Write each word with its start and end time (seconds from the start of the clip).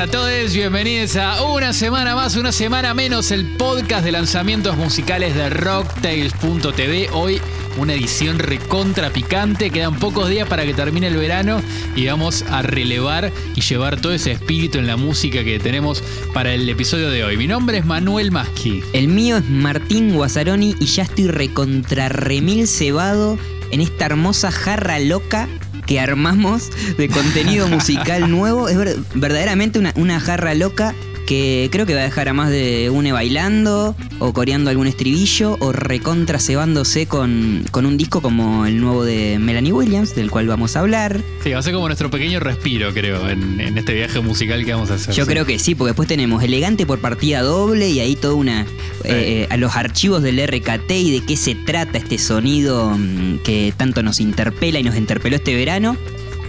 a 0.00 0.06
todos, 0.06 0.54
bienvenidos 0.54 1.16
a 1.16 1.42
una 1.42 1.72
semana 1.72 2.14
más, 2.14 2.36
una 2.36 2.52
semana 2.52 2.94
menos, 2.94 3.32
el 3.32 3.56
podcast 3.56 4.04
de 4.04 4.12
lanzamientos 4.12 4.76
musicales 4.76 5.34
de 5.34 5.50
Rocktails.tv. 5.50 7.08
Hoy 7.12 7.40
una 7.78 7.94
edición 7.94 8.38
recontra 8.38 9.10
picante, 9.10 9.70
quedan 9.70 9.98
pocos 9.98 10.28
días 10.28 10.48
para 10.48 10.64
que 10.64 10.72
termine 10.72 11.08
el 11.08 11.16
verano 11.16 11.60
y 11.96 12.06
vamos 12.06 12.44
a 12.48 12.62
relevar 12.62 13.32
y 13.56 13.60
llevar 13.60 14.00
todo 14.00 14.12
ese 14.12 14.30
espíritu 14.30 14.78
en 14.78 14.86
la 14.86 14.96
música 14.96 15.42
que 15.42 15.58
tenemos 15.58 16.04
para 16.32 16.54
el 16.54 16.68
episodio 16.68 17.10
de 17.10 17.24
hoy. 17.24 17.36
Mi 17.36 17.48
nombre 17.48 17.78
es 17.78 17.84
Manuel 17.84 18.30
Maschi. 18.30 18.82
El 18.92 19.08
mío 19.08 19.38
es 19.38 19.50
Martín 19.50 20.14
Guazzaroni 20.14 20.76
y 20.78 20.86
ya 20.86 21.02
estoy 21.02 21.26
recontra 21.26 22.08
remil 22.08 22.68
cebado 22.68 23.36
en 23.72 23.80
esta 23.80 24.06
hermosa 24.06 24.52
jarra 24.52 25.00
loca 25.00 25.48
que 25.88 25.98
armamos 25.98 26.70
de 26.98 27.08
contenido 27.08 27.66
musical 27.66 28.30
nuevo. 28.30 28.68
Es 28.68 28.76
verdaderamente 29.14 29.78
una, 29.78 29.92
una 29.96 30.20
jarra 30.20 30.54
loca 30.54 30.94
que 31.28 31.68
creo 31.70 31.84
que 31.84 31.94
va 31.94 32.00
a 32.00 32.04
dejar 32.04 32.30
a 32.30 32.32
más 32.32 32.48
de 32.48 32.88
une 32.88 33.12
bailando 33.12 33.94
o 34.18 34.32
coreando 34.32 34.70
algún 34.70 34.86
estribillo 34.86 35.58
o 35.60 35.72
recontra 35.72 36.38
cebándose 36.38 37.04
con, 37.04 37.66
con 37.70 37.84
un 37.84 37.98
disco 37.98 38.22
como 38.22 38.64
el 38.64 38.80
nuevo 38.80 39.04
de 39.04 39.38
Melanie 39.38 39.74
Williams, 39.74 40.14
del 40.14 40.30
cual 40.30 40.46
vamos 40.48 40.74
a 40.74 40.80
hablar. 40.80 41.20
Sí, 41.44 41.50
va 41.50 41.58
a 41.58 41.62
ser 41.62 41.74
como 41.74 41.86
nuestro 41.86 42.10
pequeño 42.10 42.40
respiro, 42.40 42.94
creo, 42.94 43.28
en, 43.28 43.76
este 43.76 43.92
viaje 43.92 44.20
musical 44.20 44.64
que 44.64 44.72
vamos 44.72 44.90
a 44.90 44.94
hacer. 44.94 45.14
Yo 45.14 45.26
creo 45.26 45.44
que 45.44 45.58
sí, 45.58 45.74
porque 45.74 45.90
después 45.90 46.08
tenemos 46.08 46.42
Elegante 46.42 46.86
por 46.86 46.98
partida 46.98 47.42
doble 47.42 47.90
y 47.90 48.00
ahí 48.00 48.16
toda 48.16 48.32
una... 48.32 48.66
Eh, 49.04 49.46
a 49.50 49.56
los 49.58 49.76
archivos 49.76 50.22
del 50.22 50.44
RKT 50.44 50.90
y 50.90 51.12
de 51.12 51.26
qué 51.26 51.36
se 51.36 51.54
trata 51.54 51.98
este 51.98 52.18
sonido 52.18 52.90
mm, 52.90 53.38
que 53.44 53.72
tanto 53.76 54.02
nos 54.02 54.18
interpela 54.20 54.78
y 54.78 54.82
nos 54.82 54.96
interpeló 54.96 55.36
este 55.36 55.54
verano. 55.54 55.96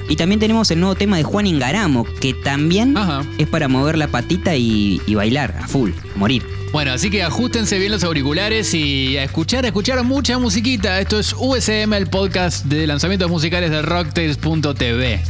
Y 0.09 0.15
también 0.15 0.39
tenemos 0.39 0.71
el 0.71 0.79
nuevo 0.79 0.95
tema 0.95 1.17
de 1.17 1.23
Juan 1.23 1.45
Ingaramo, 1.45 2.03
que 2.19 2.33
también 2.33 2.95
es 3.37 3.47
para 3.47 3.67
mover 3.67 3.95
la 3.95 4.07
patita 4.07 4.55
y, 4.55 4.99
bailar 5.13 5.55
a 5.61 5.67
full, 5.67 5.91
morir. 6.15 6.43
Bueno, 6.71 6.91
así 6.91 7.11
que 7.11 7.21
ajustense 7.21 7.77
bien 7.77 7.91
los 7.91 8.03
auriculares 8.03 8.73
y 8.73 9.17
a 9.17 9.23
escuchar, 9.23 9.65
a 9.65 9.67
escuchar 9.67 10.03
mucha 10.03 10.39
musiquita. 10.39 10.99
Esto 10.99 11.19
es 11.19 11.35
USM, 11.37 11.93
el 11.93 12.07
podcast 12.07 12.65
de 12.65 12.87
lanzamientos 12.87 13.29
musicales 13.29 13.69
de 13.69 13.83
rocktails.tv. 13.83 15.21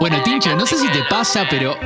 Bueno, 0.00 0.22
Tincho, 0.22 0.56
no 0.56 0.64
sé 0.64 0.76
si 0.76 0.88
te 0.88 1.02
pasa, 1.10 1.46
pero 1.50 1.76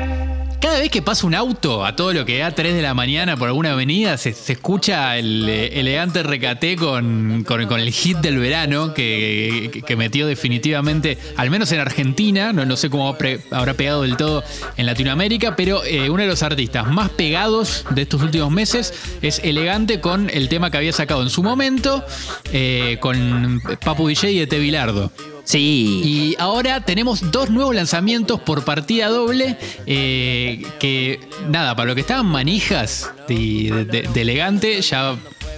cada 0.73 0.81
vez 0.81 0.91
que 0.91 1.03
pasa 1.03 1.27
un 1.27 1.34
auto 1.34 1.84
a 1.84 1.95
todo 1.97 2.15
lo 2.15 2.25
que 2.25 2.39
da 2.39 2.51
3 2.51 2.75
de 2.75 2.81
la 2.81 2.95
mañana 2.95 3.37
por 3.37 3.48
alguna 3.48 3.73
avenida, 3.73 4.17
se, 4.17 4.31
escucha 4.31 5.19
el 5.19 5.47
eh, 5.47 5.78
elegante 5.78 6.23
recate 6.23 6.77
con, 6.77 7.45
con, 7.45 7.78
el 7.78 7.92
hit 7.92 8.17
del 8.20 8.39
verano 8.39 8.95
que, 8.95 9.84
metió 9.98 10.27
definitivamente, 10.27 11.19
al 11.37 11.50
menos 11.50 11.70
en 11.73 11.81
Argentina, 11.81 12.55
no, 12.55 12.65
no 12.65 12.78
sé 12.78 12.89
cómo 12.89 13.15
habrá 13.50 13.75
pegado 13.75 14.00
del 14.00 14.17
todo 14.17 14.43
en 14.78 14.87
Latinoamérica, 14.87 15.56
pero 15.56 15.84
eh, 15.84 16.09
uno 16.09 16.23
de 16.23 16.28
los 16.31 16.43
artistas 16.43 16.91
más 16.91 17.11
pegados 17.11 17.84
de 17.91 18.00
estos 18.00 18.23
últimos 18.23 18.50
meses 18.50 18.95
es 19.20 19.41
elegante 19.45 20.00
con 20.00 20.31
el 20.31 20.48
tema 20.48 20.70
que 20.70 20.78
había 20.78 20.95
sacado 20.95 21.23
en 21.23 21.28
su 21.28 21.43
momento 21.43 22.03
eh, 22.50 22.97
con 22.98 23.61
Papu 23.84 24.09
DJ 24.09 24.33
y 24.33 24.47
de 24.47 24.59
Bilardo. 24.59 25.12
Sí. 25.45 26.03
Y 26.05 26.37
ahora 26.39 26.81
tenemos 26.85 27.31
dos 27.31 27.51
nuevos 27.51 27.75
lanzamientos 27.75 28.41
por 28.41 28.65
partida 28.65 29.09
doble. 29.09 29.57
Eh, 29.87 30.65
que 30.79 31.21
nada, 31.49 31.75
para 31.75 31.89
lo 31.89 31.95
que 31.95 32.01
estaban 32.03 32.27
manijas 32.27 33.11
de, 33.28 34.09
elegante, 34.15 34.81
ya 34.83 35.16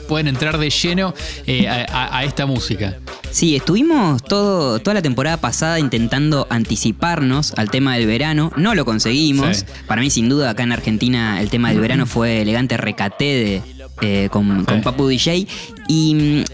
pueden 0.08 0.28
entrar 0.28 0.58
de 0.58 0.70
lleno 0.70 1.14
eh, 1.47 1.66
a, 1.69 2.25
esta 2.25 2.47
música. 2.47 2.98
Sí, 3.31 3.56
estuvimos 3.56 4.22
todo, 4.22 4.78
toda 4.78 4.94
la 4.94 5.03
temporada 5.03 5.38
pasada 5.38 5.81
intentando 5.81 6.47
anticiparnos 6.50 7.53
al 7.56 7.70
tema 7.70 7.97
del 7.97 8.06
verano. 8.06 8.53
No 8.56 8.75
lo 8.75 8.84
conseguimos. 8.84 9.64
Para 9.87 10.00
mí, 10.03 10.10
sin 10.10 10.28
duda, 10.28 10.50
acá 10.50 10.62
en 10.62 10.72
Argentina 10.72 11.41
el 11.41 11.50
tema 11.50 11.70
del 11.70 11.81
verano 11.81 12.06
fue 12.06 12.42
elegante 12.42 12.76
recate 12.76 13.25
de, 13.25 13.62
eh, 14.03 14.28
con, 14.31 14.64
con 14.64 14.82
Papu 14.82 15.08
DJ. 15.08 15.47
Y 15.88 16.44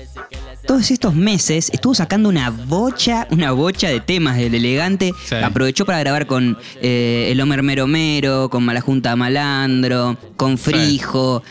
todos 0.66 0.90
estos 0.90 1.14
meses 1.14 1.70
estuvo 1.72 1.94
sacando 1.94 2.28
una 2.28 2.50
bocha, 2.50 3.26
una 3.30 3.52
bocha 3.52 3.88
de 3.88 4.00
temas 4.00 4.36
del 4.36 4.54
elegante. 4.54 5.12
Aprovechó 5.42 5.84
para 5.84 6.00
grabar 6.00 6.26
con 6.26 6.58
eh, 6.80 7.28
El 7.30 7.40
Homer 7.40 7.62
Mero 7.62 7.86
Mero, 7.86 8.48
con 8.50 8.64
Malajunta 8.64 9.16
Malandro, 9.16 10.16
con 10.36 10.58
Frijo. 10.58 11.42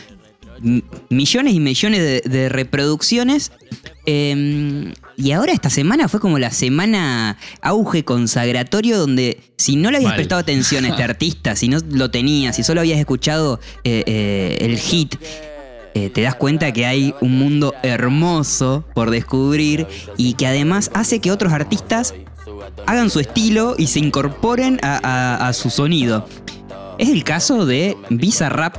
Millones 1.08 1.54
y 1.54 1.60
millones 1.60 2.22
de, 2.22 2.48
reproducciones. 2.50 3.50
Em, 4.04 4.92
y 5.16 5.32
ahora 5.32 5.52
esta 5.52 5.70
semana 5.70 6.08
fue 6.08 6.20
como 6.20 6.38
la 6.38 6.50
semana 6.50 7.38
auge 7.62 8.04
consagratorio 8.04 8.98
donde 8.98 9.40
si 9.56 9.76
no 9.76 9.90
le 9.90 9.98
habías 9.98 10.14
prestado 10.14 10.40
atención 10.40 10.84
a 10.84 10.88
este 10.88 11.02
artista, 11.10 11.56
si 11.56 11.68
no 11.68 11.78
lo 11.90 12.10
tenías, 12.10 12.56
si 12.56 12.62
solo 12.62 12.80
habías 12.80 12.98
escuchado 12.98 13.60
eh, 13.84 14.02
eh, 14.06 14.58
el 14.60 14.78
hit 14.78 15.16
eh, 15.94 16.10
te 16.10 16.22
das 16.22 16.34
cuenta 16.34 16.72
que 16.72 16.86
hay 16.86 17.14
un 17.20 17.38
mundo 17.38 17.74
hermoso 17.82 18.84
por 18.94 19.10
descubrir 19.10 19.86
y 20.16 20.34
que 20.34 20.46
además 20.46 20.90
hace 20.94 21.20
que 21.20 21.32
otros 21.32 21.52
artistas 21.52 22.14
hagan 22.86 23.10
su 23.10 23.20
estilo 23.20 23.74
y 23.78 23.88
se 23.88 23.98
incorporen 23.98 24.78
a, 24.82 25.50
su 25.52 25.70
sonido. 25.70 26.26
Es 26.98 27.08
el 27.08 27.24
caso 27.24 27.66
de 27.66 27.96
Bizarrap 28.10 28.76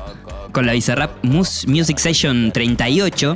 con 0.51 0.65
la 0.65 0.73
Bizarrap 0.73 1.23
Music 1.23 1.97
Session 1.97 2.51
38, 2.51 3.35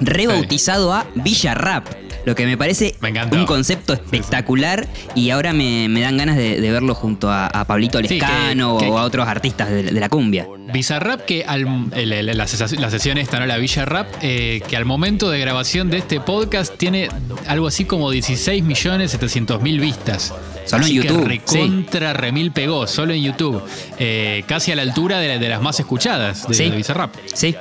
rebautizado 0.00 0.92
a 0.92 1.06
Villarrap. 1.14 1.86
Lo 2.24 2.34
que 2.34 2.46
me 2.46 2.56
parece 2.56 2.94
un 3.32 3.46
concepto 3.46 3.92
espectacular 3.92 4.86
y 5.14 5.30
ahora 5.30 5.52
me, 5.52 5.88
dan 6.00 6.16
ganas 6.16 6.36
de, 6.36 6.60
verlo 6.60 6.94
junto 6.94 7.30
a, 7.30 7.48
Pablito 7.66 8.00
Lescano 8.00 8.76
o 8.76 8.98
a 8.98 9.04
otros 9.04 9.26
artistas 9.26 9.70
de, 9.70 9.92
la 9.92 10.08
cumbia. 10.08 10.46
Bizarrap, 10.72 11.24
que 11.24 11.44
al, 11.44 11.90
la, 11.94 12.46
sesión 12.46 13.18
esta, 13.18 13.38
¿no? 13.38 13.46
La 13.46 13.58
Villa 13.58 13.84
Rap, 13.84 14.06
eh, 14.22 14.62
que 14.68 14.76
al 14.76 14.84
momento 14.84 15.30
de 15.30 15.38
grabación 15.38 15.90
de 15.90 15.98
este 15.98 16.20
podcast 16.20 16.76
tiene 16.76 17.08
algo 17.46 17.66
así 17.66 17.84
como 17.84 18.10
16 18.10 18.62
millones 18.62 19.18
mil 19.60 19.80
vistas. 19.80 20.34
Solo 20.64 20.86
en 20.86 20.92
YouTube. 20.92 21.22
Que 21.22 21.28
recontra 21.28 22.12
remil 22.12 22.52
pegó, 22.52 22.86
solo 22.86 23.12
en 23.12 23.22
YouTube. 23.22 23.62
Eh, 23.98 24.44
casi 24.46 24.72
a 24.72 24.76
la 24.76 24.82
altura 24.82 25.18
de, 25.18 25.48
las 25.48 25.60
más 25.60 25.78
escuchadas 25.80 26.46
de, 26.48 26.56
de 26.56 26.76
Bizarrap. 26.76 27.14
Sí. 27.26 27.54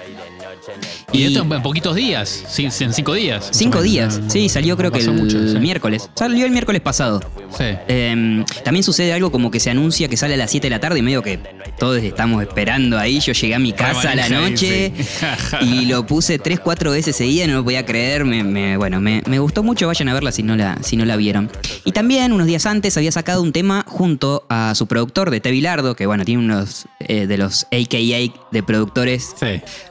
Y, 1.12 1.24
esto 1.24 1.42
en 1.42 1.62
poquitos 1.62 1.96
días, 1.96 2.46
en 2.58 2.94
cinco 2.94 3.14
días. 3.14 3.50
Cinco 3.52 3.82
días, 3.82 4.22
sí, 4.28 4.48
salió 4.50 4.78
creo 4.78 4.92
que 4.92 5.00
el 5.00 5.60
miércoles. 5.60 6.10
Salió 6.16 6.46
el 6.46 6.52
miércoles 6.52 6.82
pasado. 6.82 7.22
Sí. 7.58 7.66
Em, 7.88 8.46
también 8.64 8.84
sucede 8.84 9.12
algo 9.14 9.32
como 9.32 9.52
que 9.52 9.60
se 9.60 9.70
anuncia 9.70 10.08
que 10.08 10.18
sale 10.18 10.36
a 10.36 10.38
las 10.38 10.52
7 10.52 10.68
de 10.68 10.70
la 10.70 10.80
tarde 10.80 11.00
y 11.00 11.02
medio 11.02 11.22
que 11.22 11.40
todos 11.78 12.02
estamos 12.02 12.42
esperando 12.42 12.98
ahí. 12.98 13.20
Yo 13.20 13.34
llegué 13.34 13.56
a 13.56 13.60
mi 13.60 13.74
casa 13.74 14.12
a 14.12 14.16
la 14.16 14.30
noche 14.30 14.94
y 15.62 15.86
lo 15.86 16.06
puse 16.06 16.40
tres, 16.40 16.60
cuatro 16.60 16.92
veces 16.92 17.16
seguida, 17.16 17.48
no 17.48 17.56
lo 17.56 17.64
podía 17.64 17.86
creer. 17.86 18.24
Me, 18.24 18.78
bueno, 18.78 19.02
me, 19.02 19.40
gustó 19.40 19.64
mucho, 19.64 19.88
vayan 19.88 20.10
a 20.10 20.14
verla 20.14 20.32
si 20.32 20.44
no, 20.44 20.56
la, 20.56 20.78
si 20.82 20.96
no 20.96 21.06
la 21.06 21.16
vieron. 21.16 21.50
Y 21.84 21.92
también 21.92 22.32
unos 22.32 22.48
días 22.48 22.66
antes 22.66 22.96
había 22.98 23.12
sacado 23.12 23.42
un 23.42 23.52
tema 23.52 23.84
junto 23.88 24.46
a 24.50 24.74
su 24.76 24.88
productor 24.88 25.32
de 25.32 25.42
Tevilardo, 25.42 25.96
que 25.96 26.06
bueno, 26.06 26.24
tiene 26.24 26.44
unos 26.44 26.86
eh, 27.00 27.28
de 27.28 27.38
los 27.38 27.66
AKA 27.66 28.34
de 28.52 28.64
productores 28.64 29.36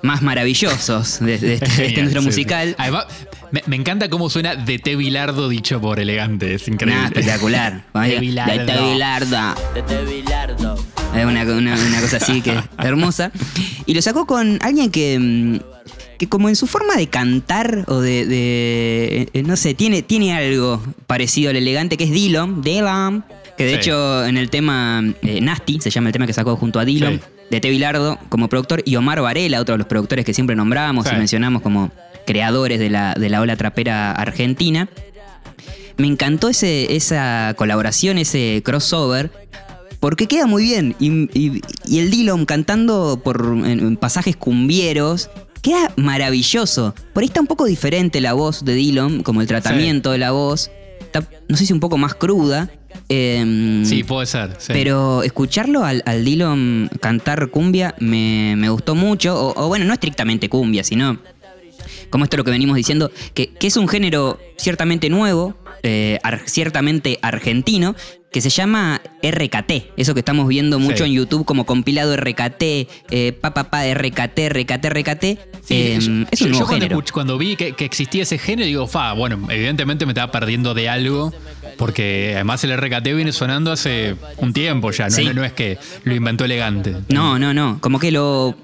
más 0.02 0.22
maravillosos 0.22 0.60
de, 1.20 1.54
este, 1.54 2.02
nuestro 2.02 2.22
musical. 2.22 2.76
me, 3.66 3.76
encanta 3.76 4.08
cómo 4.08 4.30
suena 4.30 4.54
de 4.54 4.78
T. 4.78 4.96
Bilardo 4.96 5.48
dicho 5.48 5.80
por 5.80 6.00
elegante. 6.00 6.54
Es 6.54 6.68
increíble. 6.68 7.06
espectacular. 7.06 7.84
de 7.94 8.20
Bilardo. 8.20 9.54
De 11.14 11.26
Una, 11.26 11.42
una, 11.42 12.00
cosa 12.00 12.18
así 12.18 12.40
que 12.40 12.56
hermosa. 12.78 13.32
Y 13.86 13.94
lo 13.94 14.02
sacó 14.02 14.26
con 14.26 14.58
alguien 14.62 14.90
que 14.90 15.18
mm, 15.18 15.58
que 16.20 16.28
como 16.28 16.50
en 16.50 16.56
su 16.56 16.66
forma 16.66 16.96
de 16.96 17.06
cantar 17.06 17.86
o 17.88 17.98
de, 18.00 19.26
eh, 19.32 19.42
no 19.42 19.56
sé, 19.56 19.72
tiene, 19.72 20.02
tiene 20.02 20.34
algo 20.34 20.82
parecido 21.06 21.48
al 21.48 21.56
elegante 21.56 21.96
que 21.96 22.04
es 22.04 22.10
Dillon, 22.10 22.60
Dillon, 22.60 23.24
que 23.56 23.64
de 23.64 23.74
hecho 23.74 24.26
en 24.26 24.36
el 24.36 24.50
tema 24.50 25.02
eh, 25.22 25.40
Nasty, 25.40 25.80
se 25.80 25.88
llama 25.88 26.10
el 26.10 26.12
tema 26.12 26.26
que 26.26 26.34
sacó 26.34 26.56
junto 26.56 26.78
a 26.78 26.84
Dillon, 26.84 27.22
de 27.50 27.60
T. 27.60 27.80
como 28.28 28.48
productor 28.48 28.82
y 28.84 28.96
Omar 28.96 29.20
Varela, 29.20 29.60
otro 29.60 29.74
de 29.74 29.78
los 29.78 29.86
productores 29.86 30.24
que 30.24 30.34
siempre 30.34 30.56
nombramos 30.56 31.06
y 31.12 31.16
mencionamos 31.16 31.62
como 31.62 31.90
creadores 32.26 32.78
de 32.78 32.90
la, 32.90 33.14
de 33.14 33.28
la 33.28 33.40
ola 33.40 33.56
trapera 33.56 34.12
argentina. 34.12 34.88
Me 35.96 36.06
encantó 36.06 36.48
ese, 36.48 36.96
esa 36.96 37.54
colaboración, 37.56 38.18
ese 38.18 38.62
crossover, 38.64 39.30
porque 39.98 40.26
queda 40.26 40.46
muy 40.46 40.62
bien. 40.62 40.96
Y, 40.98 41.60
el 41.98 42.10
Dillon 42.10 42.46
cantando 42.46 43.20
por 43.22 43.44
en, 43.64 43.96
pasajes 43.96 44.36
cumbieros. 44.36 45.28
Queda 45.60 45.92
maravilloso. 45.96 46.94
Por 47.12 47.22
ahí 47.22 47.26
está 47.26 47.42
un 47.42 47.46
poco 47.46 47.66
diferente 47.66 48.22
la 48.22 48.32
voz 48.32 48.64
de 48.64 48.74
Dillon, 48.74 49.22
como 49.22 49.42
el 49.42 49.46
tratamiento 49.46 50.10
de 50.10 50.18
la 50.18 50.30
voz. 50.30 50.70
no 51.48 51.56
sé 51.56 51.66
si 51.66 51.72
un 51.74 51.80
poco 51.80 51.98
más 51.98 52.14
cruda, 52.14 52.70
Em, 53.10 53.84
Sí, 53.84 54.04
puede 54.04 54.24
ser. 54.26 54.50
sí. 54.58 54.72
Pero 54.72 55.22
escucharlo 55.24 55.84
al, 55.84 56.02
al 56.06 56.24
Dillon 56.24 56.88
cantar 57.00 57.48
cumbia 57.50 57.94
me, 57.98 58.54
me 58.56 58.68
gustó 58.70 58.94
mucho. 58.94 59.34
O, 59.34 59.64
o 59.64 59.68
bueno, 59.68 59.84
no 59.84 59.92
estrictamente 59.92 60.48
cumbia, 60.48 60.84
sino 60.84 61.18
como 62.08 62.24
esto 62.24 62.36
lo 62.36 62.44
que 62.44 62.50
venimos 62.50 62.76
diciendo, 62.76 63.10
que, 63.34 63.48
que 63.50 63.66
es 63.68 63.76
un 63.76 63.88
género 63.88 64.38
ciertamente 64.56 65.08
nuevo, 65.10 65.56
eh, 65.82 66.18
ar- 66.22 66.42
ciertamente 66.46 67.18
argentino, 67.22 67.94
que 68.32 68.40
se 68.40 68.50
llama 68.50 69.00
RKT. 69.22 69.92
Eso 69.96 70.14
que 70.14 70.20
estamos 70.20 70.46
viendo 70.48 70.78
mucho 70.78 71.04
Sí. 71.04 71.10
en 71.10 71.16
YouTube 71.16 71.44
como 71.44 71.66
compilado 71.66 72.16
RKT, 72.16 72.62
eh, 73.10 73.32
pa, 73.40 73.54
pa, 73.54 73.70
pa, 73.70 73.84
RKT, 73.92 74.48
RKT, 74.50 74.88
RKT. 74.88 75.22
Sí, 75.64 75.74
Eh, 75.74 75.98
yo, 75.98 75.98
es 75.98 76.04
yo- 76.06 76.12
un 76.12 76.26
yo 76.30 76.48
nuevo 76.48 76.66
cuando, 76.66 76.84
género. 76.86 77.04
cuando 77.12 77.38
vi 77.38 77.56
que, 77.56 77.72
que 77.72 77.84
existía 77.84 78.22
ese 78.24 78.38
género, 78.38 78.66
digo, 78.66 78.86
fa, 78.86 79.12
bueno, 79.14 79.48
evidentemente 79.50 80.04
me 80.06 80.12
estaba 80.12 80.30
perdiendo 80.32 80.74
de 80.74 80.88
algo, 80.88 81.32
porque 81.76 82.32
además 82.34 82.62
el 82.64 82.76
RKT 82.76 83.14
viene 83.14 83.32
sonando 83.32 83.72
hace 83.72 84.16
un 84.38 84.52
tiempo 84.52 84.90
ya, 84.90 85.04
no, 85.08 85.10
Sí. 85.16 85.24
no- 85.24 85.32
no 85.34 85.44
es 85.44 85.52
que 85.52 85.78
lo 86.04 86.14
inventó 86.14 86.44
elegante. 86.44 86.96
No, 87.08 87.38
no, 87.38 87.52
no. 87.54 87.78
Como 87.80 87.98
que 87.98 88.10
lo, 88.10 88.56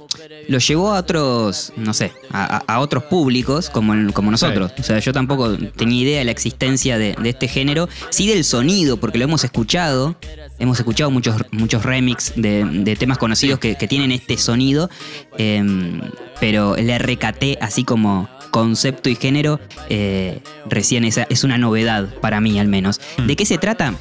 lo 0.49 0.59
llevó 0.59 0.95
a 0.95 0.99
otros, 1.01 1.73
no 1.77 1.93
sé, 1.95 2.13
a, 2.31 2.63
a- 2.67 2.81
otros 2.81 3.05
públicos 3.05 3.71
como, 3.71 4.13
como 4.13 4.31
nosotros. 4.31 4.73
O 4.79 4.83
sea, 4.83 4.99
yo 4.99 5.13
tampoco 5.13 5.57
tenía 5.77 6.03
idea 6.03 6.19
de 6.21 6.25
la 6.25 6.31
existencia 6.31 6.99
de, 6.99 7.15
de 7.21 7.29
este 7.31 7.49
género. 7.49 7.89
Sí 8.11 8.27
del 8.29 8.45
sonido, 8.45 8.97
porque 8.99 9.19
lo 9.19 9.25
hemos 9.25 9.45
escuchado. 9.45 10.17
Hemos 10.59 10.79
escuchado 10.79 11.11
muchos, 11.11 11.37
muchos 11.51 11.83
remix 11.85 12.33
de, 12.35 12.65
de 12.65 12.97
temas 12.97 13.19
conocidos 13.19 13.59
que, 13.59 13.77
que 13.77 13.87
tienen 13.87 14.11
este 14.11 14.39
sonido. 14.39 14.89
em, 15.37 16.01
pero 16.41 16.77
el 16.77 16.89
RKT, 16.99 17.59
así 17.61 17.85
como 17.85 18.29
concepto 18.51 19.09
y 19.09 19.15
género, 19.17 19.61
eh, 19.89 20.41
recién 20.69 21.05
esa, 21.05 21.25
es 21.31 21.45
una 21.45 21.59
novedad 21.59 22.13
para 22.21 22.41
mí 22.41 22.59
al 22.59 22.69
menos. 22.69 23.01
¿De 23.27 23.37
qué 23.37 23.47
se 23.47 23.59
trata? 23.59 23.95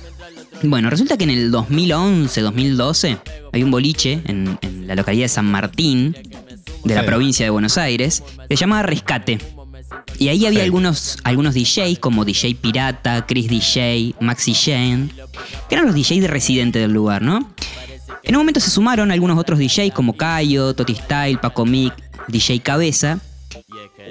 Bueno, 0.64 0.90
resulta 0.90 1.18
que 1.18 1.26
en 1.26 1.30
el 1.32 1.52
2011, 1.52 2.42
2012, 2.42 3.18
hay 3.52 3.64
un 3.64 3.72
boliche 3.72 4.22
en, 4.26 4.58
en 4.62 4.88
la 4.88 4.96
localidad 4.96 5.26
de 5.26 5.30
San 5.30 5.46
Martín, 5.46 6.16
de 6.84 6.96
la 6.96 7.06
provincia 7.06 7.46
de 7.46 7.50
Buenos 7.50 7.78
Aires, 7.78 8.24
que 8.48 8.56
se 8.56 8.62
llamaba 8.62 8.84
Rescate. 8.84 9.38
Y 10.18 10.30
ahí 10.30 10.46
había 10.46 10.60
Sí. 10.62 10.66
algunos, 10.66 11.18
algunos 11.24 11.54
DJs, 11.54 12.00
como 12.00 12.24
DJ 12.26 12.56
Pirata, 12.56 13.26
Chris 13.26 13.48
DJ, 13.50 14.16
Maxi 14.22 14.54
Jane, 14.54 15.10
que 15.68 15.76
eran 15.76 15.86
los 15.88 15.96
DJs 15.96 16.22
de 16.22 16.28
residente 16.28 16.80
del 16.80 16.92
lugar, 16.94 17.22
¿no? 17.22 17.52
En 18.24 18.36
un 18.36 18.42
momento 18.42 18.60
se 18.60 18.72
sumaron 18.72 19.12
algunos 19.12 19.38
otros 19.38 19.60
DJs 19.60 19.92
como 19.94 20.14
Cayo, 20.14 20.74
Toti 20.74 20.96
Style, 20.96 21.38
Paco 21.38 21.66
Mic, 21.66 21.94
DJ 22.28 22.62
Cabeza. 22.62 23.20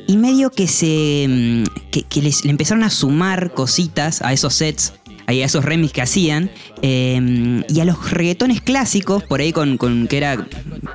Y 0.06 0.16
medio 0.16 0.50
que 0.50 0.66
se. 0.66 1.26
mm, 1.28 1.64
que, 1.90 2.22
les, 2.22 2.44
le 2.44 2.50
empezaron 2.50 2.84
a 2.84 2.90
sumar 2.90 3.52
cositas 3.52 4.22
a 4.22 4.32
esos 4.32 4.54
sets, 4.54 4.94
a 5.26 5.32
esos 5.32 5.64
remix 5.64 5.92
que 5.92 6.02
hacían. 6.02 6.50
eh, 6.82 7.62
y 7.68 7.80
a 7.80 7.84
los 7.84 8.10
reggaetones 8.10 8.60
clásicos, 8.60 9.22
por 9.24 9.40
ahí 9.40 9.52
con, 9.52 9.78
con 9.78 10.06
que 10.08 10.18
era 10.18 10.46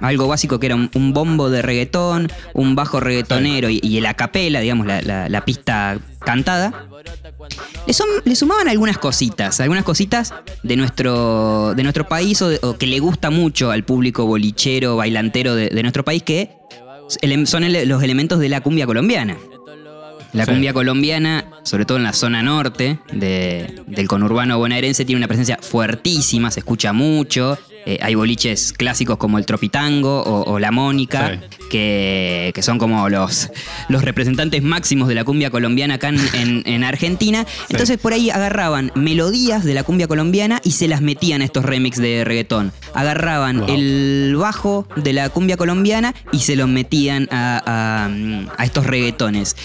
algo 0.01 0.27
básico, 0.27 0.59
que 0.59 0.67
era 0.67 0.75
un, 0.75 1.13
bombo 1.13 1.49
de 1.49 1.61
reggaetón, 1.61 2.31
un 2.53 2.75
bajo 2.75 2.99
reggaetonero 2.99 3.69
y, 3.69 3.79
y 3.81 3.97
el 3.97 4.05
acapela, 4.05 4.59
digamos, 4.59 4.85
la, 4.85 5.01
la- 5.01 5.45
pista 5.45 5.99
cantada. 6.19 6.85
Le, 8.25 8.35
sumaban 8.35 8.67
algunas 8.67 8.97
cositas, 8.97 9.59
algunas 9.61 9.83
cositas 9.83 10.33
de 10.63 10.75
nuestro, 10.75 11.73
de 11.75 11.81
nuestro 11.83 12.07
país 12.07 12.41
o, 12.41 12.77
que 12.77 12.85
le 12.85 12.99
gusta 12.99 13.29
mucho 13.29 13.71
al 13.71 13.83
público 13.83 14.25
bolichero, 14.25 14.97
bailantero 14.97 15.55
de, 15.55 15.81
nuestro 15.81 16.03
país, 16.03 16.21
que 16.21 16.58
son 17.45 17.63
ele- 17.63 17.85
los 17.85 18.03
elementos 18.03 18.39
de 18.39 18.50
la 18.50 18.61
cumbia 18.61 18.85
colombiana. 18.85 19.38
La 20.31 20.45
Sí. 20.45 20.51
cumbia 20.51 20.73
colombiana, 20.73 21.45
sobre 21.63 21.85
todo 21.85 21.97
en 21.97 22.03
la 22.03 22.13
zona 22.13 22.44
norte 22.44 23.00
de- 23.11 23.81
del 23.88 24.07
conurbano 24.07 24.59
bonaerense, 24.59 25.03
tiene 25.03 25.17
una 25.17 25.27
presencia 25.27 25.57
fuertísima, 25.59 26.51
se 26.51 26.59
escucha 26.59 26.94
mucho. 26.94 27.57
Eh, 27.85 27.97
hay 28.01 28.13
boliches 28.15 28.73
clásicos 28.73 29.17
como 29.17 29.37
el 29.37 29.45
Tropitango 29.45 30.21
o, 30.21 30.51
o 30.51 30.59
la 30.59 30.71
Mónica, 30.71 31.39
Sí. 31.39 31.67
que, 31.69 32.51
que 32.53 32.61
son 32.61 32.77
como 32.77 33.07
los, 33.09 33.49
los 33.87 34.03
representantes 34.03 34.61
máximos 34.63 35.07
de 35.07 35.15
la 35.15 35.23
cumbia 35.23 35.49
colombiana 35.49 35.95
acá 35.95 36.09
en, 36.09 36.19
en- 36.33 36.63
en 36.65 36.83
Argentina. 36.83 37.45
Entonces 37.69 37.97
por 37.97 38.13
ahí 38.13 38.29
agarraban 38.29 38.91
melodías 38.95 39.63
de 39.63 39.73
la 39.73 39.83
cumbia 39.83 40.07
colombiana 40.07 40.59
y 40.63 40.71
se 40.71 40.87
las 40.87 41.01
metían 41.01 41.41
a 41.41 41.45
estos 41.45 41.63
remix 41.65 41.97
de 41.97 42.23
reggaetón. 42.25 42.71
Agarraban 42.93 43.59
Wow. 43.59 43.67
el 43.69 44.35
bajo 44.37 44.87
de 44.95 45.13
la 45.13 45.29
cumbia 45.29 45.57
colombiana 45.57 46.13
y 46.31 46.39
se 46.39 46.55
los 46.55 46.67
metían 46.67 47.27
a, 47.31 47.61
a- 47.65 48.55
a 48.57 48.65
estos 48.65 48.85
reggaetones. 48.85 49.55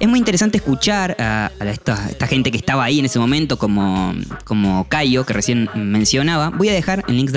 Es 0.00 0.08
muy 0.08 0.18
interesante 0.18 0.58
escuchar 0.58 1.16
a, 1.20 1.52
a 1.58 1.64
esta, 1.70 2.08
esta 2.10 2.26
gente 2.26 2.50
que 2.50 2.56
estaba 2.58 2.82
ahí 2.84 2.98
en 2.98 3.04
ese 3.04 3.18
momento, 3.20 3.58
como, 3.58 4.12
como 4.44 4.86
Cayo, 4.88 5.24
que 5.24 5.32
recién 5.32 5.70
mencionaba. 5.74 6.50
Voy 6.50 6.68
a 6.68 6.72
dejar 6.72 7.04
en 7.08 7.16
links 7.16 7.32
Mm. 7.32 7.36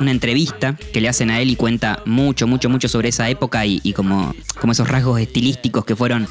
Una 0.00 0.10
entrevista 0.10 0.76
que 0.92 1.00
le 1.00 1.08
hacen 1.08 1.30
a 1.30 1.40
él 1.40 1.50
y 1.50 1.56
cuenta 1.56 2.02
mucho, 2.06 2.46
mucho, 2.46 2.68
mucho 2.68 2.88
sobre 2.88 3.08
esa 3.08 3.28
época 3.28 3.64
y, 3.66 3.80
y 3.82 3.92
como, 3.92 4.34
como 4.60 4.72
esos 4.72 4.88
rasgos 4.88 5.20
estilísticos 5.20 5.84
que 5.84 5.96
fueron, 5.96 6.26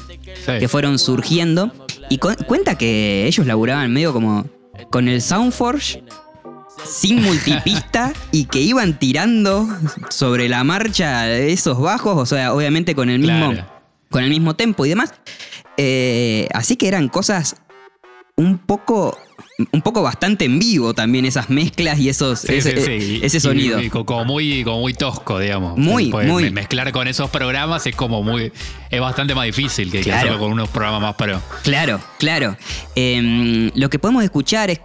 Sí. 0.46 0.52
que 0.60 0.68
fueron 0.68 0.98
surgiendo. 0.98 1.72
Y 2.08 2.18
cu- 2.18 2.34
cuenta 2.46 2.76
que 2.78 3.26
ellos 3.26 3.46
laburaban 3.46 3.92
medio 3.92 4.12
como 4.12 4.46
con 4.90 5.08
el 5.08 5.20
Soundforge 5.22 6.02
sin 6.84 7.22
multipista 7.22 8.12
y 8.32 8.46
que 8.46 8.60
iban 8.60 8.98
tirando 8.98 9.68
sobre 10.08 10.48
la 10.48 10.64
marcha 10.64 11.30
esos 11.30 11.78
bajos, 11.80 12.16
o 12.16 12.26
sea, 12.26 12.54
obviamente 12.54 12.94
con 12.94 13.10
el 13.10 13.18
mismo, 13.18 13.50
Claro. 13.52 13.66
con 14.10 14.24
el 14.24 14.30
mismo 14.30 14.54
tempo 14.56 14.84
y 14.86 14.88
demás. 14.88 15.12
Eh, 15.76 16.48
así 16.54 16.76
que 16.76 16.88
eran 16.88 17.08
cosas 17.08 17.56
un 18.36 18.58
poco, 18.58 19.16
un 19.72 19.82
poco 19.82 20.02
bastante 20.02 20.44
en 20.46 20.58
vivo 20.58 20.94
también 20.94 21.24
esas 21.26 21.50
mezclas 21.50 21.98
y 21.98 22.08
esos, 22.08 22.40
Sí, 22.40 22.54
ese, 22.54 22.80
sí, 22.80 23.00
sí. 23.00 23.20
ese 23.22 23.36
Y- 23.36 23.40
sonido. 23.40 23.80
y 23.82 23.90
como, 23.90 24.24
muy, 24.24 24.64
como 24.64 24.80
muy 24.80 24.94
tosco, 24.94 25.38
digamos. 25.38 25.76
Muy, 25.78 26.10
muy. 26.10 26.44
me- 26.44 26.50
Mezclar 26.50 26.90
con 26.92 27.06
esos 27.06 27.30
programas 27.30 27.86
es 27.86 27.94
como 27.94 28.22
muy. 28.22 28.52
Es 28.90 29.00
bastante 29.00 29.34
más 29.34 29.44
difícil 29.46 29.90
que, 29.90 30.00
Claro. 30.00 30.18
hacerlo 30.20 30.38
con 30.38 30.52
unos 30.52 30.68
programas 30.70 31.02
más 31.02 31.14
pro. 31.16 31.40
Claro, 31.62 32.00
claro. 32.18 32.56
Em, 32.94 33.70
lo 33.74 33.90
que 33.90 33.98
podemos 33.98 34.24
escuchar 34.24 34.70
es, 34.70 34.80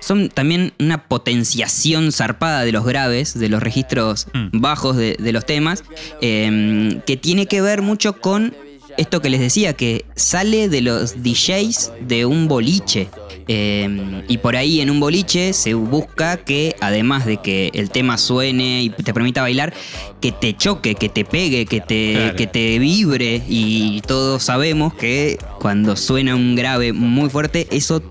son 0.00 0.28
también 0.30 0.72
una 0.78 1.04
potenciación 1.08 2.12
zarpada 2.12 2.64
de 2.64 2.72
los 2.72 2.84
graves, 2.86 3.38
de 3.38 3.48
los 3.48 3.62
registros 3.62 4.28
Mm. 4.32 4.60
bajos 4.60 4.96
de, 4.96 5.16
de 5.18 5.32
los 5.32 5.44
temas, 5.44 5.84
em, 6.20 7.00
que 7.02 7.16
tiene 7.16 7.46
que 7.46 7.60
ver 7.60 7.82
mucho 7.82 8.14
con 8.20 8.54
esto 9.00 9.20
que 9.20 9.30
les 9.30 9.40
decía, 9.40 9.72
que 9.72 10.04
sale 10.14 10.68
de 10.68 10.82
los 10.82 11.22
DJs 11.22 11.92
de 12.06 12.26
un 12.26 12.48
boliche. 12.48 13.08
Em, 13.48 14.22
y 14.28 14.38
por 14.38 14.54
ahí 14.54 14.80
en 14.80 14.90
un 14.90 15.00
boliche 15.00 15.52
se 15.54 15.74
busca 15.74 16.36
que, 16.36 16.76
además 16.80 17.26
de 17.26 17.38
que 17.38 17.70
el 17.74 17.90
tema 17.90 18.18
suene 18.18 18.82
y 18.82 18.90
te 18.90 19.12
permita 19.12 19.40
bailar, 19.40 19.72
que 20.20 20.30
te 20.30 20.54
choque, 20.56 20.94
que 20.94 21.08
te 21.08 21.24
pegue, 21.24 21.66
que 21.66 21.80
te, 21.80 22.12
Claro. 22.12 22.36
que 22.36 22.46
te 22.46 22.78
vibre. 22.78 23.42
Y 23.48 24.02
todos 24.02 24.42
sabemos 24.44 24.94
que 24.94 25.38
cuando 25.58 25.96
suena 25.96 26.36
un 26.36 26.54
grave 26.54 26.92
muy 26.92 27.30
fuerte, 27.30 27.66
eso 27.70 28.02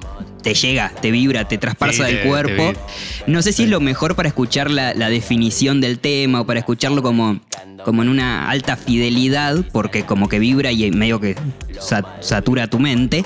te 0.42 0.54
llega, 0.54 0.92
te 1.02 1.12
vibra, 1.12 1.48
te 1.48 1.58
traspasa 1.58 2.06
Sí, 2.06 2.14
del 2.14 2.22
te- 2.22 2.28
cuerpo. 2.28 2.74
te 2.74 3.32
no 3.32 3.42
sé 3.42 3.52
si 3.54 3.64
es 3.64 3.70
lo 3.70 3.80
mejor 3.80 4.16
para 4.16 4.28
escuchar 4.30 4.72
la, 4.72 4.94
la 4.94 5.10
definición 5.10 5.82
del 5.82 6.00
tema 6.00 6.42
o 6.42 6.46
para 6.46 6.60
escucharlo 6.60 7.02
como, 7.04 7.40
como 7.86 8.02
en 8.04 8.10
una 8.10 8.50
alta 8.50 8.76
fidelidad, 8.78 9.58
porque 9.72 10.04
como 10.04 10.30
que 10.30 10.40
vibra 10.40 10.72
y 10.72 10.90
medio 10.92 11.20
que 11.20 11.36
sa- 11.80 12.16
satura 12.22 12.68
tu 12.68 12.80
mente, 12.80 13.24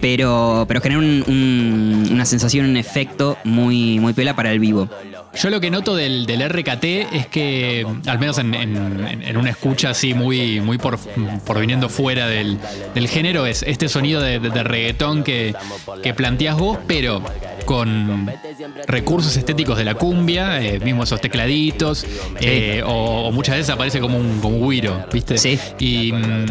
pero, 0.00 0.64
pero 0.68 0.80
genera 0.80 0.98
un- 1.00 1.24
un- 1.26 2.08
una 2.12 2.24
sensación, 2.24 2.66
un 2.66 2.76
efecto 2.76 3.36
muy, 3.44 3.98
muy 4.00 4.12
pela 4.12 4.34
para 4.36 4.52
el 4.52 4.58
vivo. 4.58 4.88
Yo 5.34 5.48
lo 5.50 5.60
que 5.60 5.70
noto 5.70 5.96
del, 5.96 6.26
del 6.26 6.46
RKT 6.48 6.84
es 7.14 7.26
que, 7.26 7.86
al 8.06 8.18
menos 8.18 8.36
en, 8.38 8.54
en- 8.54 9.36
una 9.36 9.48
escucha 9.50 9.90
así 9.90 10.12
muy, 10.14 10.60
muy 10.60 10.76
por, 10.78 10.98
por 11.46 11.58
viniendo 11.58 11.88
fuera 11.88 12.26
del, 12.26 12.58
del 12.94 13.08
género, 13.08 13.46
es 13.46 13.62
este 13.62 13.88
sonido 13.88 14.20
de, 14.20 14.38
de- 14.38 14.50
de 14.50 14.62
reggaetón 14.62 15.24
que, 15.24 15.54
que 16.02 16.12
planteas 16.12 16.56
vos, 16.58 16.78
pero 16.86 17.22
con 17.64 18.30
recursos 18.86 19.36
estéticos 19.36 19.76
de 19.78 19.84
la 19.84 19.94
cumbia, 19.94 20.62
eh, 20.62 20.78
mismo 20.80 21.02
esos 21.04 21.20
tecladitos, 21.20 22.04
eh, 22.40 22.82
o, 22.84 23.28
o 23.28 23.32
muchas 23.32 23.56
veces 23.56 23.70
aparece 23.70 24.00
como 24.00 24.18
un, 24.18 24.40
como 24.40 24.56
un 24.56 24.62
güiro, 24.62 25.04
¿viste? 25.12 25.38
Sí. 25.38 25.58
Y 25.78 26.12
mm, 26.12 26.46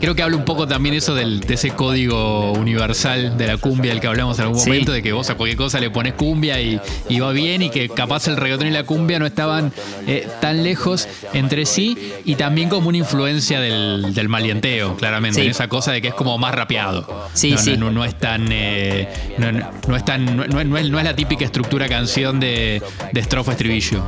creo 0.00 0.14
que 0.14 0.22
habla 0.22 0.36
un 0.36 0.44
poco 0.44 0.66
también 0.66 0.94
eso 0.94 1.14
del, 1.14 1.40
de 1.40 1.54
ese 1.54 1.70
código 1.70 2.52
universal 2.52 3.36
de 3.36 3.46
la 3.46 3.56
cumbia 3.56 3.90
del 3.92 4.00
que 4.00 4.06
hablamos 4.06 4.38
en 4.38 4.44
algún 4.46 4.60
Sí. 4.60 4.70
momento, 4.70 4.92
de 4.92 5.02
que 5.02 5.12
vos 5.12 5.28
a 5.30 5.34
cualquier 5.36 5.56
cosa 5.58 5.78
le 5.80 5.90
pones 5.90 6.14
cumbia 6.14 6.60
y, 6.60 6.80
y 7.08 7.20
va 7.20 7.32
bien 7.32 7.62
y 7.62 7.70
que 7.70 7.88
capaz 7.88 8.28
el 8.28 8.36
reggaetón 8.36 8.68
y 8.68 8.70
la 8.70 8.84
cumbia 8.84 9.18
no 9.18 9.26
estaban 9.26 9.72
eh, 10.06 10.28
tan 10.40 10.62
lejos 10.62 11.08
entre 11.32 11.66
sí 11.66 12.12
y 12.24 12.36
también 12.36 12.68
como 12.68 12.88
una 12.88 12.98
influencia 12.98 13.60
del, 13.60 14.14
del 14.14 14.28
malienteo, 14.28 14.96
claramente, 14.96 15.42
en 15.42 15.50
esa 15.50 15.68
cosa 15.68 15.92
de 15.92 16.00
que 16.02 16.08
es 16.08 16.14
como 16.14 16.36
más 16.38 16.54
rapeado. 16.54 17.28
Sí, 17.34 17.52
no, 17.52 17.58
sí. 17.58 17.76
No, 17.76 17.90
no 17.90 18.04
es 18.04 18.18
tan... 18.18 18.48
eh, 18.50 19.08
no, 19.38 19.48
no- 19.88 19.96
es 19.96 20.04
tan 20.04 20.24
no, 20.36 20.46
no 20.46 20.60
es, 20.60 20.66
no 20.90 20.98
es- 20.98 21.04
la 21.04 21.14
típica 21.16 21.44
estructura 21.44 21.88
canción 21.88 22.40
de, 22.40 22.82
de 23.12 23.20
estrofa 23.20 23.52
estribillo. 23.52 24.02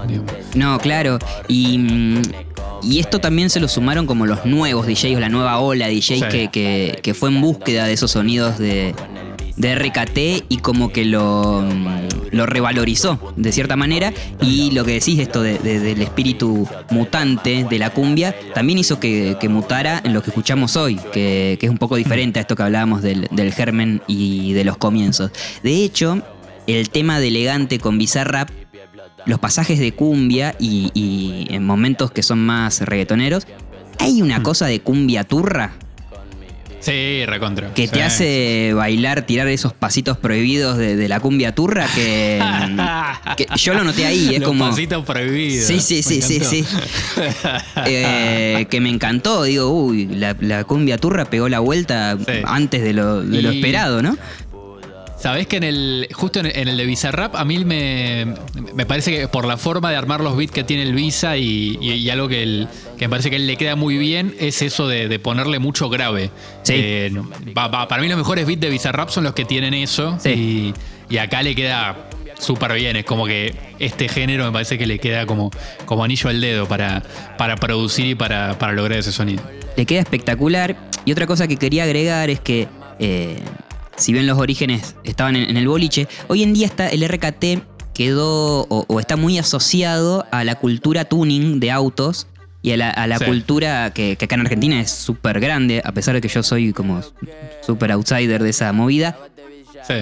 No, 0.55 0.79
claro. 0.79 1.19
Y, 1.49 1.79
mm, 1.79 2.23
y 2.83 2.99
esto 3.01 3.19
también 3.21 3.51
se 3.51 3.61
lo 3.61 3.69
sumaron 3.69 4.07
como 4.07 4.27
los 4.27 4.45
nuevos 4.47 4.87
DJs, 4.87 5.19
la 5.21 5.29
nueva 5.29 5.59
ola 5.59 5.87
de 5.89 5.95
DJs 5.95 6.07
Sí. 6.21 6.25
que, 6.31 6.49
que- 6.51 6.99
que 7.03 7.15
fue 7.15 7.29
en 7.31 7.41
búsqueda 7.41 7.85
de 7.87 7.93
esos 7.93 8.11
sonidos 8.13 8.59
de, 8.59 8.95
de 9.57 9.75
RKT 9.75 10.45
y 10.51 10.59
como 10.59 10.93
que 10.93 11.05
lo, 11.07 11.65
lo 12.31 12.45
revalorizó 12.47 13.33
de 13.37 13.53
cierta 13.53 13.75
manera. 13.77 14.13
Y 14.43 14.71
lo 14.73 14.85
que 14.85 14.93
decís, 14.93 15.19
esto 15.19 15.41
del 15.43 16.03
espíritu 16.03 16.69
mutante 16.91 17.65
de 17.69 17.79
la 17.79 17.91
cumbia, 17.91 18.35
también 18.55 18.79
hizo 18.79 19.01
que, 19.01 19.37
mutara 19.49 20.03
en 20.05 20.13
lo 20.13 20.23
que 20.23 20.29
escuchamos 20.31 20.77
hoy, 20.77 20.97
que, 21.13 21.59
es 21.61 21.71
un 21.71 21.79
poco 21.79 21.97
diferente 21.97 22.39
a 22.39 22.43
esto 22.43 22.55
que 22.57 22.63
hablábamos 22.65 23.01
del, 23.03 23.29
germen 23.55 24.03
y 24.07 24.53
de 24.53 24.65
los 24.65 24.77
comienzos. 24.77 25.31
De 25.67 25.83
hecho, 25.83 26.23
el 26.69 26.91
tema 26.91 27.19
de 27.19 27.27
elegante 27.27 27.81
con 27.81 27.99
Bizarrap 27.99 28.51
los 29.25 29.41
pasajes 29.41 29.81
de 29.81 29.91
cumbia 29.91 30.55
y, 30.61 30.93
y, 30.95 31.53
en 31.53 31.65
momentos 31.65 32.13
que 32.13 32.23
son 32.23 32.39
más 32.39 32.83
reggaetoneros, 32.83 33.49
hay 33.99 34.23
una 34.23 34.39
mm. 34.39 34.43
cosa 34.45 34.67
de 34.67 34.79
cumbia 34.79 35.25
turra 35.25 35.73
Sí, 36.87 37.27
recontra. 37.27 37.75
Que 37.75 37.89
te 37.89 38.01
hace 38.01 38.73
bailar, 38.73 39.23
tirar 39.23 39.49
esos 39.49 39.73
pasitos 39.73 40.19
prohibidos 40.19 40.79
de, 40.79 41.09
la 41.09 41.19
cumbia 41.19 41.53
turra 41.53 41.89
que, 41.93 42.41
yo 43.57 43.75
lo 43.75 43.83
noté 43.83 44.07
ahí. 44.07 44.35
Es 44.35 44.41
Los 44.41 44.49
como. 44.51 44.69
pasitos 44.69 45.05
prohibidos. 45.05 45.67
Sí, 45.67 45.81
sí, 45.81 46.05
sí, 46.05 46.23
sí, 46.23 46.41
sí. 46.45 46.65
Eh, 47.87 48.67
que 48.71 48.81
me 48.81 48.89
encantó. 48.89 49.43
Digo, 49.43 49.69
uy, 49.69 50.07
la, 50.07 50.63
cumbia 50.63 50.97
turra 50.99 51.25
pegó 51.25 51.49
la 51.49 51.59
vuelta 51.59 52.17
antes 52.45 52.83
de 52.83 52.93
lo, 52.93 53.21
de 53.23 53.43
lo 53.43 53.51
esperado, 53.51 54.01
¿no? 54.01 54.17
Sabés 55.19 55.47
que 55.47 55.57
en 55.57 55.65
el. 55.65 56.09
Justo 56.13 56.41
en, 56.41 56.47
el 56.47 56.77
de 56.77 56.85
Bizarrap, 56.85 57.37
a 57.37 57.45
mí 57.45 57.65
me, 57.65 58.35
me 58.75 58.85
parece 58.85 59.11
que 59.11 59.29
por 59.29 59.47
la 59.47 59.57
forma 59.57 59.91
de 59.91 59.97
armar 59.97 60.21
los 60.21 60.37
beats 60.37 60.53
que 60.53 60.63
tiene 60.63 60.83
el 60.83 60.95
Visa 60.95 61.37
y, 61.39 62.09
algo 62.11 62.29
que, 62.29 62.67
que 62.99 63.07
me 63.07 63.09
parece 63.09 63.31
que 63.31 63.37
él 63.37 63.47
le 63.47 63.57
queda 63.57 63.77
muy 63.77 63.97
bien 63.97 64.35
es 64.39 64.61
eso 64.63 64.87
de, 64.89 65.19
ponerle 65.19 65.59
mucho 65.59 65.89
grave. 65.89 66.31
Sí. 66.63 66.75
Eh, 66.77 67.13
para 67.55 68.03
mí 68.03 68.09
los 68.09 68.19
mejores 68.19 68.47
beats 68.47 68.61
de 68.61 68.69
Bizarrap 68.69 69.09
son 69.09 69.25
los 69.25 69.33
que 69.33 69.45
tienen 69.45 69.75
eso. 69.75 70.19
Y, 70.25 70.75
acá 71.19 71.43
le 71.43 71.55
queda 71.55 71.97
súper 72.39 72.75
bien. 72.75 72.97
Es 72.97 73.05
como 73.07 73.27
que 73.27 73.55
este 73.79 74.09
género 74.09 74.45
me 74.45 74.53
parece 74.53 74.77
que 74.77 74.87
le 74.87 74.99
queda 74.99 75.25
como, 75.25 75.51
como 75.87 76.05
anillo 76.05 76.29
al 76.29 76.41
dedo 76.41 76.67
para, 76.69 77.03
para 77.39 77.57
producir 77.57 78.07
y 78.07 78.15
para, 78.15 78.59
para 78.59 78.75
lograr 78.75 78.99
ese 78.99 79.13
sonido. 79.13 79.43
Le 79.77 79.87
queda 79.87 80.01
espectacular. 80.01 80.77
Y 81.07 81.13
otra 81.13 81.27
cosa 81.27 81.49
que 81.49 81.57
quería 81.57 81.85
agregar 81.85 82.29
es 82.29 82.41
que. 82.41 82.69
Eh, 82.99 83.39
si 83.97 84.13
bien 84.13 84.27
los 84.27 84.39
orígenes 84.39 84.97
estaban 85.05 85.37
en, 85.37 85.57
el 85.57 85.69
boliche, 85.69 86.09
hoy 86.29 86.43
en 86.43 86.55
día 86.55 86.67
está 86.67 86.89
el 86.89 87.07
RKT 87.07 87.45
quedó 87.95 88.67
o, 88.69 89.01
está 89.01 89.17
muy 89.17 89.39
asociado 89.39 90.27
a 90.31 90.45
la 90.45 90.57
cultura 90.57 91.07
tuning 91.07 91.61
de 91.61 91.71
autos 91.71 92.27
y 92.61 92.73
a 92.73 92.77
la, 92.77 93.19
cultura 93.21 93.93
que, 93.95 94.19
acá 94.21 94.35
en 94.35 94.41
Argentina 94.43 94.81
es 94.81 94.91
súper 94.91 95.41
grande, 95.41 95.81
a 95.85 95.93
pesar 95.93 96.15
de 96.15 96.21
que 96.21 96.29
yo 96.29 96.43
soy 96.43 96.73
como 96.73 97.01
súper 97.65 97.93
outsider 97.93 98.43
de 98.43 98.51
esa 98.51 98.73
movida. 98.73 99.17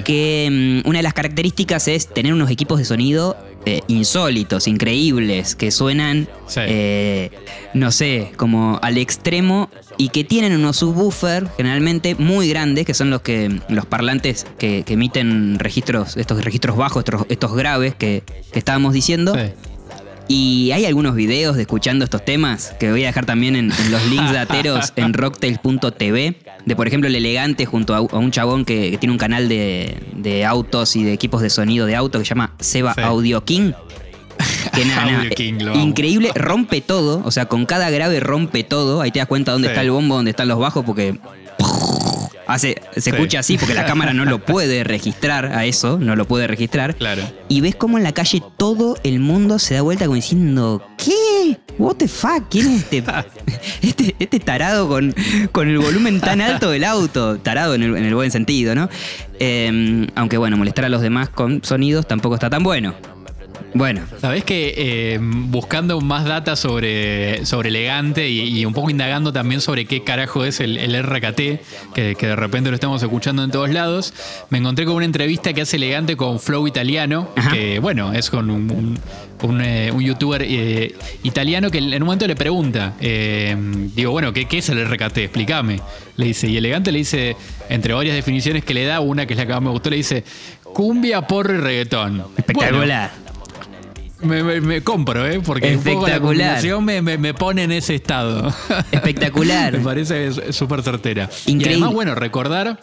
Que 0.04 0.82
mm, 0.84 0.88
una 0.88 1.00
de 1.00 1.02
las 1.02 1.12
características 1.12 1.88
es 1.88 2.08
tener 2.08 2.32
unos 2.32 2.50
equipos 2.50 2.78
de 2.78 2.86
sonido 2.86 3.36
eh, 3.66 3.80
insólitos, 3.88 4.68
increíbles, 4.68 5.54
que 5.54 5.70
suenan, 5.70 6.28
eh, 6.56 7.30
no 7.72 7.90
sé, 7.90 8.32
como 8.36 8.78
al 8.82 8.98
extremo 8.98 9.70
y 9.96 10.10
que 10.10 10.22
tienen 10.24 10.52
unos 10.54 10.76
subwoofers 10.76 11.48
generalmente 11.56 12.14
muy 12.14 12.48
grandes, 12.48 12.84
que 12.84 12.94
son 12.94 13.10
los 13.10 13.22
que 13.22 13.60
los 13.68 13.86
parlantes 13.86 14.46
que, 14.58 14.84
emiten 14.86 15.58
registros, 15.58 16.16
estos 16.16 16.44
registros 16.44 16.76
bajos, 16.76 17.04
estos, 17.28 17.54
graves 17.54 17.94
que, 17.94 18.22
estábamos 18.52 18.92
diciendo. 18.92 19.34
Y 20.26 20.70
hay 20.72 20.86
algunos 20.86 21.14
videos 21.14 21.56
de 21.56 21.62
escuchando 21.62 22.04
estos 22.04 22.24
temas 22.24 22.74
que 22.80 22.90
voy 22.90 23.04
a 23.04 23.08
dejar 23.08 23.26
también 23.26 23.56
en, 23.56 23.68
los 23.90 24.06
links 24.06 24.32
dateros 24.32 24.92
en 24.96 25.12
rocktails.tv. 25.12 26.36
De 26.64 26.76
por 26.76 26.86
ejemplo 26.86 27.08
el 27.08 27.16
elegante 27.16 27.66
junto 27.66 27.94
a, 27.94 28.00
un 28.00 28.30
chabón 28.30 28.64
que, 28.64 28.96
tiene 28.98 29.12
un 29.12 29.18
canal 29.18 29.48
de, 29.48 30.44
autos 30.46 30.96
y 30.96 31.04
de 31.04 31.12
equipos 31.12 31.42
de 31.42 31.50
sonido 31.50 31.86
de 31.86 31.94
auto 31.94 32.18
que 32.18 32.24
se 32.24 32.30
llama 32.30 32.54
Seba 32.58 32.92
Audio 32.92 33.44
King. 33.44 33.72
Que 34.74 34.84
nada, 34.84 35.26
increíble, 35.74 36.32
rompe 36.34 36.80
todo, 36.80 37.22
o 37.24 37.30
sea, 37.30 37.46
con 37.46 37.66
cada 37.66 37.90
grave 37.90 38.18
rompe 38.18 38.64
todo. 38.64 39.02
Ahí 39.02 39.10
te 39.10 39.18
das 39.18 39.28
cuenta 39.28 39.52
dónde 39.52 39.68
está 39.68 39.82
el 39.82 39.90
bombo, 39.90 40.16
dónde 40.16 40.30
están 40.30 40.48
los 40.48 40.58
bajos, 40.58 40.84
porque 40.84 41.18
Hace, 42.46 42.80
se 42.96 43.10
escucha 43.10 43.40
así 43.40 43.58
porque 43.58 43.74
la 43.74 43.86
cámara 43.86 44.12
no 44.12 44.24
lo 44.24 44.44
puede 44.44 44.84
registrar 44.84 45.46
a 45.46 45.64
eso, 45.64 45.98
no 45.98 46.16
lo 46.16 46.26
puede 46.26 46.46
registrar. 46.46 46.94
Claro. 46.96 47.22
Y 47.48 47.60
ves 47.60 47.74
como 47.74 47.98
en 47.98 48.04
la 48.04 48.12
calle 48.12 48.42
todo 48.56 48.96
el 49.02 49.20
mundo 49.20 49.58
se 49.58 49.74
da 49.74 49.82
vuelta 49.82 50.04
como 50.04 50.16
diciendo, 50.16 50.86
¿qué? 50.96 51.58
¿What 51.78 51.96
the 51.96 52.08
fuck? 52.08 52.48
¿Quién 52.50 52.66
es 52.68 52.82
este, 52.82 53.04
este, 53.82 54.16
este, 54.18 54.40
tarado 54.40 54.88
con, 54.88 55.14
con 55.52 55.68
el 55.68 55.78
volumen 55.78 56.20
tan 56.20 56.40
alto 56.40 56.70
del 56.70 56.84
auto? 56.84 57.38
Tarado 57.38 57.74
en 57.74 57.82
el, 57.82 58.14
buen 58.14 58.30
sentido, 58.30 58.74
¿no? 58.74 58.88
Em, 59.38 60.06
aunque 60.14 60.38
bueno, 60.38 60.56
molestar 60.56 60.84
a 60.84 60.88
los 60.88 61.02
demás 61.02 61.28
con 61.28 61.64
sonidos 61.64 62.06
tampoco 62.06 62.36
está 62.36 62.50
tan 62.50 62.62
bueno. 62.62 62.94
Bueno. 63.74 64.02
Sabés 64.20 64.44
que 64.44 64.72
eh, 64.76 65.18
buscando 65.20 66.00
más 66.00 66.24
data 66.24 66.54
sobre, 66.54 67.44
sobre 67.44 67.70
Elegante 67.70 68.30
y, 68.30 68.64
un 68.64 68.72
poco 68.72 68.88
indagando 68.88 69.32
también 69.32 69.60
sobre 69.60 69.84
qué 69.84 70.04
carajo 70.04 70.44
es 70.44 70.60
el, 70.60 71.02
RKT, 71.02 71.92
que, 71.92 72.16
de 72.16 72.36
repente 72.36 72.70
lo 72.70 72.76
estamos 72.76 73.02
escuchando 73.02 73.42
en 73.42 73.50
todos 73.50 73.70
lados, 73.70 74.14
me 74.48 74.58
encontré 74.58 74.84
con 74.84 74.94
una 74.94 75.04
entrevista 75.04 75.52
que 75.52 75.62
hace 75.62 75.76
Elegante 75.76 76.16
con 76.16 76.38
Flow 76.38 76.68
Italiano, 76.68 77.28
que 77.52 77.80
bueno, 77.80 78.12
es 78.12 78.30
con 78.30 78.48
un, 78.48 79.00
eh, 79.60 79.92
youtuber 79.98 80.42
eh, 80.42 80.94
italiano 81.24 81.68
que 81.70 81.78
en 81.78 81.94
un 81.94 82.06
momento 82.06 82.28
le 82.28 82.36
pregunta, 82.36 82.94
digo, 83.00 84.12
bueno, 84.12 84.32
¿qué, 84.32 84.46
¿qué, 84.46 84.58
es 84.58 84.68
el 84.68 84.86
RKT? 84.86 85.18
Explícame. 85.18 85.80
Le 86.16 86.26
dice, 86.26 86.48
y 86.48 86.56
Elegante 86.56 86.92
le 86.92 86.98
dice, 86.98 87.36
entre 87.68 87.92
varias 87.92 88.14
definiciones 88.14 88.64
que 88.64 88.72
le 88.72 88.84
da, 88.84 89.00
una 89.00 89.26
que 89.26 89.34
es 89.34 89.38
la 89.38 89.46
que 89.46 89.52
más 89.52 89.62
me 89.62 89.70
gustó, 89.70 89.90
le 89.90 89.96
dice, 89.96 90.22
cumbia, 90.62 91.22
porro 91.22 91.54
y 91.54 91.58
reggaetón. 91.58 92.24
Espectacular. 92.36 93.23
Me, 94.24 94.82
compro, 94.82 95.26
¿eh? 95.26 95.40
Porque 95.44 95.74
Espectacular. 95.74 96.74
Un 96.74 96.84
me, 96.84 97.02
me, 97.02 97.34
pone 97.34 97.64
en 97.64 97.72
ese 97.72 97.94
estado. 97.94 98.52
Espectacular. 98.90 99.72
me 99.78 99.80
parece 99.80 100.52
súper 100.52 100.82
certera. 100.82 101.28
Increíble. 101.46 101.64
Y 101.64 101.72
además, 101.74 101.92
bueno, 101.92 102.14
recordar 102.14 102.80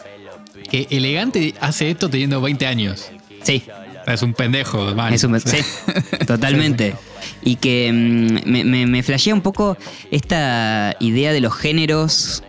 que 0.70 0.86
Elegante 0.90 1.54
hace 1.60 1.90
esto 1.90 2.08
teniendo 2.08 2.40
20 2.40 2.66
años. 2.66 3.10
Sí. 3.42 3.62
Es 4.06 4.22
un 4.22 4.34
pendejo, 4.34 4.94
man. 4.94 5.12
Es 5.12 5.24
un, 5.24 5.38
sí, 5.40 5.58
totalmente. 6.26 6.94
Y 7.42 7.56
que 7.56 7.90
mm, 7.92 8.50
me, 8.50 8.86
me, 8.86 9.02
flashea 9.02 9.34
un 9.34 9.42
poco 9.42 9.76
esta 10.10 10.96
idea 11.00 11.32
de 11.32 11.40
los 11.40 11.54
géneros, 11.54 12.42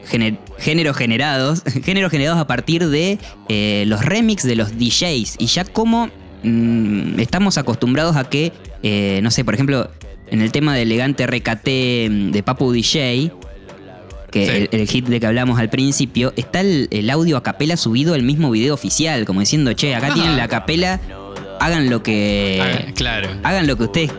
géneros 0.58 0.98
generados, 0.98 1.64
géneros 1.84 2.12
generados 2.12 2.40
a 2.40 2.48
partir 2.48 2.88
de 2.90 3.20
eh, 3.50 3.84
los 3.88 4.04
remix 4.04 4.44
de 4.44 4.56
los 4.56 4.78
DJs. 4.78 5.36
Y 5.40 5.46
ya 5.48 5.64
como 5.64 6.10
mm, 6.44 7.20
estamos 7.20 7.58
acostumbrados 7.58 8.16
a 8.16 8.24
que 8.30 8.52
eh, 8.84 9.22
no 9.24 9.32
sé, 9.32 9.44
por 9.44 9.54
ejemplo, 9.54 9.90
en 10.28 10.42
el 10.42 10.52
tema 10.52 10.76
de 10.76 10.84
elegante 10.84 11.26
RKT 11.26 11.68
mm, 12.10 12.32
de 12.32 12.44
Papu 12.44 12.72
DJ, 12.72 13.32
que 14.30 14.70
el, 14.72 14.88
hit 14.88 15.06
de 15.08 15.20
que 15.20 15.26
hablamos 15.28 15.60
al 15.60 15.70
principio, 15.70 16.34
está 16.36 16.62
el, 16.62 17.10
audio 17.10 17.38
a 17.38 17.44
capela 17.44 17.78
subido 17.78 18.14
al 18.14 18.24
mismo 18.24 18.52
video 18.52 18.74
oficial, 18.74 19.26
como 19.26 19.40
diciendo, 19.40 19.74
che, 19.74 19.96
acá 19.96 20.14
tienen 20.14 20.38
la 20.38 20.48
capela, 20.48 21.00
hagan 21.60 21.90
lo 21.90 22.04
que. 22.04 22.60
Ah, 22.62 22.92
claro. 22.96 23.30
Hagan 23.44 23.68
lo 23.68 23.78
que 23.78 23.84
ustedes, 23.84 24.12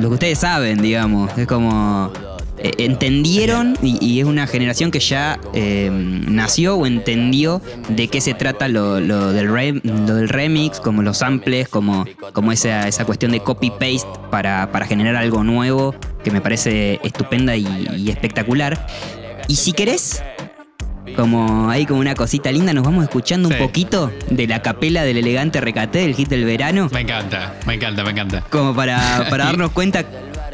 lo 0.00 0.08
que 0.08 0.14
ustedes 0.14 0.38
saben, 0.38 0.80
digamos. 0.80 1.36
Es 1.36 1.46
como. 1.46 2.12
Eh, 2.58 2.72
entendieron 2.78 3.76
y, 3.82 4.20
es 4.20 4.24
una 4.24 4.46
generación 4.46 4.90
que 4.90 4.98
ya 4.98 5.38
eh, 5.52 5.90
nació 5.92 6.76
o 6.76 6.86
entendió 6.86 7.60
de 7.90 8.08
qué 8.08 8.22
se 8.22 8.32
trata 8.32 8.68
lo, 8.68 8.94
del, 8.94 9.80
del 9.82 10.28
remix, 10.28 10.80
como 10.80 11.02
los 11.02 11.18
samples, 11.18 11.68
como, 11.68 12.06
como 12.32 12.52
esa, 12.52 12.88
esa 12.88 13.04
cuestión 13.04 13.32
de 13.32 13.40
copy-paste 13.40 14.08
para, 14.30 14.68
generar 14.86 15.16
algo 15.16 15.44
nuevo 15.44 15.94
que 16.24 16.30
me 16.30 16.40
parece 16.40 16.98
estupenda 17.02 17.56
y, 17.56 18.08
espectacular. 18.08 18.86
Y 19.48 19.56
si 19.56 19.72
querés, 19.72 20.22
como 21.14 21.68
hay 21.68 21.84
como 21.84 22.00
una 22.00 22.14
cosita 22.14 22.50
linda, 22.52 22.72
nos 22.72 22.84
vamos 22.84 23.04
escuchando 23.04 23.48
un 23.48 23.58
poquito 23.58 24.10
de 24.30 24.46
la 24.46 24.62
capela 24.62 25.04
del 25.04 25.18
elegante 25.18 25.60
recate 25.60 25.98
del 25.98 26.14
hit 26.14 26.28
del 26.28 26.44
verano. 26.44 26.88
Me 26.92 27.00
encanta, 27.00 27.54
me 27.66 27.74
encanta, 27.74 28.02
me 28.02 28.10
encanta. 28.12 28.40
Como 28.50 28.74
para, 28.74 29.26
para 29.28 29.44
darnos 29.46 29.72
cuenta 29.72 30.04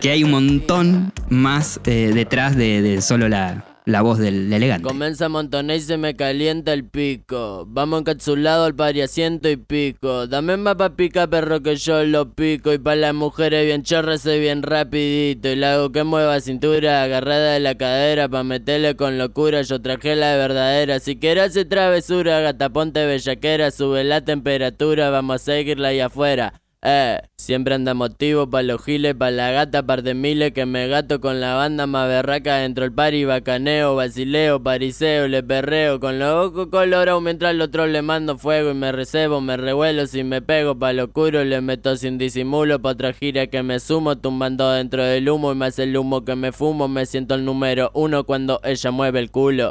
que 0.03 0.11
hay 0.11 0.25
un 0.25 0.33
montón 0.33 1.13
más 1.29 1.79
eh, 1.85 2.11
detrás 2.13 2.57
de, 2.57 3.01
solo 3.01 3.29
la, 3.29 3.65
voz 4.03 4.19
del, 4.19 4.53
elegante. 4.53 4.83
Comienza 4.83 5.27
a 5.27 5.29
montonar 5.29 5.77
y 5.77 5.81
se 5.81 5.97
me 5.97 6.17
calienta 6.17 6.73
el 6.73 6.85
pico. 6.85 7.65
Vamos 7.69 8.01
encapsulado 8.01 8.65
al 8.65 8.75
pariasiento 8.75 9.49
y 9.49 9.57
pico. 9.57 10.27
Dame 10.27 10.57
más 10.57 10.75
pa' 10.75 10.97
pica, 10.97 11.29
perro, 11.29 11.63
que 11.63 11.77
yo 11.77 12.03
lo 12.03 12.35
pico. 12.35 12.73
Y 12.73 12.79
pa' 12.79 12.97
las 12.97 13.15
mujeres 13.15 13.65
bien 13.65 13.85
chorras 13.85 14.27
y 14.27 14.41
bien 14.41 14.65
rapidito. 14.65 15.49
Y 15.49 15.55
la 15.55 15.75
hago 15.75 15.93
que 15.93 16.03
mueva 16.03 16.41
cintura 16.41 17.05
agarrada 17.05 17.53
de 17.53 17.61
la 17.61 17.77
cadera 17.77 18.29
pa' 18.29 18.43
meterle 18.43 18.97
con 18.97 19.19
locura. 19.19 19.63
Yo 19.63 19.81
traje 19.81 20.17
la 20.17 20.35
verdadera. 20.37 20.99
Si 20.99 21.15
quieres 21.15 21.51
hacer 21.51 21.69
travesura, 21.69 22.41
gata, 22.41 22.71
ponte 22.71 23.07
bellaquera. 23.07 23.71
Sube 23.71 24.03
la 24.03 24.21
temperatura, 24.25 25.11
vamos 25.11 25.37
a 25.37 25.45
seguirla 25.45 25.89
ahí 25.89 26.01
afuera. 26.01 26.62
Eh, 26.85 27.21
siempre 27.37 27.77
anda 27.77 27.95
motivo 27.95 28.51
pa' 28.51 28.63
los 28.63 28.83
giles, 28.83 29.15
pa' 29.15 29.31
la 29.31 29.53
gata, 29.53 29.87
par 29.87 30.03
de 30.03 30.15
miles 30.15 30.53
que 30.53 30.67
me 30.67 30.89
gato 30.89 31.21
con 31.21 31.41
la 31.41 31.55
banda 31.55 31.87
más 31.87 32.09
berraca 32.09 32.57
dentro 32.57 32.83
del 32.83 32.93
pari, 32.93 33.25
bacaneo, 33.25 33.95
basileo, 33.95 34.61
pariseo, 34.61 35.29
le 35.29 35.45
perreo, 35.45 36.01
con 36.01 36.19
los 36.19 36.49
ojos 36.49 36.67
colorados 36.73 37.23
mientras 37.23 37.51
al 37.51 37.61
otro 37.61 37.87
le 37.87 38.03
mando 38.03 38.37
fuego 38.37 38.73
y 38.73 38.75
me 38.75 38.91
recebo, 38.91 39.41
me 39.41 39.57
revuelo, 39.57 40.09
si 40.09 40.25
me 40.25 40.43
pego 40.43 40.77
pa' 40.77 40.93
lo 40.93 41.05
oscuro, 41.05 41.45
le 41.45 41.61
meto 41.61 41.95
sin 41.97 42.19
disimulo 42.19 42.83
pa' 42.83 42.91
otra 42.91 43.13
gira 43.13 43.47
que 43.47 43.63
me 43.63 43.79
sumo, 43.79 44.19
tumbando 44.19 44.69
dentro 44.73 45.05
del 45.05 45.29
humo 45.29 45.53
y 45.55 45.63
hace 45.63 45.85
el 45.85 45.97
humo 45.97 46.25
que 46.25 46.35
me 46.35 46.51
fumo, 46.51 46.89
me 46.89 47.07
siento 47.07 47.37
el 47.37 47.45
número 47.45 47.93
uno 47.95 48.25
cuando 48.25 48.61
ella 48.65 48.91
mueve 48.91 49.21
el 49.21 49.31
culo. 49.31 49.71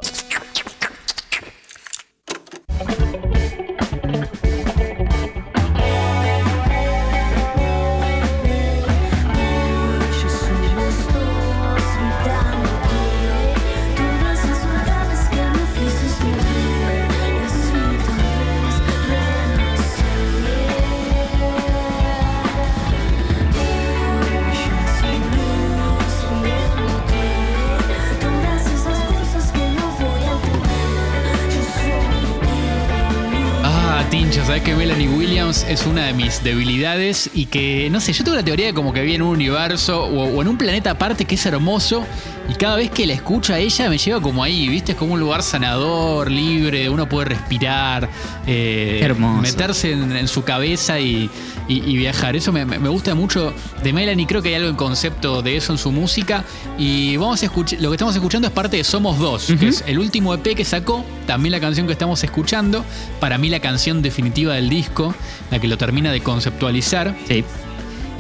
Tincho, 34.31 34.45
sabes 34.45 34.61
que 34.61 34.73
Melanie 34.75 35.09
Williams 35.09 35.65
es 35.67 35.85
una 35.85 36.05
de 36.05 36.13
mis 36.13 36.41
debilidades 36.41 37.29
y 37.33 37.47
que, 37.47 37.89
no 37.91 38.00
sé, 38.00 38.13
yo 38.13 38.23
tengo 38.23 38.38
la 38.38 38.43
teoría 38.43 38.67
de 38.67 38.73
como 38.73 38.93
que 38.93 39.01
vive 39.01 39.15
en 39.15 39.23
un 39.23 39.29
universo 39.29 40.05
o 40.05 40.41
en 40.41 40.47
un 40.47 40.57
planeta 40.57 40.91
aparte 40.91 41.25
que 41.25 41.35
es 41.35 41.45
hermoso 41.45 42.05
y 42.50 42.53
cada 42.55 42.75
vez 42.75 42.89
que 42.91 43.05
la 43.07 43.13
escucho 43.13 43.53
a 43.53 43.60
ella 43.60 43.89
me 43.89 43.98
lleva 43.98 44.19
como 44.21 44.43
ahí, 44.43 44.67
¿viste? 44.67 44.91
Es 44.93 44.98
como 44.98 45.13
un 45.13 45.19
lugar 45.19 45.41
sanador, 45.43 46.29
libre, 46.29 46.89
uno 46.89 47.07
puede 47.07 47.29
respirar, 47.29 48.10
eh, 48.48 49.00
hermoso. 49.01 49.41
meterse 49.41 49.91
en, 49.93 50.12
en 50.15 50.27
su 50.27 50.43
cabeza 50.43 51.00
y, 51.00 51.29
y- 51.67 51.83
y 51.89 51.98
viajar. 51.98 52.36
Eso 52.36 52.51
me, 52.51 52.65
me- 52.65 52.79
me 52.79 52.89
gusta 52.89 53.15
mucho 53.15 53.53
de 53.83 53.93
Melanie, 53.93 54.25
creo 54.27 54.41
que 54.41 54.50
hay 54.50 54.55
algo 54.55 54.69
en 54.69 54.75
concepto 54.75 55.41
de 55.41 55.55
eso 55.57 55.71
en 55.71 55.77
su 55.77 55.91
música 55.91 56.43
y 56.77 57.15
vamos 57.17 57.41
a 57.41 57.45
escuchar, 57.45 57.79
lo 57.81 57.89
que 57.89 57.95
estamos 57.95 58.15
escuchando 58.15 58.48
es 58.48 58.53
parte 58.53 58.77
de 58.77 58.83
Somos 58.83 59.17
Dos, 59.19 59.48
que 59.60 59.67
es 59.69 59.83
el 59.88 60.00
último 60.00 60.33
EP 60.33 60.55
que 60.55 60.65
sacó, 60.65 61.05
también 61.27 61.51
la 61.51 61.60
canción 61.60 61.86
que 61.88 61.93
estamos 61.93 62.24
escuchando, 62.24 62.83
para 63.19 63.38
mí 63.38 63.50
la 63.50 63.60
canción 63.60 64.01
definitiva 64.01 64.55
del 64.55 64.67
disco, 64.69 65.15
la 65.51 65.60
que 65.60 65.67
lo 65.67 65.77
termina 65.77 66.12
de 66.12 66.21
conceptualizar. 66.21 67.15
Sí. 67.27 67.43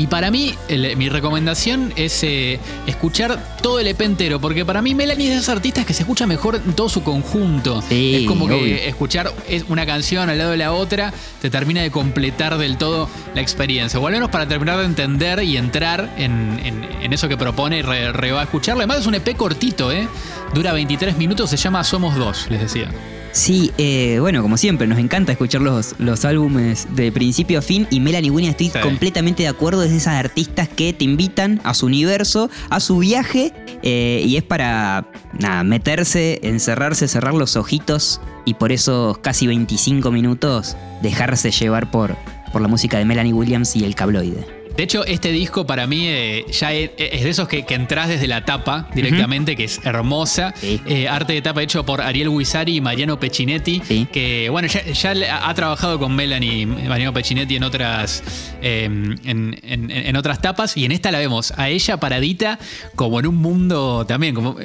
Y 0.01 0.07
para 0.07 0.31
mí, 0.31 0.55
el- 0.67 0.97
mi 0.97 1.09
recomendación 1.09 1.93
es 1.95 2.23
eh, 2.23 2.59
escuchar 2.87 3.57
todo 3.61 3.79
el 3.79 3.85
EP 3.85 4.01
entero, 4.03 4.41
porque 4.41 4.65
para 4.65 4.81
mí 4.81 4.95
Melanie 4.95 5.27
es 5.27 5.33
de 5.33 5.37
esos 5.41 5.49
artistas 5.49 5.85
que 5.85 5.93
se 5.93 6.01
escucha 6.01 6.25
mejor 6.25 6.55
en 6.55 6.73
todo 6.73 6.89
su 6.89 7.03
conjunto. 7.03 7.83
Sí, 7.87 8.15
es 8.21 8.27
como 8.27 8.47
que 8.47 8.87
escuchar 8.87 9.31
es 9.47 9.65
una 9.69 9.85
canción 9.85 10.27
al 10.29 10.39
lado 10.39 10.49
de 10.51 10.57
la 10.57 10.71
otra 10.73 11.13
te 11.39 11.51
termina 11.51 11.81
de 11.83 11.91
completar 11.91 12.57
del 12.57 12.77
todo 12.77 13.07
la 13.35 13.41
experiencia. 13.41 13.99
O 13.99 14.07
al 14.07 14.13
menos 14.13 14.29
para 14.29 14.47
terminar 14.47 14.79
de 14.79 14.85
entender 14.85 15.43
y 15.43 15.55
entrar 15.57 16.09
en, 16.17 16.59
en- 16.63 16.83
en 17.03 17.13
eso 17.13 17.29
que 17.29 17.37
propone 17.37 17.77
y 17.77 17.81
re, 17.83 18.11
re 18.11 18.31
va 18.31 18.41
a 18.41 18.43
escucharlo. 18.45 18.79
Además 18.81 19.01
es 19.01 19.05
un 19.05 19.13
EP 19.13 19.35
cortito, 19.37 19.91
¿eh? 19.91 20.07
Dura 20.55 20.73
23 20.73 21.15
minutos, 21.17 21.49
se 21.51 21.57
llama 21.57 21.83
Somos 21.83 22.15
Dos, 22.15 22.47
les 22.49 22.59
decía. 22.61 22.89
Sí, 23.33 23.71
eh, 23.77 24.17
bueno, 24.19 24.41
como 24.41 24.57
siempre, 24.57 24.87
nos 24.87 24.99
encanta 24.99 25.31
escuchar 25.31 25.61
los, 25.61 25.95
los 25.99 26.25
álbumes 26.25 26.87
de 26.95 27.11
principio 27.13 27.59
a 27.59 27.61
fin 27.61 27.87
y 27.89 28.01
Melanie 28.01 28.29
Williams 28.29 28.59
estoy 28.59 28.69
Sí. 28.69 28.79
completamente 28.85 29.43
de 29.43 29.49
acuerdo, 29.49 29.83
es 29.83 29.91
de 29.91 29.97
esas 29.97 30.15
artistas 30.15 30.67
que 30.67 30.91
te 30.91 31.05
invitan 31.05 31.61
a 31.63 31.73
su 31.73 31.85
universo, 31.85 32.49
a 32.69 32.81
su 32.81 32.97
viaje 32.99 33.53
eh, 33.83 34.21
y 34.25 34.35
es 34.35 34.43
para 34.43 35.07
nada, 35.39 35.63
meterse, 35.63 36.39
encerrarse, 36.43 37.07
cerrar 37.07 37.33
los 37.33 37.55
ojitos 37.55 38.19
y 38.45 38.55
por 38.55 38.73
esos 38.73 39.17
casi 39.19 39.47
25 39.47 40.11
minutos 40.11 40.75
dejarse 41.01 41.51
llevar 41.51 41.89
por, 41.89 42.17
por 42.51 42.61
la 42.61 42.67
música 42.67 42.97
de 42.97 43.05
Melanie 43.05 43.33
Williams 43.33 43.77
y 43.77 43.85
el 43.85 43.95
cabloide. 43.95 44.45
De 44.77 44.83
hecho, 44.83 45.05
este 45.05 45.31
disco 45.31 45.65
para 45.67 45.85
mí 45.87 46.07
eh, 46.07 46.45
ya 46.51 46.73
es, 46.73 46.91
es 46.97 47.23
de 47.23 47.29
esos 47.29 47.47
que, 47.47 47.65
que 47.65 47.75
entras 47.75 48.07
desde 48.09 48.27
la 48.27 48.45
tapa 48.45 48.89
directamente, 48.95 49.55
que 49.55 49.65
es 49.65 49.79
hermosa. 49.85 50.53
Sí. 50.59 50.81
Eh, 50.85 51.07
arte 51.07 51.33
de 51.33 51.41
tapa 51.41 51.61
hecho 51.61 51.85
por 51.85 52.01
Ariel 52.01 52.29
Guisari 52.29 52.77
y 52.77 52.81
Mariano 52.81 53.19
Peccinetti, 53.19 53.81
Sí. 53.85 54.07
que 54.11 54.49
bueno, 54.49 54.67
ya, 54.67 55.13
ha 55.47 55.53
trabajado 55.53 55.99
con 55.99 56.15
Melanie 56.15 56.65
Mariano 56.65 57.13
Peccinetti 57.13 57.55
en 57.57 57.63
otras, 57.63 58.23
eh, 58.61 58.85
en, 58.85 59.59
en- 59.63 59.91
en 59.91 60.15
otras 60.15 60.41
tapas 60.41 60.77
y 60.77 60.85
en 60.85 60.91
esta 60.91 61.11
la 61.11 61.19
vemos 61.19 61.51
a 61.57 61.69
ella 61.69 61.97
paradita 61.97 62.57
como 62.95 63.19
en 63.19 63.27
un 63.27 63.35
mundo 63.35 64.05
también, 64.07 64.33
como... 64.35 64.55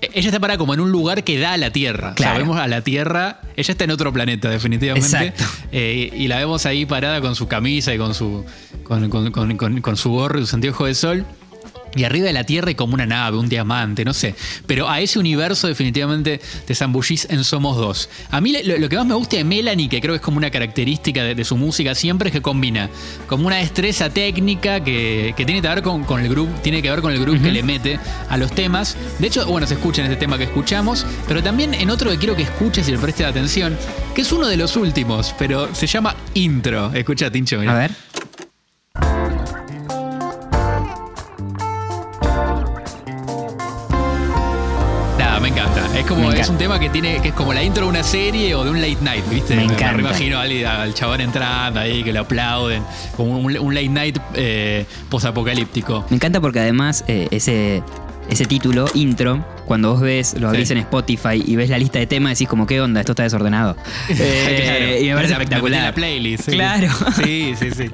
Ella 0.00 0.28
está 0.28 0.40
parada 0.40 0.58
como 0.58 0.74
en 0.74 0.80
un 0.80 0.90
lugar 0.90 1.22
que 1.24 1.38
da 1.38 1.52
a 1.52 1.56
la 1.56 1.70
Tierra. 1.70 2.08
O 2.08 2.16
sea, 2.16 2.26
Claro. 2.30 2.38
vemos 2.38 2.58
a 2.58 2.66
la 2.66 2.80
Tierra. 2.82 3.40
Ella 3.56 3.72
está 3.72 3.84
en 3.84 3.90
otro 3.90 4.12
planeta, 4.12 4.48
definitivamente. 4.50 5.06
Exacto. 5.06 5.44
Eh, 5.72 6.10
y 6.14 6.28
la 6.28 6.38
vemos 6.38 6.66
ahí 6.66 6.86
parada 6.86 7.20
con 7.20 7.34
su 7.34 7.46
camisa 7.48 7.94
y 7.94 7.98
con 7.98 8.14
su, 8.14 8.44
con, 8.82 9.08
con- 9.10 9.30
con- 9.30 9.56
con- 9.56 9.80
con 9.80 9.96
su 9.96 10.10
gorro 10.10 10.38
y 10.38 10.42
sus 10.42 10.54
anteojos 10.54 10.86
de 10.88 10.94
sol. 10.94 11.26
Y 11.94 12.04
arriba 12.04 12.26
de 12.26 12.32
la 12.32 12.44
Tierra 12.44 12.68
hay 12.68 12.74
como 12.74 12.94
una 12.94 13.06
nave, 13.06 13.36
un 13.36 13.48
diamante, 13.48 14.04
no 14.04 14.14
sé. 14.14 14.34
Pero 14.66 14.88
a 14.88 15.00
ese 15.00 15.18
universo 15.18 15.68
definitivamente 15.68 16.40
te 16.66 16.74
zambullís 16.74 17.26
en 17.30 17.44
Somos 17.44 17.76
Dos. 17.76 18.08
A 18.30 18.40
mí 18.40 18.54
lo, 18.64 18.78
lo 18.78 18.88
que 18.88 18.96
más 18.96 19.06
me 19.06 19.14
gusta 19.14 19.36
de 19.36 19.44
Melanie, 19.44 19.88
que 19.88 20.00
creo 20.00 20.14
que 20.14 20.16
es 20.16 20.22
como 20.22 20.38
una 20.38 20.50
característica 20.50 21.22
de, 21.22 21.34
de 21.34 21.44
su 21.44 21.56
música 21.56 21.94
siempre, 21.94 22.28
es 22.28 22.32
que 22.32 22.40
combina 22.40 22.88
como 23.26 23.46
una 23.46 23.56
destreza 23.56 24.10
técnica 24.10 24.82
que, 24.82 25.34
que 25.36 25.44
tiene 25.44 25.60
que 25.60 25.68
ver 25.68 25.82
con, 25.82 26.04
con 26.04 26.20
el 26.20 26.28
grupo, 26.28 26.52
tiene 26.62 26.80
que 26.80 26.90
ver 26.90 27.00
con 27.00 27.12
el 27.12 27.20
grupo 27.20 27.42
que 27.42 27.50
le 27.50 27.62
mete 27.62 27.98
a 28.28 28.36
los 28.36 28.52
temas. 28.52 28.96
De 29.18 29.26
hecho, 29.26 29.46
bueno, 29.46 29.66
se 29.66 29.74
escucha 29.74 30.02
en 30.02 30.10
este 30.10 30.18
tema 30.18 30.38
que 30.38 30.44
escuchamos, 30.44 31.04
pero 31.28 31.42
también 31.42 31.74
en 31.74 31.90
otro 31.90 32.10
que 32.10 32.18
quiero 32.18 32.36
que 32.36 32.42
escuches 32.42 32.88
y 32.88 32.92
le 32.92 32.98
prestes 32.98 33.26
atención, 33.26 33.76
que 34.14 34.22
es 34.22 34.32
uno 34.32 34.46
de 34.46 34.56
los 34.56 34.76
últimos, 34.76 35.34
pero 35.38 35.74
se 35.74 35.86
llama 35.86 36.16
Intro. 36.34 36.92
Escucha, 36.94 37.30
Tincho, 37.30 37.58
mirá. 37.58 37.74
A 37.74 37.78
ver. 37.78 37.90
Es 45.94 46.06
como 46.06 46.28
Me 46.28 46.40
es 46.40 46.48
un 46.48 46.56
tema 46.58 46.78
que 46.80 46.88
tiene 46.88 47.20
que 47.20 47.28
es 47.28 47.34
como 47.34 47.52
la 47.52 47.62
intro 47.62 47.84
de 47.84 47.90
una 47.90 48.02
serie 48.02 48.54
o 48.54 48.64
de 48.64 48.70
un 48.70 48.80
late 48.80 48.96
night, 49.02 49.24
¿viste? 49.28 49.54
Me 49.54 49.64
encanta. 49.64 50.00
imagino 50.00 50.38
a 50.38 50.42
alguien- 50.42 50.66
al 50.66 50.94
chabón 50.94 51.20
entrando 51.20 51.80
ahí 51.80 52.02
que 52.02 52.12
lo 52.12 52.20
aplauden, 52.20 52.82
como 53.16 53.38
un, 53.38 53.56
un 53.58 53.74
late 53.74 53.88
night 53.88 54.18
eh, 54.34 54.86
posapocalíptico. 55.10 56.04
Me 56.08 56.16
encanta 56.16 56.40
porque 56.40 56.60
además 56.60 57.04
eh, 57.08 57.28
ese, 57.30 57.82
ese 58.30 58.46
título, 58.46 58.86
intro, 58.94 59.44
cuando 59.66 59.92
vos 59.92 60.00
ves, 60.00 60.34
lo 60.40 60.48
abrís 60.48 60.68
Sí. 60.68 60.72
en 60.74 60.78
Spotify 60.80 61.42
y 61.44 61.56
ves 61.56 61.68
la 61.70 61.78
lista 61.78 61.98
de 61.98 62.06
temas, 62.06 62.32
decís 62.32 62.48
como, 62.48 62.66
¿qué 62.66 62.80
onda? 62.80 63.00
Esto 63.00 63.12
está 63.12 63.22
desordenado. 63.24 63.76
Eh, 64.08 65.00
y 65.02 65.08
me 65.08 65.14
parece 65.14 65.32
La- 65.32 65.38
la- 65.38 65.42
espectacular. 65.44 65.82
la 65.84 65.92
playlist. 65.94 66.44
sí. 66.46 66.50
Claro. 66.52 66.88
Sí, 67.22 67.54
sí, 67.58 67.70
sí. 67.70 67.90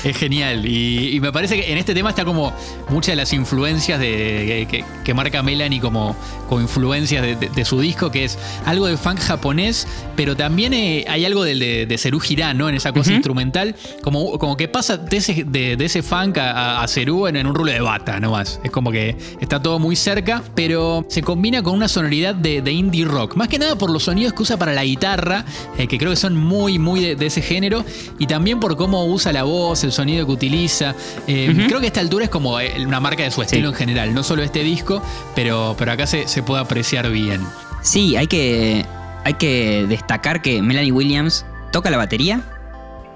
Es 0.04 0.16
genial. 0.16 0.64
Y, 0.66 1.14
y 1.16 1.20
me 1.20 1.30
parece 1.32 1.56
que 1.60 1.70
en 1.72 1.78
este 1.78 1.94
tema 1.94 2.10
está 2.10 2.24
como 2.24 2.52
muchas 2.88 3.12
de 3.12 3.16
las 3.16 3.32
influencias 3.32 3.98
de, 4.00 4.66
que, 4.70 4.84
que 5.04 5.14
marca 5.14 5.42
Melanie 5.42 5.80
como, 5.80 6.16
como 6.48 6.60
influencias 6.62 7.22
de, 7.22 7.36
de- 7.36 7.48
de 7.50 7.64
su 7.64 7.80
disco, 7.80 8.10
que 8.10 8.24
es 8.24 8.38
algo 8.64 8.86
de 8.86 8.96
funk 8.96 9.18
japonés, 9.20 9.86
pero 10.16 10.36
también 10.36 10.72
eh, 10.72 11.04
hay 11.08 11.24
algo 11.24 11.44
del 11.44 11.58
de, 11.58 11.86
de 11.86 11.98
Serú 11.98 12.18
Girán, 12.20 12.56
¿no? 12.58 12.68
En 12.68 12.74
esa 12.76 12.92
cosa 12.92 13.12
instrumental, 13.12 13.74
como, 14.02 14.38
como 14.38 14.56
que 14.56 14.68
pasa 14.68 14.96
de 14.96 15.16
ese, 15.18 15.44
de, 15.44 15.76
ese 15.84 16.02
funk 16.02 16.38
a, 16.38 16.82
a, 16.82 16.88
Serú 16.88 17.26
en, 17.26 17.36
en 17.36 17.46
un 17.46 17.54
rulo 17.54 17.70
de 17.72 17.80
bata, 17.80 18.18
nomás. 18.20 18.60
Es 18.64 18.70
como 18.70 18.90
que 18.90 19.16
está 19.40 19.60
todo 19.60 19.78
muy 19.78 19.96
cerca, 19.96 20.42
pero 20.54 21.04
se 21.08 21.22
combina 21.22 21.62
con 21.62 21.74
una 21.74 21.88
sonoridad 21.88 22.34
de, 22.34 22.70
indie 22.72 23.04
rock. 23.04 23.36
Más 23.36 23.48
que 23.48 23.58
nada 23.58 23.76
por 23.76 23.90
los 23.90 24.04
sonidos 24.04 24.32
que 24.32 24.42
usa 24.42 24.56
para 24.56 24.72
la 24.72 24.84
guitarra, 24.84 25.44
eh, 25.76 25.86
que 25.88 25.98
creo 25.98 26.10
que 26.10 26.16
son 26.16 26.36
muy, 26.36 26.78
muy 26.78 27.00
de, 27.00 27.16
de 27.16 27.26
ese 27.26 27.42
género, 27.42 27.84
y 28.18 28.26
también 28.26 28.60
por 28.60 28.76
cómo 28.76 29.04
usa 29.06 29.32
la 29.32 29.42
voz, 29.42 29.82
el 29.84 29.89
sonido 29.92 30.26
que 30.26 30.32
utiliza. 30.32 30.94
Eh, 31.26 31.66
Creo 31.68 31.80
que 31.80 31.86
a 31.86 31.88
esta 31.88 32.00
altura 32.00 32.24
es 32.24 32.30
como 32.30 32.58
eh, 32.60 32.74
una 32.86 33.00
marca 33.00 33.22
de 33.22 33.30
su 33.30 33.42
estilo 33.42 33.68
en 33.68 33.74
general, 33.74 34.14
no 34.14 34.22
solo 34.22 34.42
este 34.42 34.62
disco, 34.62 35.02
pero, 35.34 35.74
pero 35.78 35.92
acá 35.92 36.06
se, 36.06 36.28
se 36.28 36.42
puede 36.42 36.62
apreciar 36.62 37.10
bien. 37.10 37.40
Sí, 37.82 38.16
hay 38.16 38.26
que, 38.26 38.84
hay 39.24 39.34
que 39.34 39.86
destacar 39.88 40.42
que 40.42 40.62
Melanie 40.62 40.92
Williams 40.92 41.44
toca 41.72 41.90
la 41.90 41.96
batería, 41.96 42.42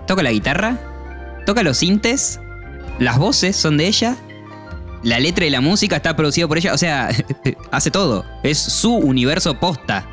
toca 0.06 0.22
la 0.22 0.32
guitarra, 0.32 0.78
toca 1.46 1.62
los 1.62 1.78
sintes, 1.78 2.40
las 2.98 3.18
voces 3.18 3.56
son 3.56 3.76
de 3.76 3.86
ella, 3.86 4.16
la 5.02 5.18
letra 5.20 5.44
y 5.44 5.50
la 5.50 5.60
música 5.60 5.96
está 5.96 6.16
producida 6.16 6.48
por 6.48 6.58
ella, 6.58 6.72
o 6.72 6.78
sea, 6.78 7.10
hace 7.70 7.90
todo. 7.90 8.24
Es 8.42 8.58
su 8.58 8.94
universo 8.94 9.60
posta. 9.60 10.06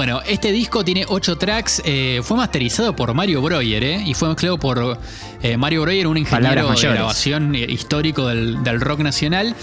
Bueno, 0.00 0.22
este 0.26 0.50
disco 0.50 0.82
tiene 0.82 1.04
ocho 1.06 1.36
tracks, 1.36 1.82
eh, 1.84 2.22
fue 2.24 2.34
masterizado 2.38 2.96
por 2.96 3.12
Mario 3.12 3.42
Breuer, 3.42 3.84
¿eh? 3.84 4.02
Y 4.06 4.14
fue 4.14 4.28
mezclado 4.30 4.56
por 4.58 4.98
eh, 5.42 5.58
Mario 5.58 5.82
Breuer, 5.82 6.06
un 6.06 6.16
ingeniero 6.16 6.48
de 6.54 6.68
grabación 6.94 7.54
eh, 7.54 7.66
histórico 7.68 8.26
del, 8.26 8.64
del 8.64 8.80
rock 8.80 9.00
nacional. 9.00 9.54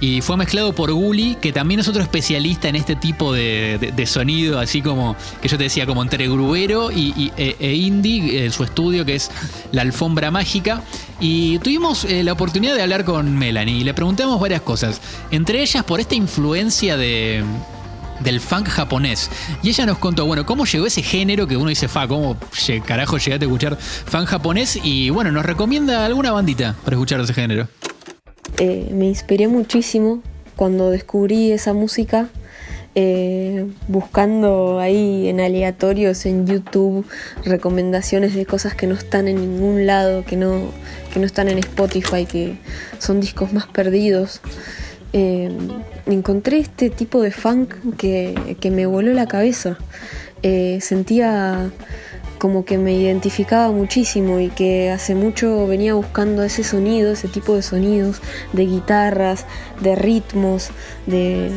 y 0.00 0.22
fue 0.22 0.38
mezclado 0.38 0.74
por 0.74 0.90
Gully, 0.92 1.36
que 1.42 1.52
también 1.52 1.78
es 1.80 1.88
otro 1.88 2.00
especialista 2.02 2.68
en 2.70 2.76
este 2.76 2.96
tipo 2.96 3.34
de, 3.34 3.76
de- 3.78 3.92
de 3.92 4.06
sonido, 4.06 4.58
así 4.60 4.80
como 4.80 5.14
que 5.42 5.48
yo 5.48 5.58
te 5.58 5.64
decía, 5.64 5.84
como 5.84 6.00
entre 6.02 6.26
grubero 6.26 6.90
y, 6.90 7.12
y- 7.14 7.32
e, 7.36 7.56
e 7.60 7.74
indie, 7.74 8.46
eh, 8.46 8.50
su 8.50 8.64
estudio 8.64 9.04
que 9.04 9.14
es 9.16 9.30
La 9.72 9.82
Alfombra 9.82 10.30
Mágica. 10.30 10.80
Y 11.20 11.58
tuvimos 11.58 12.04
eh, 12.06 12.24
la 12.24 12.32
oportunidad 12.32 12.74
de 12.74 12.80
hablar 12.82 13.04
con 13.04 13.36
Melanie 13.36 13.76
y 13.80 13.84
le 13.84 13.92
preguntamos 13.92 14.40
varias 14.40 14.62
cosas, 14.62 15.02
entre 15.30 15.60
ellas 15.60 15.84
por 15.84 16.00
esta 16.00 16.14
influencia 16.14 16.96
de 16.96 17.44
del 18.22 18.40
funk 18.40 18.68
japonés. 18.68 19.30
Y 19.62 19.70
ella 19.70 19.86
nos 19.86 19.98
contó, 19.98 20.26
bueno, 20.26 20.46
cómo 20.46 20.64
llegó 20.64 20.86
ese 20.86 21.02
género 21.02 21.46
que 21.46 21.56
uno 21.56 21.68
dice, 21.68 21.88
fa, 21.88 22.06
cómo 22.08 22.36
carajo 22.86 23.18
llegaste 23.18 23.44
a 23.44 23.48
escuchar 23.48 23.76
funk 23.76 24.26
japonés. 24.26 24.78
Y 24.82 25.10
bueno, 25.10 25.32
nos 25.32 25.44
recomienda 25.44 26.04
alguna 26.04 26.32
bandita 26.32 26.76
para 26.84 26.96
escuchar 26.96 27.20
ese 27.20 27.34
género. 27.34 27.68
Eh, 28.58 28.90
me 28.92 29.06
inspiré 29.06 29.48
muchísimo 29.48 30.22
cuando 30.56 30.90
descubrí 30.90 31.52
esa 31.52 31.72
música, 31.72 32.28
eh, 32.94 33.66
buscando 33.88 34.78
ahí 34.78 35.28
en 35.28 35.40
aleatorios 35.40 36.26
en 36.26 36.46
YouTube 36.46 37.06
recomendaciones 37.44 38.34
de 38.34 38.44
cosas 38.44 38.74
que 38.74 38.86
no 38.86 38.94
están 38.94 39.28
en 39.28 39.36
ningún 39.36 39.86
lado, 39.86 40.24
que 40.24 40.36
no, 40.36 40.70
que 41.12 41.18
no 41.18 41.26
están 41.26 41.48
en 41.48 41.58
Spotify, 41.58 42.26
que 42.26 42.58
son 42.98 43.20
discos 43.20 43.52
más 43.52 43.66
perdidos. 43.66 44.42
Eh, 45.12 45.50
encontré 46.06 46.58
este 46.58 46.88
tipo 46.88 47.20
de 47.20 47.30
funk 47.30 47.74
que, 47.96 48.56
que 48.60 48.70
me 48.70 48.86
voló 48.86 49.12
la 49.12 49.26
cabeza. 49.26 49.78
Eh, 50.42 50.78
sentía 50.80 51.70
como 52.38 52.64
que 52.64 52.76
me 52.76 52.94
identificaba 52.94 53.70
muchísimo 53.70 54.40
y 54.40 54.48
que 54.48 54.90
hace 54.90 55.14
mucho 55.14 55.68
venía 55.68 55.94
buscando 55.94 56.42
ese 56.42 56.64
sonido, 56.64 57.12
ese 57.12 57.28
tipo 57.28 57.54
de 57.54 57.62
sonidos, 57.62 58.20
de 58.52 58.66
guitarras, 58.66 59.46
de 59.80 59.94
ritmos, 59.94 60.70
de 61.06 61.52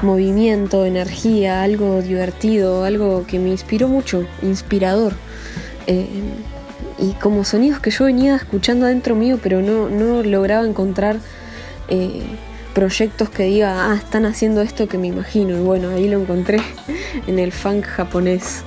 movimiento, 0.00 0.86
energía, 0.86 1.62
algo 1.62 2.00
divertido, 2.00 2.84
algo 2.84 3.26
que 3.26 3.38
me 3.38 3.50
inspiró 3.50 3.88
mucho, 3.88 4.24
inspirador. 4.40 5.12
Eh, 5.86 6.08
y 6.98 7.12
como 7.14 7.44
sonidos 7.44 7.80
que 7.80 7.90
yo 7.90 8.06
venía 8.06 8.36
escuchando 8.36 8.86
adentro 8.86 9.14
mío, 9.14 9.38
pero 9.42 9.60
no, 9.60 9.90
no 9.90 10.22
lograba 10.22 10.66
encontrar 10.66 11.18
proyectos 12.80 13.28
que 13.28 13.42
diga, 13.42 13.92
ah, 13.92 13.94
están 13.94 14.24
haciendo 14.24 14.62
esto 14.62 14.88
que 14.88 14.96
me 14.96 15.08
imagino. 15.08 15.54
Y 15.54 15.60
bueno, 15.60 15.90
ahí 15.90 16.08
lo 16.08 16.18
encontré 16.18 16.62
en 17.26 17.38
el 17.38 17.52
funk 17.52 17.84
japonés. 17.84 18.62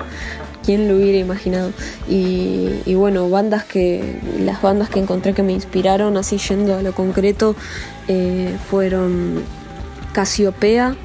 ¿Quién 0.63 0.87
lo 0.87 0.97
hubiera 0.97 1.17
imaginado? 1.17 1.71
Y, 2.07 2.93
bueno, 2.93 3.27
bandas 3.27 3.63
que. 3.63 4.19
Las 4.39 4.61
bandas 4.61 4.89
que 4.89 4.99
encontré 4.99 5.33
que 5.33 5.41
me 5.41 5.51
inspiraron, 5.51 6.15
así 6.15 6.37
yendo 6.37 6.77
a 6.77 6.83
lo 6.83 6.93
concreto, 6.93 7.55
eh, 8.07 8.55
fueron 8.69 9.41
Casiopea 10.13 10.95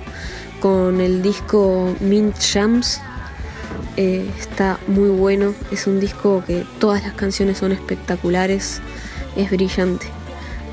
con 0.60 1.00
el 1.00 1.22
disco 1.22 1.94
Mint 2.00 2.36
Jams. 2.38 3.00
Eh, 3.96 4.30
está 4.38 4.78
muy 4.86 5.08
bueno, 5.08 5.54
es 5.72 5.86
un 5.86 5.98
disco 5.98 6.44
que 6.46 6.66
todas 6.78 7.02
las 7.02 7.14
canciones 7.14 7.56
son 7.56 7.72
espectaculares, 7.72 8.82
es 9.34 9.50
brillante, 9.50 10.08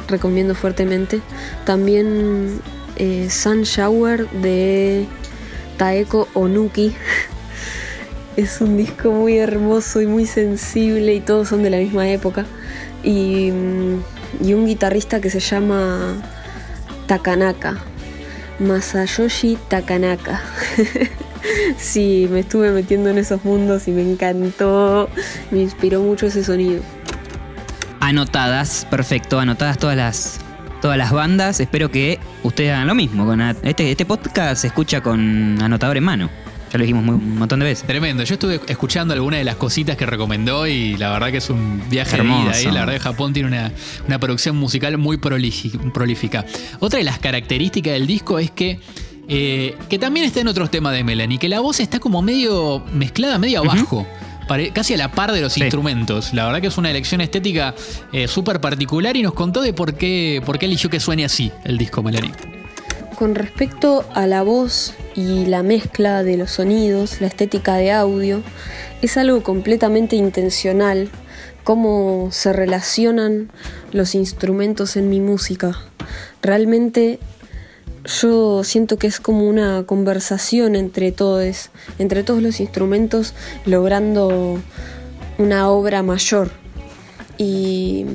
recomiendo 0.08 0.56
fuertemente. 0.56 1.22
También 1.66 2.62
eh, 2.98 3.30
Sun 3.30 3.64
Shower 3.64 4.30
de 4.30 5.06
Taeko 5.78 6.28
Onuki. 6.34 6.94
Es 8.36 8.60
un 8.60 8.76
disco 8.76 9.12
muy 9.12 9.38
hermoso 9.38 10.02
y 10.02 10.08
muy 10.08 10.26
sensible 10.26 11.14
y 11.14 11.22
todos 11.22 11.48
son 11.48 11.64
de 11.64 11.70
la 11.70 11.78
misma 11.78 12.10
época. 12.10 12.46
Y, 13.02 13.50
mm, 13.52 14.46
y 14.46 14.54
un 14.54 14.66
guitarrista 14.66 15.22
que 15.22 15.30
se 15.30 15.40
llama 15.40 16.22
Takanaka, 17.08 17.78
Masayoshi 18.60 19.58
Takanaka. 19.70 20.42
sí, 21.78 22.28
me 22.32 22.42
estuve 22.42 22.72
metiendo 22.72 23.10
en 23.10 23.20
esos 23.20 23.46
mundos 23.46 23.88
y 23.88 23.92
me 23.92 24.02
encantó, 24.02 25.10
me 25.52 25.62
inspiró 25.62 26.02
mucho 26.02 26.28
ese 26.28 26.44
sonido. 26.44 26.82
Anotadas, 28.10 28.86
perfecto, 28.92 29.40
anotadas 29.40 29.80
todas 29.80 29.98
las 29.98 30.40
todas 30.80 30.96
las 30.96 31.12
bandas. 31.12 31.60
Espero 31.60 31.90
que 31.90 32.20
ustedes 32.44 32.72
hagan 32.72 32.86
lo 32.86 32.94
mismo. 32.94 33.26
Con 33.26 33.42
este, 33.42 33.90
este 33.90 34.06
podcast 34.06 34.62
se 34.62 34.68
escucha 34.68 35.02
con 35.02 35.60
anotador 35.60 35.98
en 35.98 36.04
mano. 36.04 36.30
Ya 36.72 36.78
lo 36.78 36.84
dijimos 36.84 37.04
muy- 37.04 37.16
un 37.16 37.40
montón 37.40 37.62
de 37.62 37.66
veces. 37.66 37.88
Tremendo. 37.88 38.24
Yo 38.24 38.36
estuve 38.36 38.62
escuchando 38.68 39.16
algunas 39.16 39.40
de 39.40 39.44
las 39.44 39.56
cositas 39.56 39.98
que 39.98 40.06
recomendó 40.06 40.68
y 40.68 40.96
la 40.98 41.10
verdad 41.10 41.32
que 41.32 41.38
es 41.38 41.50
un 41.50 41.82
viaje 41.90 42.12
de 42.12 42.18
Hermoso. 42.18 42.44
vida. 42.44 42.52
ahí. 42.56 42.66
La 42.66 42.82
verdad 42.82 42.94
que 42.94 43.00
Japón 43.00 43.34
tiene 43.34 43.48
una, 43.50 43.72
una 44.08 44.20
producción 44.20 44.56
musical 44.56 44.96
muy 45.00 45.18
prolífica. 45.18 46.46
Otra 46.82 47.00
de 47.00 47.06
las 47.06 47.18
características 47.18 47.94
del 47.94 48.06
disco 48.06 48.38
es 48.38 48.52
que, 48.52 48.80
eh, 49.28 49.76
que 49.90 49.98
también 49.98 50.28
está 50.28 50.42
en 50.42 50.48
otros 50.48 50.70
temas 50.70 50.94
de 50.94 51.04
Melanie, 51.04 51.40
que 51.40 51.50
la 51.50 51.60
voz 51.60 51.80
está 51.80 51.98
como 52.00 52.22
medio 52.22 52.84
mezclada, 52.94 53.40
medio 53.40 53.62
abajo. 53.62 54.06
Casi 54.74 54.94
a 54.94 54.98
la 54.98 55.12
par 55.12 55.32
de 55.32 55.42
los 55.42 55.54
Sí. 55.54 55.62
instrumentos. 55.62 56.34
La 56.34 56.46
verdad 56.46 56.62
que 56.62 56.68
es 56.68 56.78
una 56.78 56.92
elección 56.92 57.22
estética 57.22 57.74
eh, 58.14 58.28
súper 58.28 58.62
particular 58.62 59.18
y 59.18 59.22
nos 59.24 59.34
contó 59.34 59.62
de 59.62 59.74
por 59.74 59.96
qué, 59.96 60.42
por 60.46 60.60
qué 60.60 60.66
eligió 60.68 60.90
que 60.90 61.00
suene 61.00 61.26
así 61.26 61.52
el 61.64 61.78
disco 61.78 62.04
Melanie. 62.04 62.32
Con 63.18 63.34
respecto 63.34 64.06
a 64.14 64.28
la 64.28 64.44
voz 64.44 64.94
y 65.16 65.46
la 65.46 65.64
mezcla 65.64 66.22
de 66.22 66.38
los 66.38 66.52
sonidos, 66.52 67.22
la 67.22 67.28
estética 67.28 67.76
de 67.76 67.92
audio, 67.92 68.42
es 69.02 69.16
algo 69.18 69.42
completamente 69.42 70.16
intencional 70.18 71.10
cómo 71.64 72.28
se 72.32 72.54
relacionan 72.54 73.50
los 73.94 74.16
instrumentos 74.16 74.96
en 74.98 75.10
mi 75.10 75.22
música. 75.22 75.76
Realmente 76.42 77.20
yo 78.06 78.64
siento 78.64 78.98
que 78.98 79.08
es 79.08 79.20
como 79.20 79.48
una 79.48 79.84
conversación 79.86 80.76
entre 80.76 81.12
todos, 81.12 81.70
entre 82.00 82.24
todos 82.24 82.42
los 82.42 82.60
instrumentos, 82.60 83.34
logrando 83.66 84.60
una 85.38 85.70
obra 85.70 86.04
mayor. 86.04 86.52
Y 87.38 88.06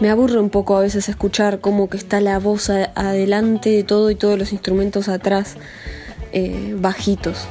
me 0.00 0.10
aburre 0.10 0.38
un 0.40 0.50
poco 0.50 0.76
a 0.76 0.80
veces 0.80 1.08
escuchar 1.08 1.60
como 1.60 1.88
que 1.88 1.96
está 1.96 2.20
la 2.20 2.38
voz 2.38 2.70
adelante 2.70 3.70
de 3.70 3.84
todo 3.84 4.10
y 4.10 4.14
todos 4.14 4.38
los 4.38 4.52
instrumentos 4.52 5.08
atrás, 5.08 5.56
eh, 6.32 6.74
bajitos. 6.78 7.46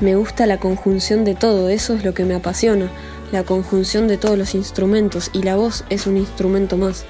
Me 0.00 0.14
gusta 0.14 0.46
la 0.46 0.58
conjunción 0.58 1.24
de 1.24 1.34
todo, 1.34 1.68
eso 1.68 1.94
es 1.94 2.04
lo 2.04 2.12
que 2.12 2.24
me 2.24 2.34
apasiona, 2.34 2.90
la 3.32 3.44
conjunción 3.44 4.08
de 4.08 4.18
todos 4.18 4.36
los 4.36 4.54
instrumentos 4.54 5.30
y 5.32 5.42
la 5.42 5.56
voz 5.56 5.84
es 5.90 6.06
un 6.06 6.16
instrumento 6.16 6.76
más. 6.76 7.04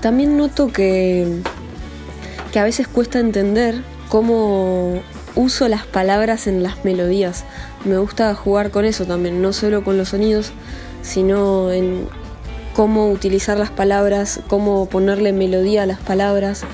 También 0.00 0.36
noto 0.36 0.68
que, 0.68 1.42
que 2.52 2.58
a 2.58 2.64
veces 2.64 2.88
cuesta 2.88 3.20
entender 3.20 3.82
cómo 4.08 5.02
uso 5.34 5.68
las 5.68 5.86
palabras 5.86 6.46
en 6.46 6.62
las 6.62 6.84
melodías. 6.84 7.44
Me 7.84 7.98
gusta 7.98 8.34
jugar 8.34 8.70
con 8.70 8.84
eso 8.84 9.04
también, 9.04 9.40
no 9.42 9.52
solo 9.52 9.84
con 9.84 9.96
los 9.96 10.08
sonidos, 10.10 10.52
sino 11.02 11.70
en 11.72 12.08
cómo 12.74 13.10
utilizar 13.10 13.58
las 13.58 13.70
palabras, 13.70 14.40
cómo 14.48 14.88
ponerle 14.88 15.32
melodía 15.32 15.82
a 15.82 15.86
las 15.86 16.00
palabras 16.00 16.64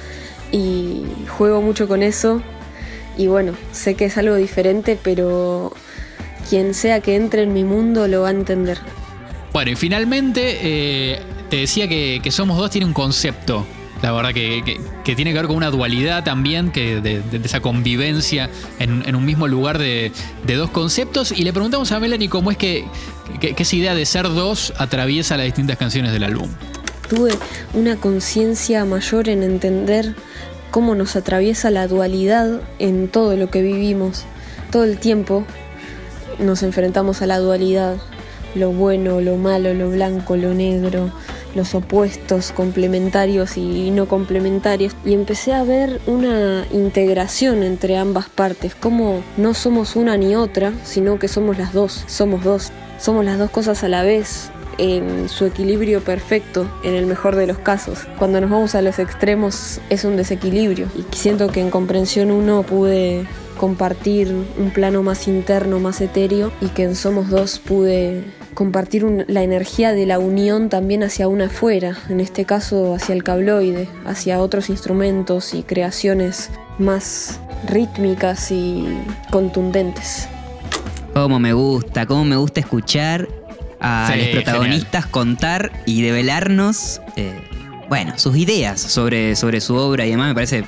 y 0.53 1.03
juego 1.29 1.61
mucho 1.61 1.89
con 1.89 2.03
eso. 2.03 2.43
Y 3.17 3.27
bueno, 3.27 3.53
sé 3.73 3.95
que 3.95 4.07
es 4.07 4.19
algo 4.19 4.35
diferente, 4.37 4.99
pero 5.03 5.73
quien 6.49 6.75
sea 6.75 7.01
que 7.01 7.17
entre 7.17 7.43
en 7.43 7.53
mi 7.53 7.65
mundo 7.65 8.09
lo 8.09 8.23
va 8.23 8.29
a 8.29 8.33
entender. 8.33 8.79
Bueno, 9.53 9.71
y 9.71 9.77
finalmente 9.77 10.59
eh, 10.63 11.21
te 11.49 11.59
decía 11.59 11.89
que, 11.89 12.21
que 12.23 12.31
Somos 12.31 12.59
Dos 12.59 12.71
tiene 12.71 12.87
un 12.87 12.93
concepto. 12.93 13.65
La 14.05 14.13
verdad 14.13 14.35
que, 14.35 14.63
que- 15.03 15.15
tiene 15.17 15.33
que 15.33 15.39
ver 15.39 15.47
con 15.47 15.57
una 15.57 15.71
dualidad 15.71 16.25
también, 16.25 16.71
que 16.71 17.01
de, 17.01 17.23
esa 17.43 17.61
convivencia 17.61 18.51
en, 18.79 19.03
en 19.07 19.17
un 19.17 19.25
mismo 19.25 19.49
lugar 19.49 19.79
de, 19.79 20.13
de 20.47 20.55
dos 20.57 20.69
conceptos. 20.69 21.33
Y 21.33 21.43
le 21.43 21.55
preguntamos 21.55 21.91
a 21.91 21.99
Melanie 22.01 22.29
cómo 22.29 22.51
es 22.51 22.59
que, 22.59 22.85
que- 23.41 23.55
que 23.55 23.63
esa 23.63 23.77
idea 23.77 23.95
de 23.95 24.05
ser 24.05 24.25
dos 24.29 24.75
atraviesa 24.77 25.39
las 25.39 25.47
distintas 25.47 25.79
canciones 25.79 26.13
del 26.13 26.25
álbum. 26.25 26.51
tuve 27.09 27.33
una 27.73 27.97
conciencia 27.97 28.85
mayor 28.85 29.31
en 29.31 29.43
entender 29.43 30.15
cómo 30.71 30.95
nos 30.95 31.17
atraviesa 31.17 31.71
la 31.71 31.87
dualidad 31.87 32.61
en 32.79 33.09
todo 33.09 33.37
lo 33.37 33.49
que 33.51 33.63
vivimos. 33.63 34.25
Todo 34.71 34.85
el 34.85 34.99
tiempo 34.99 35.47
nos 36.39 36.63
enfrentamos 36.63 37.23
a 37.23 37.27
la 37.27 37.39
dualidad, 37.39 37.97
lo 38.55 38.71
bueno, 38.71 39.23
lo 39.23 39.37
malo, 39.37 39.73
lo 39.73 39.89
blanco, 39.89 40.37
lo 40.37 40.53
negro, 40.53 41.11
los 41.55 41.75
opuestos 41.75 42.53
complementarios 42.53 43.57
y 43.57 43.91
no 43.91 44.07
complementarios. 44.07 44.95
Y 45.05 45.15
empecé 45.15 45.53
a 45.53 45.65
ver 45.65 46.01
una 46.07 46.67
integración 46.73 47.63
entre 47.63 47.97
ambas 47.97 48.29
partes, 48.29 48.75
como 48.75 49.23
no 49.37 49.55
somos 49.55 49.97
una 49.97 50.17
ni 50.17 50.35
otra, 50.35 50.73
sino 50.85 51.19
que 51.19 51.29
somos 51.29 51.59
las 51.59 51.73
dos, 51.73 52.05
somos 52.07 52.45
dos, 52.45 52.73
somos 52.99 53.25
las 53.25 53.39
dos 53.39 53.51
cosas 53.51 53.85
a 53.85 53.89
la 53.89 54.03
vez, 54.03 54.51
en 54.79 55.29
su 55.29 55.45
equilibrio 55.47 56.03
perfecto, 56.03 56.69
en 56.83 56.95
el 56.95 57.07
mejor 57.07 57.37
de 57.37 57.47
los 57.47 57.59
casos. 57.59 58.01
Cuando 58.19 58.41
nos 58.41 58.51
vamos 58.51 58.75
a 58.75 58.83
los 58.83 58.99
extremos 58.99 59.81
es 59.91 60.05
un 60.05 60.17
desequilibrio 60.17 60.89
y 60.97 61.05
siento 61.15 61.49
que 61.49 61.61
en 61.61 61.71
comprensión 61.71 62.31
uno 62.31 62.63
pude 62.63 63.27
compartir 63.59 64.35
un 64.59 64.71
plano 64.71 65.03
más 65.03 65.29
interno, 65.29 65.79
más 65.79 66.01
etéreo 66.01 66.53
y 66.61 66.67
que 66.69 66.83
en 66.83 66.97
Somos 66.97 67.31
Dos 67.31 67.59
pude 67.59 68.25
compartir 68.55 69.05
un- 69.05 69.25
la 69.29 69.43
energía 69.43 69.93
de 69.93 70.07
la 70.07 70.19
unión 70.19 70.69
también 70.69 71.03
hacia 71.03 71.29
una 71.29 71.47
afuera, 71.47 71.97
en 72.09 72.21
este 72.21 72.45
caso 72.45 72.95
hacia 72.95 73.15
el 73.15 73.23
cabloide, 73.23 73.89
hacia 74.07 74.41
otros 74.41 74.71
instrumentos 74.71 75.55
y 75.55 75.63
creaciones 75.63 76.51
más 76.79 77.41
rítmicas 77.69 78.51
y 78.51 78.85
contundentes. 79.31 80.29
Cómo 81.13 81.39
me 81.39 81.53
gusta, 81.53 82.07
cómo 82.07 82.25
me 82.25 82.37
gusta 82.37 82.61
escuchar 82.61 83.29
a 83.81 84.11
Sí, 84.13 84.19
los 84.19 84.29
protagonistas 84.29 85.07
contar 85.07 85.73
y 85.87 86.03
develarnos, 86.03 87.01
eh, 87.17 87.35
bueno, 87.89 88.15
sus 88.19 88.37
ideas 88.37 88.81
sobre, 88.81 89.37
sobre 89.37 89.61
su 89.61 89.75
obra 89.77 90.07
y 90.07 90.11
demás, 90.11 90.29
me 90.29 90.35
parece 90.35 90.65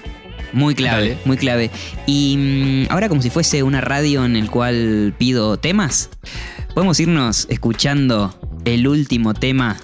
muy 0.53 0.75
clave, 0.75 1.09
Dale. 1.11 1.19
muy 1.25 1.37
clave. 1.37 1.71
Y 2.07 2.87
mm, 2.89 2.93
ahora 2.93 3.09
como 3.09 3.23
si 3.23 3.31
fuese 3.31 3.63
una 3.63 3.81
radio 3.81 4.25
en 4.25 4.37
el 4.37 4.51
cual 4.51 5.15
pido 5.19 5.57
temas, 5.59 6.11
podemos 6.77 7.01
irnos 7.01 7.47
escuchando 7.49 8.39
el 8.67 8.87
último 8.87 9.33
tema 9.33 9.79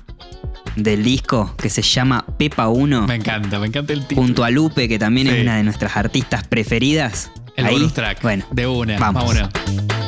del 0.77 1.03
disco 1.03 1.55
que 1.57 1.71
se 1.71 1.81
llama 1.81 2.23
Pepa 2.39 2.69
1 2.69 3.07
Me 3.07 3.15
encanta, 3.15 3.59
me 3.59 3.69
encanta 3.69 3.95
el 3.95 4.01
título. 4.07 4.21
junto 4.27 4.45
a 4.45 4.51
Lupe, 4.51 4.89
que 4.89 4.99
también 4.99 5.27
Sí. 5.29 5.33
es 5.37 5.41
una 5.41 5.57
de 5.57 5.63
nuestras 5.63 5.97
artistas 5.97 6.47
preferidas. 6.47 7.31
El 7.57 7.65
Ahí, 7.65 7.73
bonus 7.77 7.95
track. 7.95 8.21
Bueno, 8.21 8.45
de 8.51 8.67
una. 8.67 8.99
vamos. 8.99 9.25
Vámonos. 9.25 10.02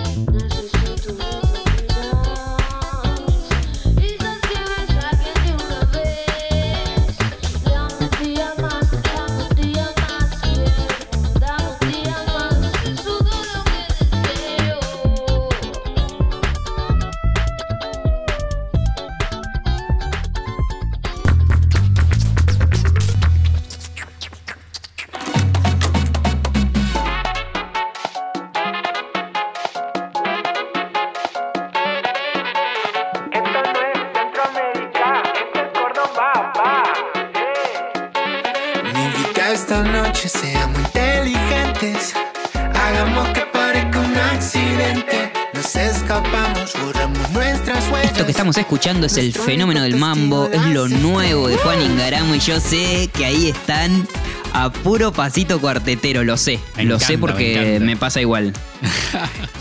Nos 45.64 45.76
escapamos, 45.76 46.74
borramos 46.84 47.30
nuestras 47.30 47.90
huellas. 47.90 48.12
Esto 48.12 48.26
que 48.26 48.32
estamos 48.32 48.58
escuchando 48.58 49.06
es 49.06 49.16
el 49.16 49.32
fenómeno 49.32 49.80
del 49.80 49.96
mambo, 49.96 50.50
es 50.52 50.62
lo 50.66 50.88
nuevo 50.88 51.48
de 51.48 51.56
Juan 51.56 51.80
Ingaramo 51.80 52.34
y 52.34 52.38
yo 52.38 52.60
sé 52.60 53.08
que 53.14 53.24
ahí 53.24 53.48
están 53.48 54.06
a 54.52 54.70
puro 54.70 55.10
pasito 55.10 55.58
cuartetero, 55.62 56.22
lo 56.22 56.36
sé, 56.36 56.60
Me 56.76 56.84
lo 56.84 56.96
encanta, 56.96 57.06
sé 57.06 57.18
porque 57.18 57.78
me, 57.80 57.96
pasa 57.96 58.20
igual. 58.20 58.52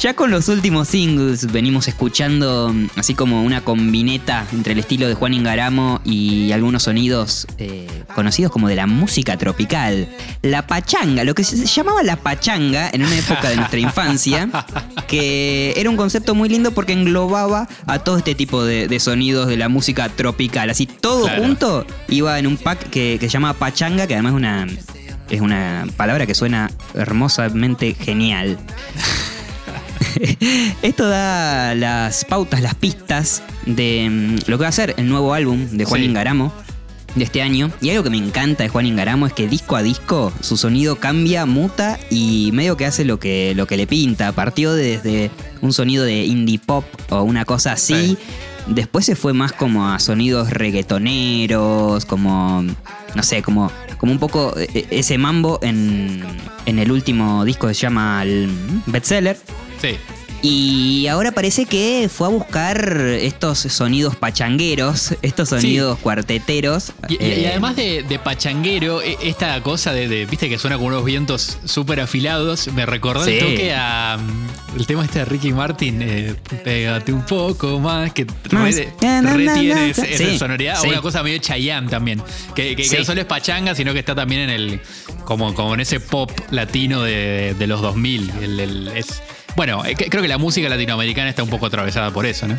Ya 0.00 0.14
con 0.14 0.30
los 0.30 0.48
últimos 0.48 0.86
singles 0.86 1.50
venimos 1.50 1.88
escuchando 1.88 2.70
mm, 2.72 2.90
así 2.94 3.14
como 3.14 3.42
una 3.42 3.64
combineta 3.64 4.46
entre 4.52 4.74
el 4.74 4.78
estilo 4.78 5.08
de 5.08 5.14
Juan 5.14 5.34
Ingaramo 5.34 6.00
y 6.04 6.52
algunos 6.52 6.84
sonidos 6.84 7.48
eh, 7.58 7.88
conocidos 8.14 8.52
como 8.52 8.68
de 8.68 8.76
la 8.76 8.86
música 8.86 9.36
tropical. 9.36 10.08
La 10.42 10.68
pachanga, 10.68 11.24
lo 11.24 11.34
que 11.34 11.42
se 11.42 11.66
llamaba 11.66 12.04
la 12.04 12.14
pachanga 12.14 12.88
en 12.92 13.02
una 13.02 13.18
época 13.18 13.48
de 13.48 13.56
nuestra 13.56 13.80
infancia, 13.80 14.48
que 15.08 15.74
era 15.76 15.90
un 15.90 15.96
concepto 15.96 16.32
muy 16.36 16.48
lindo 16.48 16.70
porque 16.70 16.92
englobaba 16.92 17.68
a 17.86 17.98
todo 17.98 18.18
este 18.18 18.36
tipo 18.36 18.64
de, 18.64 18.86
de 18.86 19.00
sonidos 19.00 19.48
de 19.48 19.56
la 19.56 19.68
música 19.68 20.08
tropical. 20.10 20.70
Así 20.70 20.86
todo 20.86 21.24
Claro. 21.24 21.42
junto 21.42 21.86
iba 22.08 22.38
en 22.38 22.46
un 22.46 22.56
pack 22.56 22.88
que, 22.88 23.16
que 23.18 23.26
se 23.26 23.32
llama 23.32 23.52
pachanga, 23.52 24.06
que 24.06 24.14
además 24.14 24.30
es 24.30 24.36
una, 24.36 24.66
es 25.28 25.40
una 25.40 25.86
palabra 25.96 26.24
que 26.24 26.36
suena 26.36 26.70
hermosamente 26.94 27.94
genial. 27.94 28.56
Esto 30.82 31.08
da 31.08 31.74
las 31.74 32.24
pautas, 32.24 32.62
las 32.62 32.74
pistas 32.74 33.42
de 33.66 34.08
mm, 34.10 34.50
lo 34.50 34.58
que 34.58 34.62
va 34.62 34.68
a 34.68 34.72
ser 34.72 34.94
el 34.96 35.08
nuevo 35.08 35.34
álbum 35.34 35.66
de 35.70 35.84
Juan 35.84 36.00
Sí. 36.00 36.06
Ingaramo 36.06 36.52
de 37.14 37.24
este 37.24 37.42
año. 37.42 37.70
Y 37.80 37.90
algo 37.90 38.04
que 38.04 38.10
me 38.10 38.18
encanta 38.18 38.62
de 38.62 38.68
Juan 38.68 38.86
Ingaramo 38.86 39.26
es 39.26 39.32
que 39.32 39.48
disco 39.48 39.76
a 39.76 39.82
disco 39.82 40.32
su 40.40 40.56
sonido 40.56 40.96
cambia, 40.96 41.46
muta 41.46 41.98
y 42.10 42.50
medio 42.52 42.76
que 42.76 42.86
hace 42.86 43.04
lo 43.04 43.18
que, 43.18 43.54
lo 43.54 43.66
que 43.66 43.76
le 43.76 43.86
pinta. 43.86 44.32
Partió 44.32 44.72
desde 44.72 45.30
un 45.60 45.72
sonido 45.72 46.04
de 46.04 46.24
indie 46.24 46.58
pop 46.58 46.84
o 47.10 47.22
una 47.22 47.44
cosa 47.44 47.72
así. 47.72 47.94
Sí. 47.94 48.18
Después 48.68 49.06
se 49.06 49.16
fue 49.16 49.32
más 49.32 49.52
como 49.52 49.88
a 49.88 49.98
sonidos 49.98 50.50
reggaetoneros, 50.50 52.04
como, 52.04 52.62
no 53.14 53.22
sé, 53.22 53.42
como, 53.42 53.72
como 53.96 54.12
un 54.12 54.18
poco 54.18 54.54
eh, 54.58 54.86
ese 54.90 55.16
mambo 55.16 55.58
en, 55.62 56.22
en 56.66 56.78
el 56.78 56.92
último 56.92 57.46
disco 57.46 57.66
que 57.66 57.74
se 57.74 57.80
llama 57.80 58.22
el 58.22 58.50
Bestseller. 58.86 59.38
Sí. 59.80 59.96
Y 60.40 61.08
ahora 61.08 61.32
parece 61.32 61.66
que 61.66 62.08
fue 62.08 62.28
a 62.28 62.30
buscar 62.30 62.94
estos 63.20 63.58
sonidos 63.58 64.14
pachangueros, 64.14 65.16
estos 65.22 65.48
sonidos 65.48 65.98
cuarteteros. 65.98 66.92
Y, 67.08 67.16
eh, 67.18 67.48
además 67.50 67.74
de, 67.74 68.04
de 68.04 68.20
pachanguero, 68.20 69.02
e- 69.02 69.18
esta 69.20 69.60
cosa 69.64 69.92
de, 69.92 70.06
de- 70.06 70.26
viste 70.26 70.48
que 70.48 70.56
suena 70.56 70.76
con 70.78 70.86
unos 70.86 71.04
vientos 71.04 71.58
súper 71.64 71.98
afilados, 72.00 72.68
me 72.72 72.86
recordó 72.86 73.24
el 73.26 73.32
Sí. 73.40 73.44
toque 73.44 73.74
a 73.74 74.16
mm, 74.16 74.78
el 74.78 74.86
tema 74.86 75.04
este 75.04 75.18
de 75.18 75.24
Ricky 75.24 75.52
Martin, 75.52 76.02
eh, 76.02 76.36
pégate 76.62 77.12
un 77.12 77.26
poco 77.26 77.80
más, 77.80 78.12
que 78.12 78.24
Más. 78.52 78.76
re, 78.76 78.92
Na, 79.02 79.20
na, 79.22 79.34
re 79.34 79.44
na, 79.44 79.54
tiene 79.54 79.74
na. 79.74 79.86
ese- 79.88 80.14
esa 80.14 80.24
Sí, 80.24 80.38
sonoridad, 80.38 80.80
o 80.84 80.88
una 80.88 81.00
cosa 81.02 81.24
medio 81.24 81.38
Chayanne 81.38 81.88
también, 81.90 82.22
que, 82.54 82.76
que- 82.76 82.76
que 82.76 82.84
Sí. 82.84 82.96
no 82.96 83.04
solo 83.04 83.20
es 83.22 83.26
pachanga, 83.26 83.74
sino 83.74 83.92
que 83.92 83.98
está 83.98 84.14
también 84.14 84.42
en 84.42 84.50
el, 84.50 84.80
como, 85.24 85.52
como 85.52 85.74
en 85.74 85.80
ese 85.80 85.98
pop 85.98 86.30
latino 86.52 87.02
de, 87.02 87.56
de 87.58 87.66
los 87.66 87.82
2000. 87.82 88.30
El- 88.40 88.60
el- 88.60 88.88
es, 88.94 89.20
bueno, 89.58 89.84
eh, 89.84 89.96
creo 89.96 90.22
que 90.22 90.28
la 90.28 90.38
música 90.38 90.68
latinoamericana 90.68 91.28
está 91.30 91.42
un 91.42 91.50
poco 91.50 91.66
atravesada 91.66 92.12
por 92.12 92.26
eso, 92.26 92.46
¿no? 92.46 92.56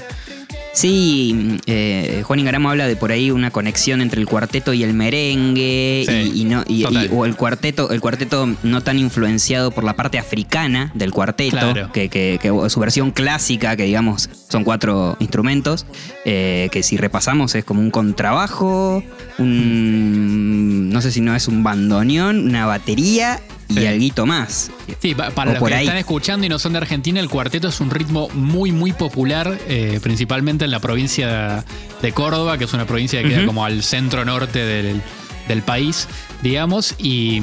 Sí, 0.73 1.57
eh, 1.65 2.21
Juan 2.25 2.39
Ingaramo 2.39 2.69
habla 2.69 2.87
de 2.87 2.95
por 2.97 3.11
ahí 3.11 3.31
una 3.31 3.51
conexión 3.51 4.01
entre 4.01 4.19
el 4.19 4.27
cuarteto 4.27 4.73
y 4.73 4.83
el 4.83 4.93
merengue 4.93 6.03
Sí, 6.07 6.31
y, 6.35 6.41
y 6.41 6.43
no 6.45 6.63
y- 6.67 6.83
o 7.11 7.25
el 7.25 7.35
cuarteto 7.37 7.89
el 7.91 8.01
cuarteto 8.01 8.47
no 8.63 8.81
tan 8.81 8.99
influenciado 8.99 9.71
por 9.71 9.83
la 9.85 9.95
parte 9.95 10.17
africana 10.19 10.91
del 10.93 11.11
cuarteto 11.11 11.57
Claro. 11.57 11.91
que, 11.93 12.09
que- 12.09 12.37
que 12.41 12.51
su 12.69 12.79
versión 12.81 13.11
clásica 13.11 13.75
que 13.77 13.83
digamos 13.85 14.29
son 14.49 14.63
cuatro 14.65 15.15
instrumentos 15.19 15.85
eh, 16.25 16.67
que 16.71 16.83
si 16.83 16.97
repasamos 16.97 17.55
es 17.55 17.63
como 17.65 17.79
un 17.81 17.91
contrabajo 17.91 19.03
un 19.39 20.89
no 20.89 21.01
sé 21.01 21.11
si 21.11 21.21
no 21.21 21.35
es 21.35 21.47
un 21.47 21.63
bandoneón 21.63 22.45
una 22.45 22.65
batería 22.67 23.39
y 23.69 23.85
alguito 23.85 24.25
más 24.25 24.71
Sí, 25.01 25.13
pa- 25.15 25.29
para 25.29 25.51
O 25.51 25.53
los 25.53 25.63
que 25.63 25.73
ahí. 25.75 25.85
están 25.85 25.97
escuchando 25.97 26.45
y 26.45 26.49
no 26.49 26.57
son 26.59 26.73
de 26.73 26.79
Argentina, 26.79 27.19
el 27.19 27.29
cuarteto 27.29 27.67
es 27.67 27.79
un 27.79 27.89
ritmo 27.91 28.27
muy, 28.33 28.71
muy 28.71 28.91
popular, 28.93 29.57
eh, 29.67 29.99
principalmente 30.01 30.65
en 30.65 30.71
la 30.71 30.79
provincia 30.79 31.63
de 32.01 32.11
Córdoba, 32.11 32.57
que 32.57 32.63
es 32.65 32.73
una 32.73 32.85
provincia 32.87 33.21
que 33.21 33.29
queda 33.29 33.45
como 33.45 33.63
al 33.63 33.83
centro 33.83 34.25
norte 34.25 34.59
del, 34.59 35.01
del 35.47 35.61
país, 35.61 36.07
digamos, 36.41 36.95
y, 36.97 37.41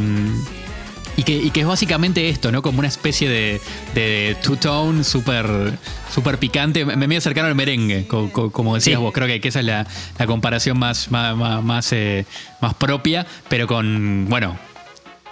y, 1.16 1.22
que, 1.22 1.32
y 1.36 1.50
que 1.50 1.60
es 1.60 1.66
básicamente 1.66 2.28
esto, 2.28 2.50
¿no? 2.52 2.60
Como 2.60 2.80
una 2.80 2.88
especie 2.88 3.28
de, 3.28 3.60
de 3.94 4.36
two-tone 4.42 5.04
súper 5.04 5.78
súper 6.12 6.38
picante, 6.38 6.84
me 6.84 6.96
medio 7.06 7.20
cercano 7.20 7.46
al 7.48 7.54
merengue, 7.54 8.06
co- 8.06 8.30
co- 8.32 8.50
como 8.50 8.74
decías 8.74 8.98
Sí. 8.98 9.02
vos, 9.02 9.12
creo 9.12 9.26
que, 9.26 9.40
que 9.40 9.48
esa 9.48 9.60
es 9.60 9.66
la, 9.66 9.86
la 10.18 10.26
comparación 10.26 10.78
más, 10.78 11.10
más, 11.10 11.36
más, 11.36 11.62
más, 11.62 11.92
eh, 11.92 12.26
más 12.60 12.74
propia, 12.74 13.26
pero 13.48 13.66
con, 13.66 14.26
bueno, 14.28 14.58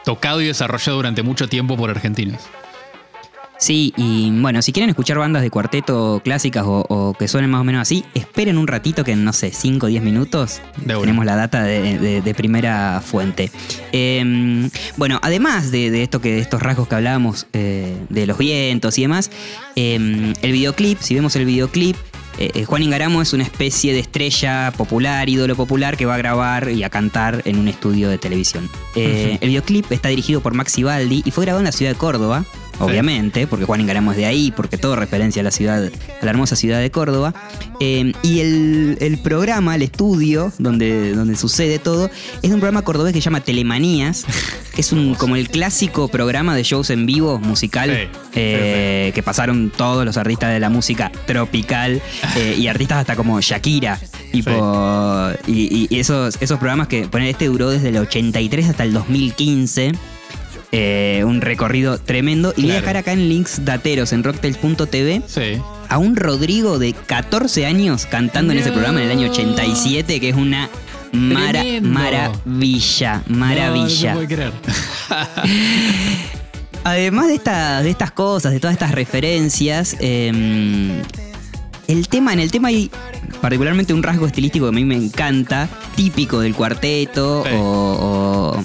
tocado 0.04 0.40
y 0.40 0.46
desarrollado 0.46 0.96
durante 0.96 1.22
mucho 1.22 1.48
tiempo 1.48 1.76
por 1.76 1.90
argentinos. 1.90 2.40
Sí, 3.56 3.94
y 3.96 4.30
bueno, 4.40 4.60
si 4.62 4.72
quieren 4.72 4.90
escuchar 4.90 5.16
bandas 5.16 5.40
de 5.40 5.48
cuarteto 5.48 6.20
clásicas 6.24 6.64
o, 6.66 6.84
o 6.88 7.14
que 7.14 7.28
suenen 7.28 7.50
más 7.50 7.60
o 7.60 7.64
menos 7.64 7.80
así, 7.82 8.04
esperen 8.12 8.58
un 8.58 8.66
ratito 8.66 9.04
que 9.04 9.12
en, 9.12 9.24
no 9.24 9.32
sé, 9.32 9.52
5 9.52 9.86
o 9.86 9.88
10 9.88 10.02
minutos 10.02 10.60
tenemos 10.84 11.24
la 11.24 11.36
data 11.36 11.62
de, 11.62 11.98
de- 11.98 12.20
de 12.20 12.34
primera 12.34 13.00
fuente. 13.02 13.50
Eh, 13.92 14.68
bueno, 14.96 15.20
además 15.22 15.70
de, 15.70 15.90
de 15.92 16.02
esto 16.02 16.20
que, 16.20 16.32
de 16.32 16.40
estos 16.40 16.60
rasgos 16.62 16.88
que 16.88 16.96
hablábamos, 16.96 17.46
eh, 17.52 17.96
de 18.10 18.26
los 18.26 18.36
vientos 18.38 18.98
y 18.98 19.02
demás, 19.02 19.30
eh, 19.76 20.34
el 20.42 20.52
videoclip, 20.52 20.98
si 21.00 21.14
vemos 21.14 21.34
el 21.36 21.44
videoclip, 21.46 21.96
eh, 22.38 22.50
eh, 22.54 22.64
Juan 22.64 22.82
Ingaramo 22.82 23.22
es 23.22 23.32
una 23.32 23.44
especie 23.44 23.92
de 23.92 24.00
estrella 24.00 24.72
popular, 24.76 25.28
ídolo 25.28 25.54
popular, 25.56 25.96
que 25.96 26.06
va 26.06 26.14
a 26.14 26.18
grabar 26.18 26.68
y 26.70 26.82
a 26.82 26.90
cantar 26.90 27.42
en 27.44 27.58
un 27.58 27.68
estudio 27.68 28.08
de 28.08 28.18
televisión. 28.18 28.68
Eh, 28.96 29.38
El 29.40 29.48
videoclip 29.48 29.90
está 29.92 30.08
dirigido 30.08 30.40
por 30.40 30.54
Maxi 30.54 30.82
Baldi 30.82 31.22
y 31.24 31.30
fue 31.30 31.44
grabado 31.44 31.60
en 31.60 31.66
la 31.66 31.72
ciudad 31.72 31.92
de 31.92 31.98
Córdoba. 31.98 32.44
Obviamente, 32.78 33.46
porque 33.46 33.64
Juan 33.64 33.80
Ingaramo 33.80 34.12
es 34.12 34.16
de 34.16 34.26
ahí, 34.26 34.52
porque 34.54 34.78
todo 34.78 34.96
referencia 34.96 35.40
a 35.40 35.44
la 35.44 35.50
ciudad, 35.50 35.84
a 35.84 36.24
la 36.24 36.30
hermosa 36.30 36.56
ciudad 36.56 36.80
de 36.80 36.90
Córdoba. 36.90 37.34
Eh, 37.80 38.12
y 38.22 38.40
el, 38.40 38.98
el 39.00 39.18
programa, 39.18 39.74
el 39.74 39.82
estudio 39.82 40.52
donde, 40.58 41.12
donde 41.12 41.36
sucede 41.36 41.78
todo, 41.78 42.10
es 42.42 42.50
un 42.50 42.60
programa 42.60 42.82
cordobés 42.82 43.12
que 43.12 43.20
se 43.20 43.24
llama 43.24 43.40
Telemanías, 43.40 44.24
que 44.74 44.80
es 44.80 44.92
un 44.92 45.14
como 45.14 45.36
el 45.36 45.48
clásico 45.48 46.08
programa 46.08 46.54
de 46.54 46.62
shows 46.62 46.90
en 46.90 47.06
vivo 47.06 47.38
musical 47.38 47.84
Sí, 47.84 48.08
eh, 48.34 49.12
que 49.14 49.22
pasaron 49.22 49.70
todos 49.70 50.04
los 50.04 50.16
artistas 50.16 50.52
de 50.52 50.60
la 50.60 50.70
música 50.70 51.10
tropical 51.26 52.00
eh, 52.36 52.56
y 52.58 52.66
artistas 52.68 52.98
hasta 52.98 53.16
como 53.16 53.40
Shakira. 53.40 53.98
Tipo, 54.32 55.30
y, 55.46 55.86
y 55.88 55.98
esos, 56.00 56.36
esos 56.40 56.58
programas 56.58 56.88
que 56.88 57.06
poner 57.06 57.28
este 57.28 57.46
duró 57.46 57.70
desde 57.70 57.90
el 57.90 57.98
83 57.98 58.68
hasta 58.68 58.84
el 58.84 58.92
2015. 58.92 59.92
Eh, 60.72 61.22
un 61.26 61.40
recorrido 61.40 61.98
tremendo. 61.98 62.52
Y 62.56 62.62
voy 62.62 62.70
a 62.70 62.74
Claro. 62.74 62.80
dejar 62.82 62.96
acá 62.98 63.12
en 63.12 63.28
links 63.28 63.64
dateros 63.64 64.12
en 64.12 64.24
rocktails.tv 64.24 65.22
Sí. 65.26 65.60
a 65.88 65.98
un 65.98 66.16
Rodrigo 66.16 66.78
de 66.78 66.92
14 66.92 67.66
años 67.66 68.06
cantando 68.06 68.52
en 68.52 68.58
ese 68.58 68.72
programa 68.72 69.00
en 69.02 69.10
el 69.10 69.18
año 69.18 69.30
87, 69.30 70.20
que 70.20 70.28
es 70.30 70.36
una 70.36 70.68
mara- 71.12 71.60
Tremendo. 71.60 71.88
maravilla, 71.90 73.22
maravilla. 73.28 74.14
No, 74.14 74.20
no 74.20 74.26
se 74.26 74.26
puede 74.26 74.26
creer. 74.26 74.52
Además 76.84 77.28
de, 77.28 77.34
esta- 77.36 77.82
de 77.82 77.90
estas 77.90 78.10
cosas, 78.10 78.52
de 78.52 78.60
todas 78.60 78.74
estas 78.74 78.90
referencias, 78.92 79.96
eh, 80.00 81.00
el 81.88 82.08
tema, 82.08 82.32
en 82.34 82.40
el 82.40 82.50
tema 82.50 82.68
hay 82.68 82.90
particularmente 83.40 83.94
un 83.94 84.02
rasgo 84.02 84.26
estilístico 84.26 84.66
que 84.66 84.68
a 84.70 84.72
mí 84.72 84.84
me 84.84 84.96
encanta, 84.96 85.68
típico 85.96 86.40
del 86.40 86.54
cuarteto, 86.54 87.42
Sí. 87.44 87.50
o, 87.54 87.58
o- 88.58 88.64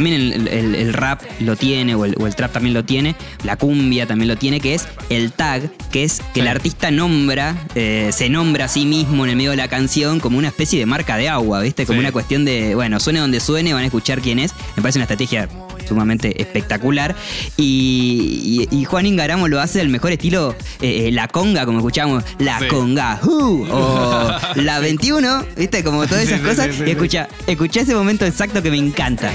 también 0.00 0.32
el, 0.32 0.48
el- 0.48 0.74
el 0.74 0.92
rap 0.94 1.20
lo 1.40 1.56
tiene, 1.56 1.94
o 1.94 2.06
el, 2.06 2.14
o 2.18 2.26
el 2.26 2.34
trap 2.34 2.52
también 2.52 2.72
lo 2.72 2.84
tiene, 2.84 3.14
la 3.44 3.56
cumbia 3.56 4.06
también 4.06 4.28
lo 4.28 4.36
tiene, 4.36 4.58
que 4.60 4.74
es 4.74 4.88
el 5.10 5.30
tag, 5.32 5.70
que 5.90 6.04
es 6.04 6.20
que 6.20 6.24
Sí. 6.34 6.40
el 6.40 6.48
artista 6.48 6.90
nombra, 6.90 7.54
eh, 7.74 8.08
se 8.14 8.30
nombra 8.30 8.64
a 8.64 8.68
sí 8.68 8.86
mismo 8.86 9.24
en 9.24 9.30
el 9.30 9.36
medio 9.36 9.50
de 9.50 9.56
la 9.58 9.68
canción 9.68 10.18
como 10.20 10.38
una 10.38 10.48
especie 10.48 10.78
de 10.78 10.86
marca 10.86 11.18
de 11.18 11.28
agua, 11.28 11.60
¿viste? 11.60 11.84
Como 11.84 11.98
Sí. 11.98 12.00
una 12.00 12.12
cuestión 12.12 12.46
de, 12.46 12.74
bueno, 12.74 12.98
suene 12.98 13.18
donde 13.18 13.40
suene, 13.40 13.74
van 13.74 13.82
a 13.82 13.86
escuchar 13.86 14.22
quién 14.22 14.38
es. 14.38 14.52
Me 14.74 14.80
parece 14.82 14.98
una 14.98 15.04
estrategia 15.04 15.48
sumamente 15.86 16.40
espectacular. 16.40 17.14
Y, 17.56 18.68
y- 18.72 18.74
y 18.80 18.84
Juan 18.84 19.04
Ingaramo 19.06 19.48
lo 19.48 19.60
hace 19.60 19.78
del 19.80 19.88
mejor 19.90 20.12
estilo, 20.12 20.54
eh, 20.80 21.08
eh, 21.08 21.12
la 21.12 21.28
conga, 21.28 21.66
como 21.66 21.78
escuchamos, 21.78 22.24
la 22.38 22.58
Sí. 22.60 22.66
conga, 22.68 23.20
uh, 23.24 23.66
o 23.70 24.30
la 24.56 24.78
21, 24.80 25.44
¿viste? 25.56 25.82
Como 25.84 26.06
todas 26.06 26.24
esas 26.24 26.40
sí, 26.40 26.46
cosas. 26.46 26.68
sí, 26.74 26.84
y 26.86 26.90
escucha, 26.90 27.28
escucha 27.46 27.80
ese 27.80 27.94
momento 27.94 28.24
exacto 28.24 28.62
que 28.62 28.70
me 28.70 28.78
encanta. 28.78 29.30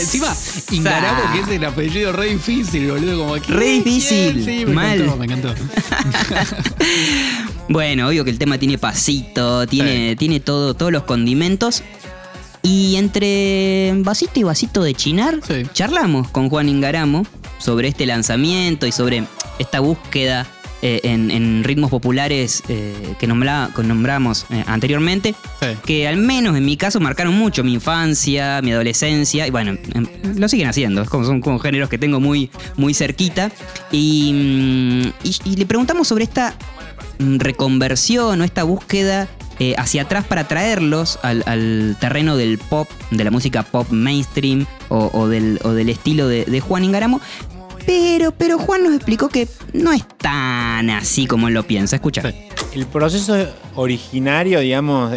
Encima, 0.00 0.34
Ingaramo, 0.70 1.20
que 1.32 1.40
es 1.40 1.48
el 1.56 1.64
apellido 1.64 2.12
re 2.12 2.26
difícil, 2.30 2.90
boludo. 2.90 3.18
Como 3.18 3.34
que, 3.34 3.52
Re 3.52 3.66
difícil, 3.82 4.44
Sí, 4.44 4.64
me 4.66 4.72
mal. 4.74 5.00
encantó, 5.00 5.16
me 5.16 5.24
encantó. 5.26 5.54
Bueno, 7.68 8.08
obvio 8.08 8.24
que 8.24 8.30
el 8.30 8.38
tema 8.38 8.58
tiene 8.58 8.78
pasito, 8.78 9.64
tiene, 9.66 10.16
tiene 10.16 10.40
todo, 10.40 10.74
todos 10.74 10.90
los 10.90 11.04
condimentos. 11.04 11.82
Y 12.62 12.96
entre 12.96 13.92
vasito 13.98 14.40
y 14.40 14.42
vasito 14.42 14.82
de 14.82 14.92
chinar, 14.94 15.40
Sí. 15.46 15.62
charlamos 15.72 16.28
con 16.30 16.50
Juan 16.50 16.68
Ingaramo 16.68 17.24
sobre 17.58 17.88
este 17.88 18.06
lanzamiento 18.06 18.86
y 18.86 18.92
sobre 18.92 19.24
esta 19.58 19.80
búsqueda 19.80 20.46
eh, 20.82 21.00
en, 21.04 21.30
en 21.30 21.62
ritmos 21.64 21.90
populares 21.90 22.62
eh, 22.68 23.14
que, 23.18 23.26
nombra- 23.28 23.70
que 23.74 23.82
nombramos 23.82 24.46
eh, 24.50 24.64
anteriormente, 24.66 25.34
Sí. 25.60 25.66
que 25.84 26.08
al 26.08 26.16
menos 26.16 26.56
en 26.56 26.64
mi 26.64 26.76
caso 26.76 27.00
marcaron 27.00 27.34
mucho 27.34 27.62
mi 27.62 27.74
infancia, 27.74 28.60
mi 28.62 28.72
adolescencia, 28.72 29.46
y 29.46 29.50
bueno, 29.50 29.72
em, 29.94 30.06
lo 30.36 30.48
siguen 30.48 30.68
haciendo, 30.68 31.04
como, 31.06 31.24
son 31.24 31.40
como 31.40 31.58
géneros 31.58 31.88
que 31.90 31.98
tengo 31.98 32.18
muy, 32.20 32.50
muy 32.76 32.94
cerquita. 32.94 33.50
Y, 33.92 34.32
mm, 34.32 35.08
y- 35.24 35.36
y 35.52 35.56
le 35.56 35.66
preguntamos 35.66 36.08
sobre 36.08 36.24
esta 36.24 36.54
mm, 37.18 37.38
reconversión 37.38 38.40
o 38.40 38.44
esta 38.44 38.62
búsqueda 38.64 39.28
eh, 39.62 39.74
hacia 39.76 40.02
atrás 40.02 40.24
para 40.24 40.48
traerlos 40.48 41.18
al, 41.22 41.42
al 41.46 41.94
terreno 42.00 42.38
del 42.38 42.56
pop, 42.56 42.88
de 43.10 43.22
la 43.24 43.30
música 43.30 43.62
pop 43.62 43.86
mainstream 43.90 44.64
o, 44.88 45.10
o 45.12 45.28
del, 45.28 45.60
o 45.64 45.72
del 45.72 45.90
estilo 45.90 46.26
de, 46.28 46.46
de 46.46 46.60
Juan 46.60 46.82
Ingaramo. 46.84 47.20
Pero, 47.86 48.32
pero 48.32 48.58
Juan 48.58 48.84
nos 48.84 48.94
explicó 48.94 49.28
que 49.28 49.48
no 49.72 49.92
es 49.92 50.06
tan 50.18 50.90
así 50.90 51.26
como 51.26 51.50
lo 51.50 51.62
piensa. 51.62 51.96
Escucha. 51.96 52.22
El 52.72 52.86
proceso 52.86 53.36
originario, 53.74 54.60
digamos, 54.60 55.12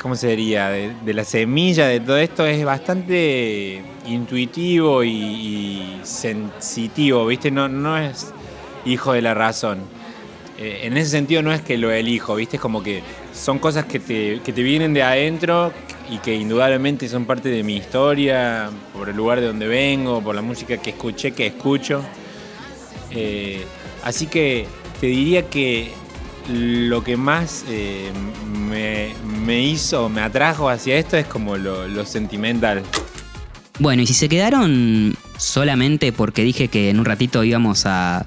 ¿cómo 0.00 0.16
se 0.16 0.28
diría? 0.28 0.68
De, 0.68 0.94
de 1.04 1.14
la 1.14 1.24
semilla 1.24 1.86
de 1.86 2.00
todo 2.00 2.18
esto 2.18 2.44
es 2.46 2.64
bastante 2.64 3.82
intuitivo 4.06 5.04
y, 5.04 5.10
y 5.10 6.00
sensitivo, 6.02 7.26
¿viste? 7.26 7.50
No, 7.50 7.68
no 7.68 7.96
es 7.96 8.32
hijo 8.84 9.12
de 9.12 9.22
la 9.22 9.34
razón. 9.34 9.80
Eh, 10.58 10.80
en 10.84 10.96
ese 10.96 11.10
sentido 11.10 11.42
no 11.42 11.52
es 11.52 11.62
que 11.62 11.78
lo 11.78 11.90
elijo, 11.90 12.34
¿viste? 12.34 12.56
Es 12.56 12.62
como 12.62 12.82
que 12.82 13.02
son 13.32 13.58
cosas 13.58 13.86
que 13.86 13.98
te, 13.98 14.40
que 14.44 14.52
te 14.52 14.62
vienen 14.62 14.92
de 14.92 15.02
adentro 15.02 15.72
y 16.10 16.18
que 16.18 16.34
indudablemente 16.34 17.08
son 17.08 17.24
parte 17.24 17.48
de 17.48 17.62
mi 17.62 17.76
historia, 17.76 18.70
por 18.92 19.08
el 19.08 19.16
lugar 19.16 19.40
de 19.40 19.46
donde 19.46 19.66
vengo, 19.66 20.22
por 20.22 20.34
la 20.34 20.42
música 20.42 20.76
que 20.76 20.90
escuché, 20.90 21.32
que 21.32 21.46
escucho. 21.46 22.02
Eh, 23.10 23.64
así 24.04 24.26
que 24.26 24.66
te 25.00 25.06
diría 25.06 25.48
que 25.48 25.92
lo 26.48 27.02
que 27.02 27.16
más 27.16 27.64
eh, 27.68 28.10
me, 28.68 29.12
me 29.44 29.62
hizo, 29.62 30.08
me 30.08 30.20
atrajo 30.20 30.68
hacia 30.68 30.96
esto 30.96 31.16
es 31.16 31.26
como 31.26 31.56
lo, 31.56 31.88
lo 31.88 32.04
sentimental. 32.04 32.82
Bueno, 33.78 34.02
y 34.02 34.06
si 34.06 34.14
se 34.14 34.28
quedaron 34.28 35.16
solamente 35.38 36.12
porque 36.12 36.42
dije 36.44 36.68
que 36.68 36.90
en 36.90 36.98
un 36.98 37.04
ratito 37.04 37.42
íbamos 37.42 37.84
a 37.86 38.26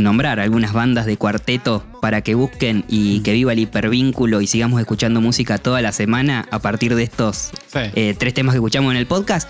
nombrar 0.00 0.40
algunas 0.40 0.72
bandas 0.72 1.06
de 1.06 1.16
cuarteto 1.16 1.84
para 2.00 2.22
que 2.22 2.34
busquen 2.34 2.84
y 2.88 3.20
que 3.20 3.32
viva 3.32 3.52
el 3.52 3.58
hipervínculo 3.60 4.40
y 4.40 4.46
sigamos 4.46 4.80
escuchando 4.80 5.20
música 5.20 5.58
toda 5.58 5.80
la 5.82 5.92
semana 5.92 6.46
a 6.50 6.58
partir 6.58 6.94
de 6.94 7.02
estos 7.02 7.50
Sí. 7.72 7.78
eh, 7.94 8.14
tres 8.18 8.34
temas 8.34 8.52
que 8.54 8.58
escuchamos 8.58 8.90
en 8.92 8.96
el 8.98 9.06
podcast, 9.06 9.48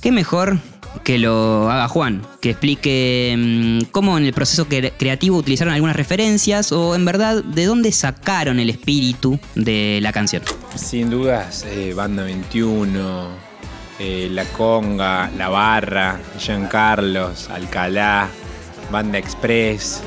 qué 0.00 0.12
mejor 0.12 0.58
que 1.04 1.18
lo 1.18 1.70
haga 1.70 1.86
Juan, 1.88 2.22
que 2.40 2.50
explique 2.50 3.34
mm, 3.38 3.90
cómo 3.92 4.18
en 4.18 4.24
el 4.26 4.32
proceso 4.32 4.66
cre- 4.68 4.92
creativo 4.98 5.36
utilizaron 5.36 5.72
algunas 5.72 5.94
referencias 5.94 6.72
o 6.72 6.96
en 6.96 7.04
verdad 7.04 7.44
de 7.44 7.64
dónde 7.66 7.92
sacaron 7.92 8.58
el 8.58 8.70
espíritu 8.70 9.38
de 9.54 10.00
la 10.02 10.12
canción. 10.12 10.42
Sin 10.74 11.08
dudas, 11.10 11.64
eh, 11.68 11.92
Banda 11.94 12.24
21, 12.24 13.28
eh, 14.00 14.28
La 14.32 14.44
Conga, 14.46 15.30
La 15.38 15.48
Barra, 15.48 16.18
Jean 16.40 16.66
Carlos, 16.66 17.48
Alcalá, 17.50 18.28
Banda 18.90 19.18
Express. 19.18 20.02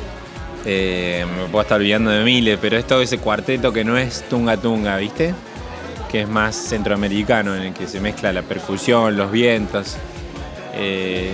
eh, 0.66 1.26
me 1.38 1.46
puedo 1.48 1.62
estar 1.64 1.80
olvidando 1.80 2.10
de 2.12 2.24
miles, 2.24 2.58
pero 2.62 2.78
es 2.78 2.88
todo 2.88 3.02
ese 3.02 3.18
cuarteto 3.18 3.74
que 3.74 3.84
no 3.84 3.98
es 3.98 4.28
tunga 4.30 4.56
tunga, 4.58 4.98
¿viste? 4.98 5.34
Que 6.10 6.22
es 6.22 6.30
más 6.30 6.56
centroamericano, 6.56 7.56
en 7.56 7.64
el 7.64 7.74
que 7.74 7.88
se 7.88 8.00
mezcla 8.00 8.32
la 8.32 8.44
percusión, 8.44 9.18
los 9.18 9.32
vientos. 9.32 9.98
Eh, 10.76 11.34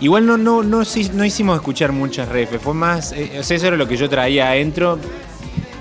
igual 0.00 0.26
no, 0.26 0.36
no, 0.36 0.62
no, 0.62 0.82
no 1.14 1.24
hicimos 1.24 1.56
escuchar 1.56 1.92
muchas 1.92 2.28
refes, 2.28 2.60
fue 2.60 2.74
más. 2.74 3.12
eh, 3.12 3.30
eso 3.38 3.54
era 3.54 3.76
lo 3.76 3.86
que 3.86 3.96
yo 3.96 4.08
traía 4.08 4.48
adentro, 4.48 4.98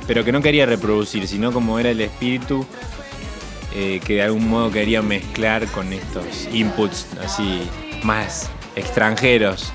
pero 0.06 0.24
que 0.24 0.32
no 0.32 0.42
quería 0.42 0.66
reproducir, 0.66 1.28
sino 1.28 1.52
como 1.52 1.80
era 1.80 1.90
el 1.90 2.02
espíritu 2.02 2.66
eh, 3.76 4.00
que 4.04 4.16
de 4.16 4.24
algún 4.24 4.48
modo 4.50 4.72
quería 4.72 5.02
mezclar 5.02 5.66
con 5.68 5.92
estos 5.94 6.48
inputs 6.52 7.08
así 7.24 7.62
más 8.04 8.50
extranjeros. 8.76 9.72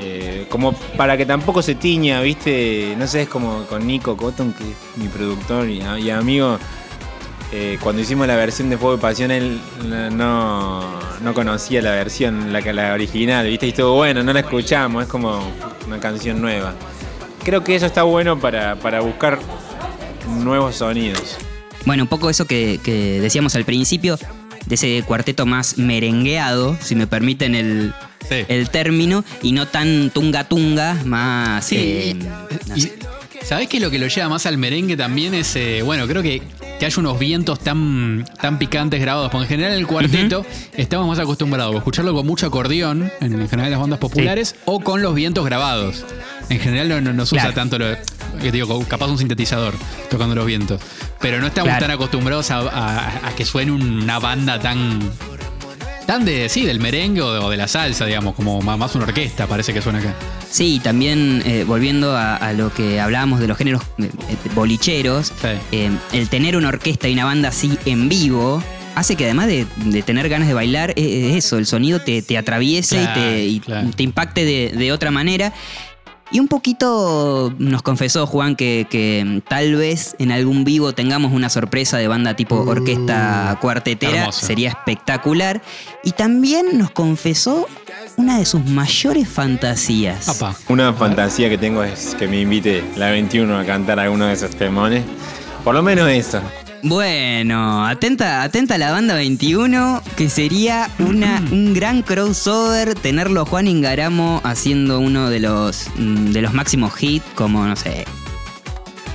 Eh, 0.00 0.46
como 0.48 0.72
para 0.96 1.16
que 1.16 1.26
tampoco 1.26 1.60
se 1.60 1.74
tiña, 1.74 2.20
¿viste? 2.20 2.94
No 2.96 3.06
sé, 3.06 3.22
es 3.22 3.28
como 3.28 3.64
con 3.64 3.84
Nico 3.86 4.16
Cotton, 4.16 4.52
que 4.52 4.62
es 4.62 4.76
mi 4.96 5.08
productor 5.08 5.68
y, 5.68 5.80
amigo. 6.10 6.58
eh, 7.52 7.78
cuando 7.82 8.00
hicimos 8.00 8.26
la 8.28 8.36
versión 8.36 8.70
de 8.70 8.78
Fuego 8.78 8.96
y 8.96 9.00
Pasión, 9.00 9.30
él 9.32 9.60
no, 10.12 10.82
no 11.20 11.34
conocía 11.34 11.82
la 11.82 11.90
versión, 11.92 12.52
la, 12.52 12.60
la 12.60 12.92
original, 12.92 13.46
¿viste? 13.46 13.66
Y 13.66 13.70
estuvo 13.70 13.94
bueno, 13.94 14.22
no 14.22 14.32
la 14.32 14.40
escuchamos, 14.40 15.02
es 15.02 15.08
como 15.08 15.40
una 15.86 15.98
canción 15.98 16.40
nueva. 16.40 16.74
Creo 17.42 17.64
que 17.64 17.74
eso 17.74 17.86
está 17.86 18.04
bueno 18.04 18.38
para, 18.38 18.76
para 18.76 19.00
buscar 19.00 19.40
nuevos 20.28 20.76
sonidos. 20.76 21.36
Bueno, 21.86 22.04
un 22.04 22.08
poco 22.08 22.30
eso 22.30 22.44
que 22.46 22.78
decíamos 23.20 23.56
al 23.56 23.64
principio, 23.64 24.16
de 24.66 24.74
ese 24.74 25.02
cuarteto 25.06 25.46
más 25.46 25.78
merengueado, 25.78 26.76
si 26.80 26.94
me 26.94 27.06
permiten 27.06 27.54
el, 27.54 27.94
Sí. 28.28 28.44
el 28.48 28.70
término, 28.70 29.24
y 29.42 29.52
no 29.52 29.66
tan 29.66 30.10
tunga 30.10 30.44
tunga, 30.44 30.94
más... 31.04 31.64
Sí. 31.64 31.76
eh, 31.78 32.16
no 32.68 32.76
y, 32.76 32.80
sé. 32.82 32.98
¿Sabés 33.42 33.68
que 33.68 33.80
lo 33.80 33.90
que 33.90 33.98
lo 33.98 34.08
lleva 34.08 34.28
más 34.28 34.44
al 34.44 34.58
merengue 34.58 34.94
también 34.96 35.32
es, 35.32 35.56
eh, 35.56 35.80
bueno, 35.82 36.06
creo 36.06 36.22
que, 36.22 36.42
que 36.78 36.84
haya 36.84 36.96
unos 37.00 37.18
vientos 37.18 37.58
tan, 37.60 38.26
tan 38.42 38.58
picantes 38.58 39.00
grabados? 39.00 39.30
Porque 39.30 39.44
en 39.44 39.48
general 39.48 39.72
en 39.72 39.78
el 39.78 39.86
cuarteto 39.86 40.44
estamos 40.76 41.06
más 41.08 41.18
acostumbrados 41.18 41.74
a 41.74 41.78
escucharlo 41.78 42.12
con 42.12 42.26
mucho 42.26 42.46
acordeón, 42.46 43.10
en 43.22 43.48
general 43.48 43.70
las 43.70 43.80
bandas 43.80 44.00
populares, 44.00 44.54
o 44.66 44.80
con 44.80 45.00
los 45.00 45.14
vientos 45.14 45.46
grabados. 45.46 46.04
En 46.50 46.60
general 46.60 46.88
no, 46.90 47.00
no, 47.00 47.12
no 47.14 47.24
se 47.24 47.36
usa 47.36 47.54
tanto 47.54 47.78
lo. 47.78 47.86
que 48.42 48.52
digo, 48.52 48.84
capaz 48.86 49.06
un 49.06 49.16
sintetizador 49.18 49.72
tocando 50.10 50.34
los 50.34 50.44
vientos. 50.44 50.82
Pero 51.20 51.40
no 51.40 51.46
estamos 51.46 51.68
Claro. 51.70 51.86
tan 51.86 51.90
acostumbrados 51.92 52.50
a, 52.50 52.58
a- 52.58 53.28
a 53.28 53.34
que 53.34 53.46
suene 53.46 53.72
una 53.72 54.18
banda 54.18 54.58
tan. 54.60 54.98
Tan 56.08 56.24
de. 56.24 56.48
sí, 56.48 56.64
del 56.64 56.80
merengue 56.80 57.20
o 57.20 57.32
de, 57.34 57.38
o 57.38 57.50
de 57.50 57.58
la 57.58 57.68
salsa, 57.68 58.06
digamos, 58.06 58.34
como 58.34 58.62
más, 58.62 58.78
más 58.78 58.94
una 58.94 59.04
orquesta, 59.04 59.46
parece 59.46 59.74
que 59.74 59.82
suena 59.82 59.98
acá. 59.98 60.14
Sí, 60.50 60.80
también 60.82 61.42
eh, 61.44 61.64
volviendo 61.64 62.16
a, 62.16 62.34
a 62.36 62.54
lo 62.54 62.72
que 62.72 62.98
hablábamos 62.98 63.40
de 63.40 63.46
los 63.46 63.58
géneros 63.58 63.82
eh, 63.98 64.04
eh, 64.30 64.36
bolicheros, 64.54 65.26
Sí. 65.28 65.48
eh, 65.72 65.90
el 66.14 66.28
tener 66.30 66.56
una 66.56 66.68
orquesta 66.68 67.08
y 67.08 67.12
una 67.12 67.26
banda 67.26 67.50
así 67.50 67.78
en 67.84 68.08
vivo 68.08 68.62
hace 68.94 69.14
que 69.16 69.26
además 69.26 69.46
de, 69.48 69.64
de 69.84 70.02
tener 70.02 70.28
ganas 70.28 70.48
de 70.48 70.54
bailar, 70.54 70.92
eh, 70.96 71.34
eso, 71.36 71.58
el 71.58 71.66
sonido 71.66 72.00
te, 72.00 72.20
te 72.22 72.36
atraviese 72.36 73.00
y 73.00 73.06
te, 73.14 73.44
y 73.44 73.60
claro. 73.60 73.90
te 73.94 74.02
impacte 74.02 74.44
de, 74.46 74.72
de 74.76 74.90
otra 74.92 75.10
manera. 75.12 75.52
Y 76.30 76.40
un 76.40 76.48
poquito 76.48 77.54
nos 77.58 77.80
confesó 77.82 78.26
Juan 78.26 78.54
que, 78.54 78.86
que, 78.90 79.42
tal 79.48 79.76
vez 79.76 80.14
en 80.18 80.30
algún 80.30 80.64
vivo 80.64 80.92
tengamos 80.92 81.32
una 81.32 81.48
sorpresa 81.48 81.96
de 81.96 82.06
banda 82.06 82.34
tipo 82.36 82.56
orquesta 82.56 83.56
cuartetera, 83.60 84.12
Uh, 84.12 84.18
hermoso. 84.18 84.46
sería 84.46 84.68
espectacular. 84.70 85.62
Y 86.04 86.12
también 86.12 86.76
nos 86.78 86.90
confesó 86.90 87.66
una 88.16 88.38
de 88.38 88.44
sus 88.44 88.64
mayores 88.64 89.28
fantasías. 89.28 90.26
Papá. 90.26 90.54
Una 90.68 90.92
fantasía 90.92 91.48
que 91.48 91.56
tengo 91.56 91.82
es 91.82 92.14
que 92.14 92.28
me 92.28 92.40
invite 92.40 92.84
la 92.96 93.10
21 93.10 93.58
a 93.58 93.64
cantar 93.64 93.98
alguno 93.98 94.26
de 94.26 94.34
esos 94.34 94.50
temones. 94.54 95.04
Por 95.64 95.74
lo 95.74 95.82
menos 95.82 96.08
eso. 96.10 96.40
Bueno, 96.82 97.86
atenta, 97.86 98.42
atenta 98.42 98.76
a 98.76 98.78
la 98.78 98.92
banda 98.92 99.14
21, 99.14 100.02
que 100.16 100.28
sería 100.28 100.90
una, 101.00 101.42
un 101.50 101.74
gran 101.74 102.02
crossover 102.02 102.94
tenerlo 102.94 103.44
Juan 103.44 103.66
Ingaramo 103.66 104.40
haciendo 104.44 105.00
uno 105.00 105.28
de 105.28 105.40
los, 105.40 105.88
mm, 105.96 106.30
de 106.30 106.42
los 106.42 106.54
máximos 106.54 106.92
hits, 107.02 107.24
como, 107.34 107.66
no 107.66 107.74
sé, 107.74 108.04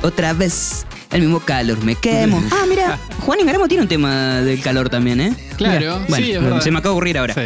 otra 0.02 0.34
vez 0.34 0.86
el 1.14 1.22
mismo 1.22 1.40
calor, 1.40 1.84
me 1.84 1.96
quemo. 1.96 2.44
Ah, 2.52 2.66
mira, 2.68 2.98
Juan 3.22 3.40
Ingaramo 3.40 3.68
tiene 3.68 3.84
un 3.84 3.88
tema 3.90 4.42
del 4.42 4.60
calor 4.62 4.90
también, 4.90 5.22
¿eh? 5.22 5.34
Claro, 5.58 5.80
Mira, 5.80 5.94
bueno, 6.10 6.26
sí, 6.26 6.32
es 6.32 6.42
verdad. 6.42 6.62
se 6.62 6.72
me 6.72 6.80
acaba 6.80 6.92
de 6.92 6.96
ocurrir 6.96 7.18
ahora. 7.18 7.34
Sí. 7.36 7.42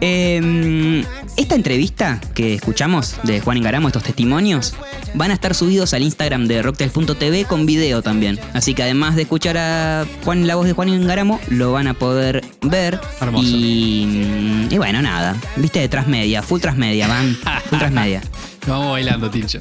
Eh, 0.00 1.04
esta 1.36 1.54
entrevista 1.54 2.20
que 2.34 2.54
escuchamos 2.54 3.16
de 3.22 3.40
Juan 3.40 3.56
Ingaramo, 3.56 3.88
estos 3.88 4.02
testimonios, 4.04 4.74
van 5.14 5.30
a 5.30 5.34
estar 5.34 5.54
subidos 5.54 5.92
al 5.94 6.02
Instagram 6.02 6.46
de 6.46 6.62
rocktails.tv 6.62 7.44
con 7.44 7.66
video 7.66 8.02
también. 8.02 8.38
Así 8.54 8.74
que 8.74 8.82
además 8.82 9.16
de 9.16 9.22
escuchar 9.22 9.56
a 9.58 10.04
Juan 10.24 10.46
la 10.46 10.54
voz 10.56 10.66
de 10.66 10.72
Juan 10.72 10.88
Ingaramo, 10.88 11.40
lo 11.48 11.72
van 11.72 11.86
a 11.88 11.94
poder 11.94 12.44
ver. 12.62 13.00
Hermoso. 13.20 13.46
Y, 13.48 14.68
y 14.70 14.78
bueno, 14.78 15.02
nada. 15.02 15.36
Viste 15.56 15.80
de 15.80 15.88
transmedia, 15.88 16.42
full 16.42 16.60
transmedia, 16.60 17.08
van. 17.08 17.36
Full 17.70 17.78
transmedia. 17.78 18.20
Vamos 18.66 18.92
bailando, 18.92 19.26
accidente. 19.26 19.58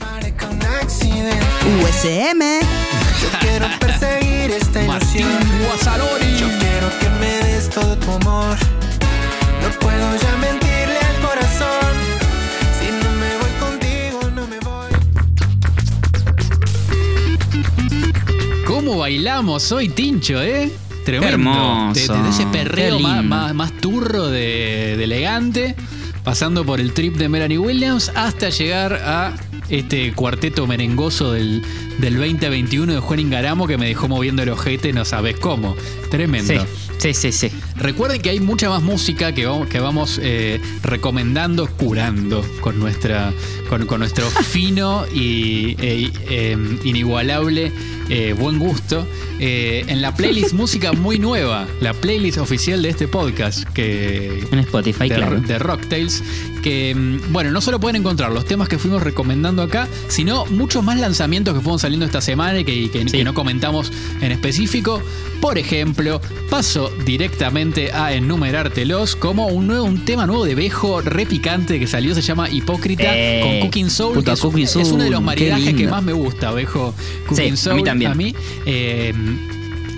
USM. 1.83 2.41
Yo 3.21 3.29
quiero 3.39 3.67
perseguir 3.79 4.51
esta 4.51 4.81
Martín 4.83 5.21
ilusión. 5.21 5.61
Guasalori. 5.67 6.37
Yo 6.39 6.47
quiero 6.59 6.89
que 6.99 7.09
me 7.19 7.47
des 7.47 7.69
todo 7.69 7.95
tu 7.97 8.11
amor. 8.11 8.55
No 9.61 9.69
puedo 9.79 10.15
ya 10.17 10.35
mentirle 10.37 10.97
al 10.99 11.21
corazón. 11.21 11.93
Si 12.79 12.87
no 12.91 13.11
me 13.19 13.37
voy 13.37 13.51
contigo, 13.59 14.19
no 14.35 14.47
me 14.47 14.59
voy. 14.59 14.91
¿Cómo 18.65 18.97
bailamos 18.99 19.71
hoy, 19.71 19.89
Tincho, 19.89 20.41
eh? 20.41 20.71
Tremendo. 21.05 21.27
Qué 21.27 21.33
hermoso. 21.33 22.13
De- 22.13 22.23
de 22.23 22.29
ese 22.29 22.45
perreo 22.47 22.99
más, 22.99 23.23
más- 23.23 23.53
más 23.53 23.71
turro 23.73 24.27
de, 24.29 24.95
de 24.97 25.03
elegante, 25.03 25.75
pasando 26.23 26.65
por 26.65 26.79
el 26.79 26.93
trip 26.93 27.15
de 27.17 27.29
Melanie 27.29 27.57
Williams 27.57 28.11
hasta 28.15 28.49
llegar 28.49 28.93
a 28.93 29.35
este 29.69 30.13
cuarteto 30.13 30.67
merengoso 30.67 31.33
del, 31.33 31.63
del 31.99 32.17
2021 32.17 32.93
de 32.93 32.99
Juan 32.99 33.19
Ingaramo 33.19 33.67
que 33.67 33.77
me 33.77 33.87
dejó 33.87 34.07
moviendo 34.07 34.43
el 34.43 34.49
ojete, 34.49 34.93
no 34.93 35.05
sabes 35.05 35.37
cómo. 35.37 35.75
Tremendo. 36.09 36.65
Sí, 36.97 37.13
sí, 37.13 37.31
sí, 37.31 37.49
sí. 37.49 37.57
Recuerden 37.75 38.21
que 38.21 38.29
hay 38.29 38.39
mucha 38.39 38.69
más 38.69 38.81
música 38.81 39.33
que 39.33 39.45
vamos, 39.45 39.67
que 39.67 39.79
vamos 39.79 40.19
eh, 40.21 40.61
recomendando, 40.83 41.67
curando 41.67 42.45
con, 42.61 42.79
nuestra, 42.79 43.33
con, 43.69 43.85
con 43.85 43.99
nuestro 43.99 44.29
fino 44.29 45.05
y 45.13 45.75
eh, 45.79 46.11
eh, 46.29 46.77
inigualable 46.83 47.71
eh, 48.09 48.35
buen 48.37 48.59
gusto 48.59 49.07
en 49.39 50.01
la 50.01 50.13
playlist 50.13 50.53
música 50.53 50.93
muy 50.93 51.19
nueva, 51.19 51.67
la 51.81 51.93
playlist 51.93 52.37
oficial 52.37 52.81
de 52.81 52.89
este 52.89 53.07
podcast 53.07 53.63
que 53.69 54.45
En 54.51 54.59
Spotify, 54.59 55.09
de, 55.09 55.15
claro. 55.15 55.41
de 55.41 55.59
Rocktails, 55.59 56.23
que 56.63 56.95
mm, 56.95 57.33
bueno, 57.33 57.51
no 57.51 57.59
solo 57.61 57.79
pueden 57.79 57.97
encontrar 57.97 58.31
los 58.31 58.45
temas 58.45 58.69
que 58.69 58.77
fuimos 58.77 59.03
recomendando 59.03 59.61
acá, 59.61 59.87
sino 60.07 60.45
muchos 60.45 60.83
más 60.83 60.99
lanzamientos 60.99 61.53
que 61.53 61.61
fueron 61.61 61.79
saliendo 61.83 62.05
esta 62.05 62.21
semana 62.21 62.59
y 62.59 62.63
que, 62.63 62.89
que- 62.89 63.03
Sí. 63.07 63.17
que 63.19 63.23
no 63.23 63.33
comentamos 63.33 63.91
en 64.21 64.31
específico. 64.31 65.01
Por 65.41 65.57
ejemplo, 65.57 66.21
paso 66.49 66.89
directamente 67.05 67.91
a 67.91 68.13
enumerártelos 68.13 69.15
como 69.17 69.47
un 69.47 69.67
nuevo, 69.67 69.83
un 69.83 70.05
tema 70.05 70.25
nuevo 70.25 70.45
de 70.45 70.55
Bejo 70.55 71.01
re 71.01 71.25
picante 71.25 71.79
que 71.79 71.85
salió, 71.87 72.15
se 72.15 72.21
llama 72.21 72.49
Hipócrita 72.49 73.03
Eh, 73.13 73.41
con 73.43 73.59
Cooking 73.67 73.89
Soul, 73.89 74.13
puta, 74.15 74.31
que 74.31 74.33
es, 74.35 74.39
Cooking 74.41 74.63
es 74.63 74.75
uno 74.91 75.03
de 75.03 75.09
los 75.09 75.21
maridajes 75.21 75.73
que 75.73 75.87
más 75.87 76.01
me 76.01 76.13
gusta, 76.13 76.51
Bejo 76.51 76.93
Cooking 77.27 77.45
Sí, 77.47 77.51
a 77.53 77.57
Soul. 77.57 77.75
mí 77.75 77.83
también. 77.83 78.11
A 78.11 78.15
mí. 78.15 78.33
eh, 78.65 79.13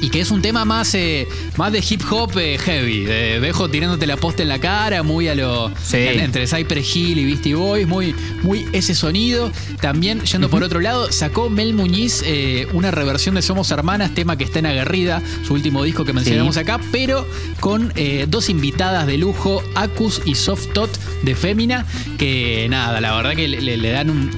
y 0.01 0.09
que 0.09 0.19
es 0.21 0.31
un 0.31 0.41
tema 0.41 0.65
más, 0.65 0.93
eh, 0.95 1.27
más 1.57 1.71
de 1.71 1.83
hip 1.87 2.01
hop 2.09 2.37
eh, 2.37 2.57
heavy. 2.57 3.05
De 3.05 3.39
Bejo 3.39 3.69
tirándote 3.69 4.05
la 4.07 4.17
posta 4.17 4.43
en 4.43 4.49
la 4.49 4.59
cara, 4.59 5.03
muy 5.03 5.27
a 5.27 5.35
lo. 5.35 5.71
Sí. 5.83 5.97
en- 5.97 6.19
entre 6.19 6.47
Cypress 6.47 6.95
Hill 6.95 7.17
y 7.19 7.25
Beastie 7.25 7.55
Boys, 7.55 7.87
muy, 7.87 8.15
muy 8.43 8.65
ese 8.73 8.95
sonido. 8.95 9.51
También, 9.81 10.21
yendo 10.21 10.49
por 10.49 10.63
otro 10.63 10.79
lado, 10.79 11.11
sacó 11.11 11.49
Mel 11.49 11.73
Muñiz 11.73 12.23
eh, 12.25 12.67
una 12.73 12.91
reversión 12.91 13.35
de 13.35 13.41
Somos 13.41 13.71
Hermanas, 13.71 14.13
tema 14.13 14.37
que 14.37 14.43
está 14.43 14.59
en 14.59 14.65
Aguerrida, 14.67 15.21
su 15.45 15.53
último 15.53 15.83
disco 15.83 16.05
que 16.05 16.13
mencionamos 16.13 16.55
Sí. 16.55 16.61
acá, 16.61 16.79
pero 16.91 17.27
con 17.59 17.93
dos 18.27 18.49
invitadas 18.49 19.07
de 19.07 19.17
lujo, 19.17 19.63
Acus 19.75 20.21
y 20.25 20.35
Soft 20.35 20.67
Tot 20.73 20.89
de 21.23 21.35
Fémina, 21.35 21.85
que 22.17 22.67
nada, 22.69 23.01
la 23.01 23.15
verdad 23.15 23.35
que 23.35 23.47
le, 23.47 23.61
le- 23.61 23.77
le 23.77 23.89
dan 23.91 24.09
un, 24.09 24.31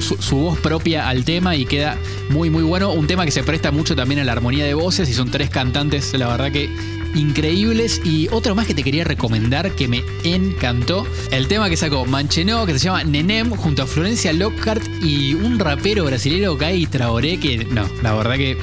su, 0.00 0.16
su 0.20 0.36
voz 0.36 0.58
propia 0.58 1.08
al 1.08 1.24
tema 1.24 1.56
y 1.56 1.64
queda 1.64 1.96
muy, 2.30 2.50
muy 2.50 2.62
bueno. 2.62 2.92
Un 2.92 3.06
tema 3.06 3.24
que 3.24 3.30
se 3.30 3.42
presta 3.42 3.70
mucho 3.70 3.94
también 3.96 4.20
a 4.20 4.24
la 4.24 4.32
armonía 4.32 4.64
de 4.64 4.74
voces 4.74 5.03
y 5.08 5.14
son 5.14 5.30
tres 5.30 5.50
cantantes, 5.50 6.12
la 6.14 6.28
verdad 6.28 6.52
que 6.52 6.70
increíbles. 7.14 8.00
Y 8.04 8.28
otro 8.30 8.54
más 8.54 8.66
que 8.66 8.74
te 8.74 8.82
quería 8.82 9.04
recomendar 9.04 9.72
que 9.72 9.88
me 9.88 10.02
encantó, 10.24 11.06
el 11.30 11.48
tema 11.48 11.68
que 11.68 11.76
sacó 11.76 12.04
Manchenó, 12.04 12.66
que 12.66 12.78
se 12.78 12.86
llama 12.86 13.04
Nenem, 13.04 13.50
junto 13.50 13.82
a 13.82 13.86
Florencia 13.86 14.32
Lockhart 14.32 14.82
y 15.02 15.34
un 15.34 15.58
rapero 15.58 16.04
brasileño, 16.04 16.56
Guy 16.56 16.86
Traoré, 16.86 17.38
que 17.38 17.64
no, 17.64 17.88
la 18.02 18.14
verdad 18.14 18.36
que 18.36 18.56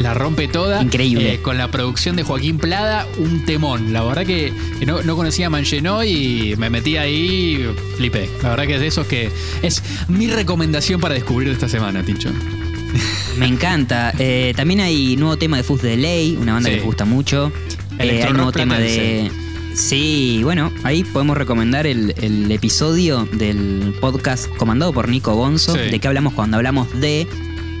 la 0.00 0.14
rompe 0.14 0.46
toda. 0.48 0.82
Increíble. 0.82 1.34
Eh, 1.34 1.42
con 1.42 1.58
la 1.58 1.70
producción 1.70 2.16
de 2.16 2.22
Joaquín 2.22 2.58
Plada, 2.58 3.06
un 3.18 3.44
temón. 3.44 3.92
La 3.92 4.02
verdad 4.02 4.26
que 4.26 4.52
no, 4.86 5.02
no 5.02 5.16
conocía 5.16 5.46
a 5.46 5.50
Mangenó 5.50 6.04
y 6.04 6.54
me 6.58 6.70
metí 6.70 6.96
ahí, 6.96 7.66
flipé. 7.96 8.28
La 8.42 8.50
verdad 8.50 8.66
que 8.66 8.74
es 8.74 8.80
de 8.80 8.86
esos 8.88 9.06
que 9.06 9.30
es 9.62 9.82
mi 10.08 10.26
recomendación 10.26 11.00
para 11.00 11.14
descubrir 11.14 11.48
de 11.48 11.54
esta 11.54 11.68
semana, 11.68 12.02
Tincho. 12.02 12.30
Me 13.38 13.46
encanta. 13.46 14.12
Eh, 14.18 14.52
también 14.56 14.80
hay 14.80 15.16
nuevo 15.16 15.36
tema 15.36 15.56
de 15.56 15.62
Fuzz 15.62 15.82
de 15.82 15.96
Ley, 15.96 16.36
una 16.40 16.54
banda 16.54 16.68
Sí. 16.68 16.74
que 16.76 16.80
me 16.80 16.86
gusta 16.86 17.04
mucho. 17.04 17.52
Eh, 17.98 18.24
hay 18.26 18.32
nuevo 18.32 18.52
tema 18.52 18.78
de. 18.78 19.30
Sí, 19.74 20.40
bueno, 20.42 20.72
ahí 20.84 21.04
podemos 21.04 21.36
recomendar 21.36 21.86
el, 21.86 22.14
el 22.16 22.50
episodio 22.50 23.28
del 23.32 23.94
podcast 24.00 24.48
comandado 24.56 24.92
por 24.94 25.08
Nico 25.08 25.34
Bonzo, 25.36 25.74
Sí. 25.74 25.90
de 25.90 25.98
que 25.98 26.08
hablamos 26.08 26.32
cuando 26.32 26.56
hablamos 26.56 26.88
de. 27.00 27.26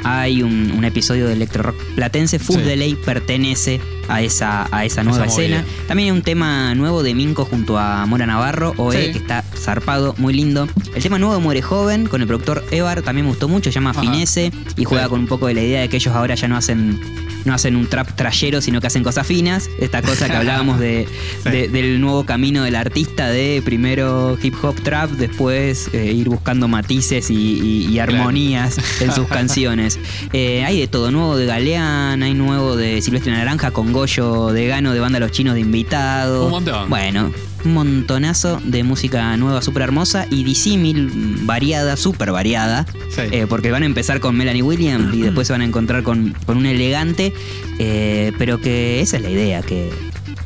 Hay 0.04 0.42
un, 0.42 0.72
un 0.76 0.84
episodio 0.84 1.26
de 1.26 1.32
Electro 1.32 1.62
Rock 1.64 1.76
Platense. 1.96 2.38
Fuzz 2.38 2.56
Sí. 2.58 2.62
de 2.62 2.76
Ley 2.76 2.94
pertenece 2.94 3.80
a 4.08 4.22
esa, 4.22 4.68
a 4.70 4.84
esa 4.84 5.02
nueva 5.02 5.24
Esa 5.24 5.32
escena. 5.42 5.64
También 5.88 6.06
hay 6.06 6.16
un 6.16 6.22
tema 6.22 6.74
nuevo 6.76 7.02
de 7.02 7.12
Minco 7.14 7.44
junto 7.44 7.76
a 7.78 8.04
Mora 8.06 8.24
Navarro, 8.26 8.72
OE, 8.76 9.06
Sí. 9.06 9.12
que 9.12 9.18
está 9.18 9.42
zarpado, 9.66 10.14
muy 10.18 10.32
lindo. 10.32 10.66
El 10.94 11.02
tema 11.02 11.18
nuevo 11.18 11.34
de 11.34 11.40
Muere 11.40 11.60
Joven 11.62 12.06
con 12.06 12.20
el 12.22 12.26
productor 12.26 12.64
Evar 12.70 13.02
también 13.02 13.26
me 13.26 13.30
gustó 13.30 13.48
mucho, 13.48 13.70
se 13.70 13.74
llama 13.74 13.90
Ajá. 13.90 14.00
Finesse 14.00 14.50
y 14.76 14.84
juega 14.84 15.04
Sí. 15.04 15.10
con 15.10 15.20
un 15.20 15.26
poco 15.26 15.46
de 15.48 15.54
la 15.54 15.62
idea 15.62 15.80
de 15.82 15.88
que 15.88 15.96
ellos 15.96 16.14
ahora 16.14 16.34
ya 16.34 16.48
no 16.48 16.56
hacen 16.56 16.98
no 17.44 17.54
hacen 17.54 17.76
un 17.76 17.86
trap 17.86 18.10
trayero, 18.16 18.60
sino 18.60 18.80
que 18.80 18.88
hacen 18.88 19.04
cosas 19.04 19.24
finas. 19.24 19.70
Esta 19.78 20.02
cosa 20.02 20.26
que 20.28 20.34
hablábamos 20.36 20.80
de, 20.80 21.06
Sí. 21.44 21.50
de- 21.50 21.68
del 21.68 22.00
nuevo 22.00 22.26
camino 22.26 22.64
del 22.64 22.74
artista, 22.74 23.28
de 23.28 23.62
primero 23.64 24.36
hip 24.42 24.54
hop 24.64 24.74
trap, 24.82 25.10
después 25.12 25.88
eh, 25.92 26.12
ir 26.12 26.28
buscando 26.28 26.66
matices 26.66 27.30
y, 27.30 27.34
y- 27.36 27.86
y 27.88 27.98
armonías 28.00 28.78
en 29.00 29.12
sus 29.12 29.28
canciones. 29.38 30.00
Eh, 30.32 30.64
hay 30.64 30.80
de 30.80 30.88
todo, 30.88 31.12
nuevo 31.12 31.36
de 31.36 31.46
Galeán, 31.46 32.24
hay 32.24 32.34
nuevo 32.34 32.74
de 32.74 33.00
Silvestre 33.00 33.30
Naranja 33.30 33.70
con 33.70 33.92
Goyo 33.92 34.48
de 34.52 34.66
Gano 34.66 34.92
de 34.92 34.98
Banda 34.98 35.20
Los 35.20 35.30
Chinos 35.30 35.54
de 35.54 35.60
invitado. 35.60 36.46
Un 36.46 36.50
montón. 36.50 36.88
Bueno, 36.90 37.30
montonazo 37.64 38.60
de 38.64 38.82
música 38.84 39.36
nueva, 39.36 39.62
súper 39.62 39.82
hermosa 39.82 40.26
y 40.30 40.44
disímil, 40.44 41.10
variada, 41.42 41.96
súper 41.96 42.32
variada. 42.32 42.86
Sí. 43.10 43.22
Eh, 43.30 43.46
porque 43.48 43.70
van 43.70 43.82
a 43.82 43.86
empezar 43.86 44.20
con 44.20 44.36
Melanie 44.36 44.62
Williams 44.62 45.14
y 45.14 45.22
después 45.22 45.46
se 45.46 45.52
van 45.52 45.62
a 45.62 45.64
encontrar 45.64 46.02
con, 46.02 46.34
con 46.46 46.56
un 46.58 46.66
elegante, 46.66 47.32
eh, 47.78 48.32
pero 48.38 48.60
que 48.60 49.00
esa 49.00 49.16
es 49.16 49.22
la 49.22 49.30
idea, 49.30 49.62
que 49.62 49.90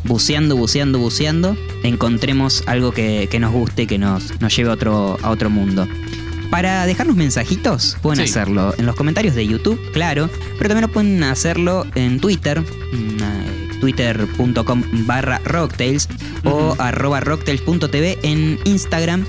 buceando, 0.04 0.56
buceando, 0.56 0.98
buceando, 0.98 1.56
encontremos 1.82 2.62
algo 2.66 2.92
que, 2.92 3.28
que 3.30 3.38
nos 3.38 3.52
guste, 3.52 3.86
que 3.86 3.98
nos, 3.98 4.40
nos 4.40 4.54
lleve 4.56 4.70
a 4.70 4.74
otro, 4.74 5.18
a 5.22 5.30
otro 5.30 5.50
mundo. 5.50 5.86
Para 6.50 6.84
dejarnos 6.84 7.14
mensajitos, 7.14 7.96
pueden 8.02 8.24
Sí. 8.26 8.30
hacerlo 8.30 8.74
en 8.76 8.84
los 8.84 8.96
comentarios 8.96 9.36
de 9.36 9.46
YouTube, 9.46 9.78
claro, 9.92 10.28
pero 10.58 10.68
también 10.68 10.82
lo 10.82 10.92
pueden 10.92 11.22
hacerlo 11.22 11.86
en 11.94 12.18
Twitter, 12.18 12.60
twitter.com 13.80 14.82
barra 15.06 15.40
rocktails 15.44 16.08
o 16.44 16.76
arroba 16.78 17.20
rocktails.tv 17.20 18.18
en 18.22 18.58
Instagram. 18.64 19.24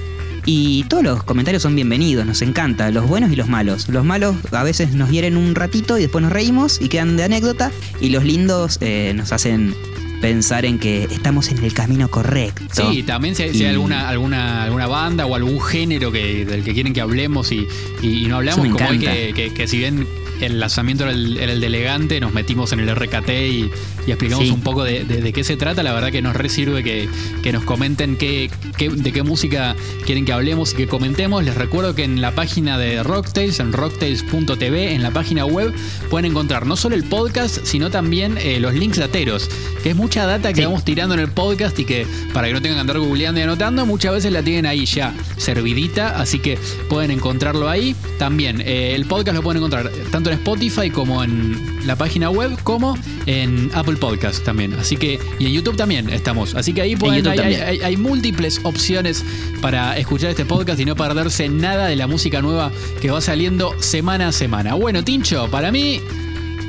Y 0.46 0.86
todos 0.86 1.04
los 1.04 1.24
comentarios 1.24 1.62
son 1.62 1.76
bienvenidos, 1.76 2.26
nos 2.26 2.42
encanta, 2.42 2.90
los 2.90 3.08
buenos 3.08 3.32
y 3.32 3.36
los 3.36 3.48
malos. 3.48 3.88
Los 3.90 4.04
malos 4.04 4.36
a 4.52 4.64
veces 4.64 4.94
nos 4.94 5.12
hieren 5.12 5.38
un 5.38 5.54
ratito 5.54 6.00
y 6.00 6.02
después 6.02 6.24
nos 6.24 6.32
reímos 6.34 6.82
y 6.82 6.90
quedan 6.90 7.16
de 7.16 7.24
anécdota. 7.26 7.72
Y 8.00 8.10
los 8.10 8.24
lindos 8.24 8.80
eh, 8.82 9.14
nos 9.16 9.32
hacen 9.34 9.76
pensar 10.20 10.66
en 10.66 10.80
que 10.80 11.04
estamos 11.06 11.50
en 11.52 11.64
el 11.64 11.74
camino 11.74 12.08
correcto. 12.10 12.64
Sí, 12.92 13.04
también 13.04 13.36
si 13.36 13.44
hay, 13.44 13.54
si 13.54 13.64
hay 13.66 13.72
alguna, 13.72 14.10
alguna, 14.10 14.64
alguna 14.64 14.88
banda 14.88 15.28
o 15.28 15.36
algún 15.36 15.62
género 15.62 16.12
que, 16.12 16.44
del 16.46 16.64
que 16.64 16.74
quieren 16.74 16.94
que 16.94 17.02
hablemos 17.02 17.52
y, 17.52 17.68
y- 18.02 18.26
y 18.26 18.28
no 18.28 18.38
hablamos, 18.38 18.66
como 18.68 18.78
que, 19.00 19.34
que- 19.36 19.54
que 19.54 19.68
si 19.68 19.78
bien 19.78 20.08
el 20.40 20.60
lanzamiento 20.60 21.04
era 21.04 21.14
el, 21.14 21.38
era 21.38 21.54
el 21.54 21.60
de 21.62 21.68
elegante, 21.68 22.20
nos 22.20 22.34
metimos 22.34 22.72
en 22.74 22.80
el 22.82 22.96
RKT 22.96 23.30
y, 23.30 23.72
y 24.08 24.12
explicamos 24.12 24.46
Sí. 24.46 24.52
un 24.52 24.62
poco 24.62 24.84
de, 24.84 25.04
de- 25.04 25.22
de 25.22 25.34
qué 25.34 25.44
se 25.44 25.58
trata. 25.58 25.84
La 25.84 25.94
verdad 25.94 26.12
que 26.12 26.22
nos 26.22 26.36
re 26.36 26.50
sirve 26.50 26.84
que, 26.84 27.08
que 27.44 27.52
nos 27.52 27.64
comenten 27.64 28.18
qué, 28.18 28.50
qué- 28.78 28.90
de 28.90 29.12
qué 29.12 29.24
música 29.24 29.76
quieren 30.06 30.26
que 30.26 30.34
hablemos 30.34 30.74
y 30.74 30.76
que 30.78 30.88
comentemos. 30.88 31.44
Les 31.44 31.56
recuerdo 31.56 31.96
que 31.96 32.04
en 32.04 32.22
la 32.22 32.32
página 32.32 32.78
de 32.78 33.04
Rocktails, 33.04 33.60
en 33.60 33.74
rocktails.tv, 33.74 34.94
en 34.94 35.04
la 35.04 35.12
página 35.12 35.46
web, 35.46 35.74
pueden 36.10 36.32
encontrar 36.32 36.66
no 36.66 36.76
solo 36.76 36.96
el 36.96 37.04
podcast, 37.04 37.60
sino 37.66 37.90
también 37.90 38.38
eh, 38.38 38.60
los 38.60 38.74
links 38.74 38.98
lateros, 38.98 39.50
que 39.84 39.92
es 39.92 39.96
mucha 39.96 40.26
data 40.26 40.50
que 40.54 40.62
Sí. 40.62 40.66
vamos 40.66 40.84
tirando 40.86 41.14
en 41.16 41.20
el 41.22 41.30
podcast 41.32 41.78
y 41.80 41.86
que 41.86 42.06
para 42.34 42.48
que 42.48 42.54
no 42.54 42.62
tengan 42.62 42.78
que 42.78 42.82
andar 42.82 43.00
googleando 43.00 43.40
y 43.40 43.44
anotando, 43.44 43.86
muchas 43.86 44.14
veces 44.14 44.32
la 44.32 44.44
tienen 44.44 44.66
ahí 44.66 44.86
ya 44.86 45.14
servidita, 45.38 46.20
así 46.20 46.40
que 46.40 46.58
pueden 46.90 47.12
encontrarlo 47.12 47.70
ahí. 47.70 47.96
También 48.20 48.62
eh, 48.62 48.94
el 48.96 49.06
podcast 49.06 49.36
lo 49.36 49.44
pueden 49.44 49.58
encontrar 49.58 49.90
tanto 50.12 50.30
en 50.30 50.38
Spotify 50.38 50.90
como 50.90 51.24
en 51.24 51.86
la 51.88 51.96
página 51.96 52.30
web, 52.30 52.58
como 52.64 52.98
en 53.26 53.72
Apple 53.74 53.91
Podcast 53.98 54.44
también. 54.44 54.74
Así 54.74 54.98
que, 54.98 55.20
y 55.40 55.46
en 55.46 55.52
YouTube 55.54 55.76
también 55.76 56.10
estamos. 56.10 56.56
Así 56.56 56.74
que 56.74 56.82
ahí 56.82 56.96
pueden, 56.96 57.26
hay, 57.28 57.32
hay- 57.32 57.38
también. 57.38 57.62
hay- 57.64 57.80
hay 57.82 57.98
múltiples 57.98 58.60
opciones 58.64 59.24
para 59.62 59.98
escuchar 59.98 60.30
este 60.32 60.46
podcast 60.46 60.80
y 60.80 60.86
no 60.86 60.96
perderse 60.96 61.50
nada 61.50 61.88
de 61.88 61.96
la 61.96 62.08
música 62.08 62.42
nueva 62.42 62.72
que 63.02 63.10
va 63.12 63.22
saliendo 63.22 63.76
semana 63.82 64.30
a 64.30 64.32
semana. 64.32 64.74
Bueno, 64.76 65.04
Tincho, 65.04 65.50
para 65.50 65.72
mí, 65.72 66.02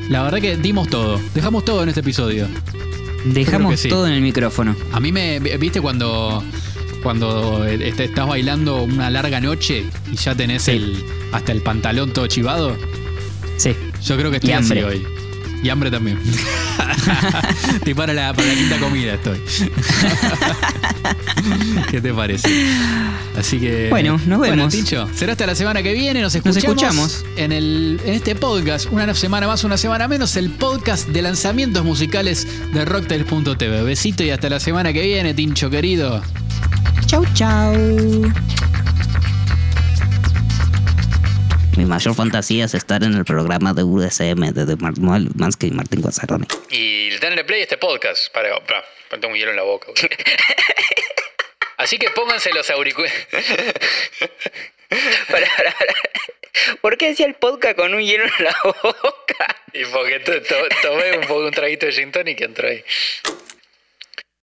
la 0.09 0.23
verdad 0.23 0.41
que 0.41 0.57
dimos 0.57 0.89
todo. 0.89 1.21
Dejamos 1.35 1.65
todo 1.65 1.83
en 1.83 1.89
este 1.89 2.01
episodio. 2.01 2.47
Dejamos 3.25 3.79
sí. 3.81 3.89
todo 3.89 4.07
en 4.07 4.15
el 4.15 4.21
micrófono. 4.23 4.75
A 4.93 4.99
mí 5.01 5.13
me, 5.13 5.39
viste 5.39 5.81
cuando 5.81 6.43
cuando 7.03 7.65
est- 7.67 7.99
estás 8.01 8.29
bailando 8.29 8.83
una 8.83 9.11
larga 9.11 9.41
noche 9.41 9.85
y 10.13 10.17
ya 10.17 10.35
tenés 10.37 10.69
el 10.69 11.05
hasta 11.33 11.51
el 11.53 11.61
pantalón 11.61 12.13
todo 12.13 12.27
chivado. 12.29 12.77
Sí. 13.57 13.75
Yo 14.05 14.17
creo 14.17 14.31
que 14.31 14.37
estoy 14.39 14.53
así 14.53 14.79
hambre. 14.79 14.85
hoy. 14.85 15.07
Y 15.63 15.71
hambre 15.71 15.91
también. 15.91 16.19
Estoy 17.75 17.95
para 17.95 18.13
la, 18.13 18.35
para 18.35 18.49
la 18.49 18.55
quinta 18.55 18.79
comida 18.79 19.15
estoy. 19.15 19.41
¿Qué 21.91 22.01
te 22.01 22.13
parece? 22.13 22.49
Así 23.39 23.59
que. 23.59 23.89
Bueno, 23.91 24.19
nos 24.27 24.39
Bueno, 24.39 24.57
vemos. 24.57 24.73
Tincho, 24.73 25.09
será 25.15 25.33
hasta 25.33 25.47
la 25.47 25.55
semana 25.55 25.83
que 25.83 25.93
viene. 25.93 26.21
Nos 26.21 26.35
escuchamos, 26.35 26.65
escuchamos. 26.65 27.25
En, 27.37 27.53
el, 27.53 28.01
en 28.05 28.15
este 28.15 28.35
podcast, 28.35 28.87
una 28.91 29.13
semana 29.15 29.47
más, 29.47 29.65
una 29.65 29.77
semana 29.77 30.09
menos, 30.09 30.37
el 30.37 30.51
podcast 30.51 31.09
de 31.09 31.23
lanzamientos 31.23 31.85
musicales 31.85 32.47
de 32.73 32.85
Rocktail.tv. 32.85 33.83
Besito 33.83 34.25
y 34.25 34.31
hasta 34.31 34.49
la 34.49 34.61
semana 34.61 34.93
que 34.93 35.03
viene, 35.03 35.35
Tincho 35.35 35.71
querido. 35.71 36.23
Chau, 37.07 37.25
chau. 37.35 38.33
Mi 41.83 41.89
mayor 41.89 42.15
fantasía 42.15 42.67
es 42.67 42.75
estar 42.75 43.03
en 43.03 43.13
el 43.15 43.25
programa 43.25 43.75
de 43.75 43.83
UDSM 43.83 44.53
de 44.55 44.77
Manuel 44.77 45.31
Mansky 45.35 45.67
y 45.67 45.71
Martín 45.73 46.01
Guazzaroni. 46.01 46.47
Y 46.71 47.11
denle 47.19 47.43
play 47.43 47.59
a 47.59 47.63
este 47.65 47.77
podcast. 47.77 48.33
Para, 48.33 48.61
para, 48.61 48.85
tengo 49.11 49.27
un 49.27 49.35
hielo 49.35 49.51
en 49.51 49.57
la 49.57 49.65
boca. 49.65 49.89
Así 51.79 51.99
que 51.99 52.09
pónganse 52.11 52.53
los 52.53 52.71
auriculares. 52.71 53.27
¿Por 56.81 56.97
qué 56.97 57.09
decía 57.09 57.27
el 57.27 57.35
podcast 57.35 57.75
con 57.77 57.93
un 57.93 58.01
hielo 58.01 58.27
en 58.39 58.45
la 58.45 58.57
boca? 58.63 59.57
Y 59.73 59.85
porque 59.87 60.21
to- 60.21 60.41
to- 60.41 60.69
tomé 60.83 61.17
un 61.19 61.23
poco 61.27 61.47
un 61.47 61.51
traguito 61.51 61.87
de 61.87 61.93
gin 61.93 62.13
tonic 62.13 62.41
y 62.43 62.45
entró 62.45 62.69
ahí. 62.69 62.85